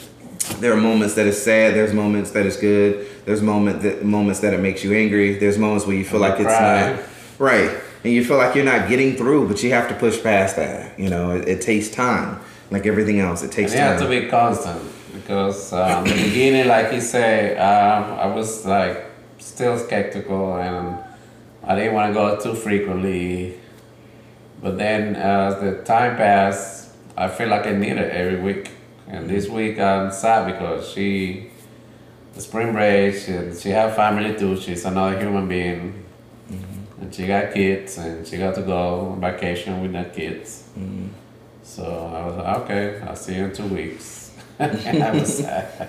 There 0.59 0.73
are 0.73 0.77
moments 0.77 1.15
that 1.15 1.25
is 1.25 1.41
sad. 1.41 1.73
There's 1.73 1.93
moments 1.93 2.31
that 2.31 2.45
is 2.45 2.57
good. 2.57 3.07
There's 3.25 3.41
moment 3.41 3.81
that 3.81 4.05
moments 4.05 4.41
that 4.41 4.53
it 4.53 4.59
makes 4.59 4.83
you 4.83 4.93
angry. 4.93 5.39
There's 5.39 5.57
moments 5.57 5.87
where 5.87 5.95
you 5.95 6.05
feel 6.05 6.19
like 6.19 6.39
it's 6.39 6.43
cry. 6.43 6.91
not 6.93 7.03
right, 7.39 7.81
and 8.05 8.13
you 8.13 8.23
feel 8.23 8.37
like 8.37 8.53
you're 8.53 8.63
not 8.63 8.87
getting 8.87 9.15
through, 9.15 9.47
but 9.47 9.63
you 9.63 9.71
have 9.71 9.89
to 9.89 9.95
push 9.95 10.21
past 10.21 10.57
that. 10.57 10.97
You 10.99 11.09
know, 11.09 11.31
it, 11.31 11.47
it 11.47 11.61
takes 11.61 11.89
time, 11.89 12.39
like 12.69 12.85
everything 12.85 13.19
else. 13.19 13.41
It 13.41 13.45
And 13.45 13.53
takes 13.53 13.73
you 13.73 13.79
have 13.79 13.99
to 13.99 14.07
be 14.07 14.27
constant 14.27 14.79
because 15.11 15.73
um, 15.73 16.05
in 16.05 16.15
the 16.15 16.23
beginning, 16.23 16.67
like 16.67 16.93
you 16.93 17.01
said, 17.01 17.57
um, 17.57 18.19
I 18.19 18.27
was 18.27 18.63
like 18.63 19.05
still 19.39 19.79
skeptical 19.79 20.55
and 20.57 20.99
I 21.63 21.73
didn't 21.73 21.95
want 21.95 22.09
to 22.09 22.13
go 22.13 22.39
too 22.39 22.53
frequently. 22.53 23.57
But 24.61 24.77
then 24.77 25.15
as 25.15 25.59
the 25.59 25.81
time 25.83 26.15
passed, 26.15 26.91
I 27.17 27.27
feel 27.27 27.47
like 27.47 27.65
I 27.65 27.71
need 27.71 27.97
it 27.97 28.11
every 28.11 28.39
week. 28.39 28.69
And 29.07 29.27
this 29.27 29.49
week 29.49 29.79
I'm 29.79 30.11
sad 30.11 30.45
because 30.45 30.87
she, 30.91 31.49
the 32.35 32.41
spring 32.41 32.71
break, 32.71 33.15
she, 33.15 33.51
she 33.59 33.69
have 33.69 33.95
family 33.95 34.37
too. 34.37 34.61
She's 34.61 34.85
another 34.85 35.17
human 35.17 35.47
being. 35.47 36.04
She 37.15 37.27
got 37.27 37.53
kids 37.53 37.97
and 37.97 38.27
she 38.27 38.37
got 38.37 38.55
to 38.55 38.61
go 38.61 39.11
on 39.11 39.21
vacation 39.21 39.81
with 39.81 39.93
her 39.93 40.11
kids. 40.13 40.67
So 41.63 41.83
I 41.83 42.25
was 42.25 42.35
like, 42.35 42.57
okay, 42.59 43.01
I'll 43.07 43.15
see 43.15 43.35
you 43.35 43.45
in 43.45 43.53
two 43.53 43.67
weeks. 43.67 44.33
I 44.59 45.11
was 45.11 45.37
sad. 45.37 45.87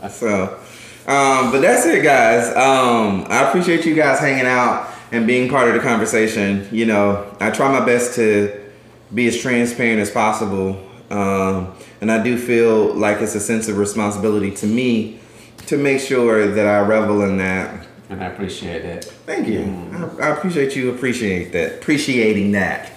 So, 0.10 0.58
um, 1.06 1.52
but 1.52 1.60
that's 1.60 1.86
it, 1.86 2.04
guys. 2.04 2.48
Um, 2.54 3.24
I 3.28 3.48
appreciate 3.48 3.86
you 3.86 3.94
guys 3.94 4.20
hanging 4.20 4.44
out 4.44 4.90
and 5.10 5.26
being 5.26 5.48
part 5.48 5.68
of 5.68 5.74
the 5.74 5.80
conversation. 5.80 6.68
You 6.70 6.84
know, 6.84 7.34
I 7.40 7.50
try 7.50 7.72
my 7.72 7.84
best 7.84 8.14
to 8.16 8.70
be 9.14 9.26
as 9.26 9.38
transparent 9.40 10.00
as 10.00 10.10
possible, 10.10 10.78
um, 11.08 11.74
and 12.02 12.12
I 12.12 12.22
do 12.22 12.36
feel 12.36 12.92
like 12.94 13.22
it's 13.22 13.34
a 13.34 13.40
sense 13.40 13.68
of 13.68 13.78
responsibility 13.78 14.50
to 14.56 14.66
me 14.66 15.18
to 15.66 15.78
make 15.78 16.00
sure 16.00 16.46
that 16.46 16.66
I 16.66 16.80
revel 16.86 17.22
in 17.22 17.38
that. 17.38 17.87
And 18.08 18.22
I 18.22 18.26
appreciate 18.26 18.82
that. 18.82 19.04
Thank 19.04 19.48
you. 19.48 19.62
I, 20.20 20.28
I 20.28 20.36
appreciate 20.36 20.76
you 20.76 20.90
appreciate 20.90 21.52
that, 21.52 21.74
appreciating 21.78 22.52
that. 22.52 22.90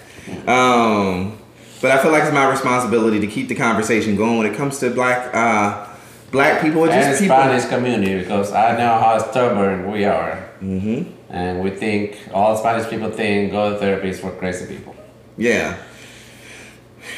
Um, 0.48 1.38
but 1.82 1.92
I 1.92 2.02
feel 2.02 2.12
like 2.12 2.24
it's 2.24 2.34
my 2.34 2.50
responsibility 2.50 3.20
to 3.20 3.28
keep 3.28 3.48
the 3.48 3.56
conversation 3.56 4.16
going 4.16 4.38
when 4.38 4.48
it 4.48 4.56
comes 4.56 4.80
to 4.80 4.90
black 4.92 5.34
uh, 5.34 5.88
black 6.32 6.62
people 6.62 6.82
or 6.82 6.90
And 6.90 7.04
just 7.04 7.22
people. 7.22 7.36
Spanish 7.36 7.66
community 7.66 8.20
because 8.20 8.52
I 8.52 8.78
know 8.78 8.98
how 9.00 9.18
stubborn 9.18 9.92
we 9.92 10.06
are. 10.06 10.50
Mm-hmm. 10.62 11.12
And 11.30 11.62
we 11.62 11.70
think, 11.70 12.20
all 12.34 12.58
Spanish 12.58 12.90
people 12.90 13.10
think 13.10 13.52
go 13.52 13.72
to 13.72 13.80
therapy 13.80 14.10
is 14.10 14.20
for 14.20 14.32
crazy 14.32 14.74
people. 14.74 14.96
Yeah. 15.38 15.82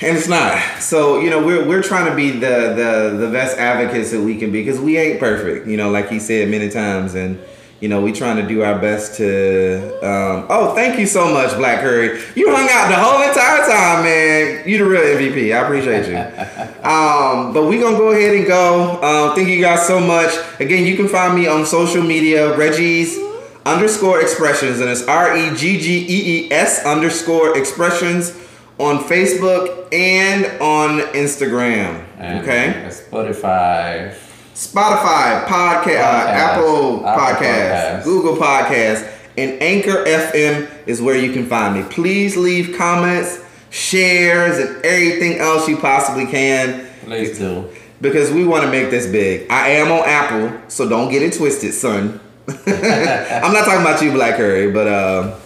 And 0.02 0.18
it's 0.18 0.28
not. 0.28 0.82
So, 0.82 1.20
you 1.20 1.30
know, 1.30 1.46
we're 1.46 1.68
we're 1.68 1.84
trying 1.84 2.10
to 2.10 2.16
be 2.16 2.32
the 2.32 2.74
the 2.74 3.18
the 3.18 3.30
best 3.32 3.58
advocates 3.58 4.12
that 4.12 4.22
we 4.22 4.38
can 4.38 4.52
be 4.52 4.64
because 4.64 4.80
we 4.80 4.98
ain't 4.98 5.20
perfect, 5.20 5.68
you 5.68 5.78
know, 5.78 5.90
like 5.90 6.10
he 6.10 6.20
said 6.20 6.50
many 6.50 6.70
times 6.70 7.16
and 7.16 7.38
you 7.84 7.90
know, 7.90 8.00
we 8.00 8.14
trying 8.14 8.38
to 8.38 8.48
do 8.48 8.64
our 8.64 8.80
best 8.80 9.18
to 9.18 9.84
um 9.98 10.46
oh, 10.50 10.74
thank 10.74 10.98
you 10.98 11.06
so 11.06 11.34
much, 11.34 11.54
Black 11.58 11.82
Curry. 11.82 12.18
You 12.34 12.50
hung 12.56 12.70
out 12.72 12.88
the 12.88 12.96
whole 12.96 13.22
entire 13.22 13.60
time, 13.70 14.06
man. 14.06 14.66
You 14.66 14.78
the 14.78 14.86
real 14.86 15.02
MVP. 15.02 15.54
I 15.54 15.64
appreciate 15.64 16.08
you. 16.08 16.16
um, 16.90 17.52
but 17.54 17.66
we 17.66 17.82
gonna 17.82 17.98
go 17.98 18.12
ahead 18.12 18.38
and 18.38 18.48
go. 18.48 19.04
Um, 19.04 19.36
thank 19.36 19.50
you 19.50 19.60
guys 19.60 19.86
so 19.86 20.00
much. 20.00 20.34
Again, 20.62 20.86
you 20.86 20.96
can 20.96 21.10
find 21.10 21.36
me 21.36 21.46
on 21.48 21.66
social 21.66 22.02
media, 22.02 22.56
Reggie's 22.56 23.20
underscore 23.66 24.22
expressions, 24.22 24.80
and 24.80 24.90
it's 24.90 25.06
R 25.06 25.36
E 25.36 25.54
G 25.54 25.78
G 25.78 26.06
E 26.08 26.46
E 26.48 26.52
S 26.54 26.86
underscore 26.86 27.58
expressions 27.58 28.32
on 28.78 29.00
Facebook 29.00 29.94
and 29.94 30.46
on 30.62 31.02
Instagram. 31.12 32.06
And 32.18 32.44
okay. 32.44 32.88
Spotify. 32.88 34.16
Spotify, 34.54 35.46
podcast, 35.46 35.48
uh, 35.48 35.48
Podcast, 35.48 36.34
Apple, 36.34 37.08
Apple 37.08 37.24
Podcasts, 37.24 38.00
Podcasts. 38.00 38.04
Google 38.04 38.36
podcast, 38.38 39.12
and 39.38 39.62
Anchor 39.64 40.04
FM 40.06 40.70
is 40.86 41.02
where 41.02 41.18
you 41.18 41.34
can 41.34 41.48
find 41.48 41.76
me. 41.76 41.84
Please 41.90 42.38
leave 42.38 42.78
comments, 42.78 43.44
shares, 43.72 44.60
and 44.60 44.86
everything 44.86 45.40
else 45.40 45.68
you 45.68 45.78
possibly 45.78 46.28
can 46.28 46.88
Please 47.06 47.38
do. 47.40 47.68
because 48.00 48.32
we 48.32 48.46
want 48.46 48.64
to 48.64 48.70
make 48.70 48.92
this 48.92 49.08
big. 49.08 49.50
I 49.50 49.70
am 49.70 49.92
on 49.92 50.04
Apple, 50.08 50.62
so 50.68 50.88
don't 50.88 51.10
get 51.10 51.24
it 51.24 51.34
twisted, 51.34 51.74
son. 51.74 52.20
I'm 52.48 53.54
not 53.54 53.66
talking 53.66 53.82
about 53.82 54.02
you, 54.04 54.12
Black 54.12 54.36
Curry, 54.36 54.72
but 54.72 54.86
uh, 54.88 55.40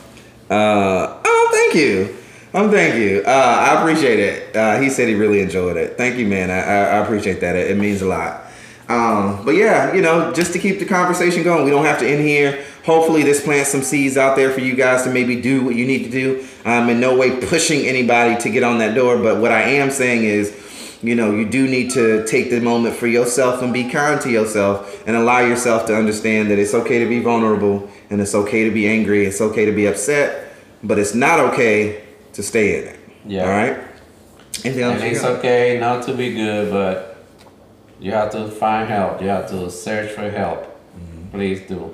uh, 0.49 1.21
oh, 1.23 1.49
thank 1.53 1.75
you. 1.75 2.13
Um, 2.53 2.71
thank 2.71 2.95
you. 2.95 3.23
Uh, 3.25 3.29
I 3.29 3.79
appreciate 3.79 4.19
it. 4.19 4.55
Uh, 4.55 4.81
he 4.81 4.89
said 4.89 5.07
he 5.07 5.13
really 5.15 5.41
enjoyed 5.41 5.77
it. 5.77 5.97
Thank 5.97 6.17
you, 6.17 6.25
man. 6.25 6.49
I, 6.49 6.59
I, 6.59 6.77
I 6.97 7.03
appreciate 7.03 7.39
that. 7.41 7.55
It, 7.55 7.71
it 7.71 7.77
means 7.77 8.01
a 8.01 8.07
lot. 8.07 8.43
Um, 8.89 9.43
but 9.43 9.55
yeah, 9.55 9.93
you 9.93 10.01
know, 10.01 10.31
just 10.31 10.53
to 10.53 10.59
keep 10.59 10.79
the 10.79 10.85
conversation 10.85 11.43
going, 11.43 11.65
we 11.65 11.71
don't 11.71 11.85
have 11.85 11.99
to 11.99 12.07
end 12.07 12.25
here. 12.25 12.65
Hopefully, 12.85 13.21
this 13.21 13.43
plants 13.43 13.69
some 13.69 13.81
seeds 13.81 14.15
out 14.15 14.37
there 14.37 14.49
for 14.51 14.61
you 14.61 14.75
guys 14.75 15.03
to 15.03 15.09
maybe 15.09 15.41
do 15.41 15.63
what 15.63 15.75
you 15.75 15.85
need 15.85 16.05
to 16.05 16.09
do. 16.09 16.47
I'm 16.63 16.89
in 16.89 17.01
no 17.01 17.17
way 17.17 17.37
pushing 17.47 17.85
anybody 17.85 18.41
to 18.41 18.49
get 18.49 18.63
on 18.63 18.77
that 18.79 18.95
door, 18.95 19.17
but 19.17 19.41
what 19.41 19.51
I 19.51 19.61
am 19.61 19.91
saying 19.91 20.23
is, 20.23 20.63
you 21.03 21.15
know, 21.15 21.31
you 21.31 21.47
do 21.47 21.67
need 21.67 21.91
to 21.91 22.25
take 22.25 22.49
the 22.49 22.61
moment 22.61 22.95
for 22.95 23.07
yourself 23.07 23.61
and 23.61 23.73
be 23.73 23.89
kind 23.89 24.19
to 24.21 24.31
yourself 24.31 25.03
and 25.05 25.15
allow 25.17 25.39
yourself 25.39 25.85
to 25.87 25.95
understand 25.95 26.49
that 26.49 26.57
it's 26.57 26.73
okay 26.73 26.99
to 26.99 27.09
be 27.09 27.19
vulnerable 27.19 27.89
and 28.09 28.21
it's 28.21 28.33
okay 28.33 28.63
to 28.63 28.71
be 28.71 28.87
angry. 28.87 29.25
It's 29.25 29.41
okay 29.41 29.65
to 29.65 29.73
be 29.73 29.85
upset, 29.85 30.53
but 30.81 30.97
it's 30.97 31.13
not 31.13 31.39
okay 31.39 32.03
to 32.33 32.41
stay 32.41 32.79
in 32.79 32.87
it. 32.87 32.99
Yeah. 33.25 33.43
All 33.43 33.49
right. 33.49 33.83
Anything 34.63 34.83
else? 34.83 35.01
And 35.01 35.15
you 35.15 35.21
okay 35.39 35.77
not 35.79 36.03
to 36.03 36.13
be 36.13 36.33
good, 36.33 36.71
but 36.71 37.16
you 37.99 38.11
have 38.11 38.31
to 38.31 38.47
find 38.49 38.87
help. 38.89 39.21
You 39.21 39.27
have 39.29 39.49
to 39.49 39.69
search 39.69 40.11
for 40.11 40.29
help. 40.29 40.63
Mm-hmm. 40.63 41.31
Please 41.31 41.61
do. 41.67 41.93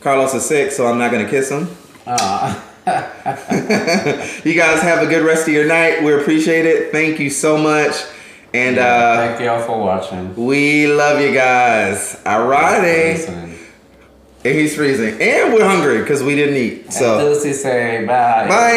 Carlos 0.00 0.34
is 0.34 0.44
sick, 0.44 0.72
so 0.72 0.86
I'm 0.86 0.98
not 0.98 1.10
gonna 1.10 1.28
kiss 1.28 1.50
him. 1.50 1.68
Ah. 2.06 2.68
You 4.44 4.54
guys 4.54 4.82
have 4.82 5.02
a 5.02 5.06
good 5.06 5.24
rest 5.24 5.46
of 5.46 5.54
your 5.54 5.66
night. 5.68 6.02
We 6.02 6.12
appreciate 6.14 6.66
it. 6.66 6.90
Thank 6.90 7.20
you 7.20 7.30
so 7.30 7.56
much. 7.56 7.94
And 8.52 8.76
uh, 8.76 9.16
Thank 9.16 9.40
you 9.40 9.48
all 9.48 9.62
for 9.62 9.78
watching. 9.78 10.34
we 10.34 10.88
love 10.88 11.20
you 11.20 11.32
guys. 11.32 12.20
Alrighty. 12.24 13.28
And 14.44 14.54
he's 14.58 14.74
freezing. 14.74 15.20
And 15.22 15.54
we're 15.54 15.64
hungry 15.64 16.00
because 16.00 16.24
we 16.24 16.34
didn't 16.34 16.56
eat. 16.56 16.92
So. 16.92 17.18
So 17.20 17.24
Lucy 17.30 17.52
say 17.52 18.04
bye. 18.04 18.48
Bye. 18.48 18.72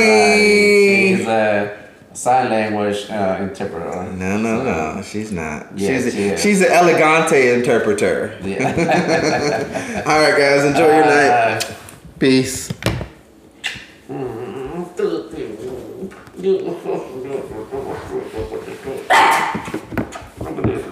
everybody. 1.13 1.84
She's 2.15 2.21
sign 2.23 2.49
language 2.49 3.09
uh, 3.09 3.37
interpreter. 3.41 4.11
no 4.13 4.37
no 4.37 4.63
no, 4.63 5.01
she's 5.01 5.33
not. 5.33 5.77
Yeah, 5.77 5.99
she's 5.99 6.13
she 6.13 6.29
a, 6.29 6.33
is. 6.33 6.41
she's 6.41 6.61
an 6.61 6.71
elegante 6.71 7.53
interpreter. 7.53 8.37
Yeah. 8.41 10.03
Alright 10.07 10.37
guys, 10.37 10.63
enjoy 10.63 10.87
your 10.95 11.05
night. 11.05 11.29
Uh, 11.29 11.73
Peace. 12.17 12.71
you- 16.37 16.79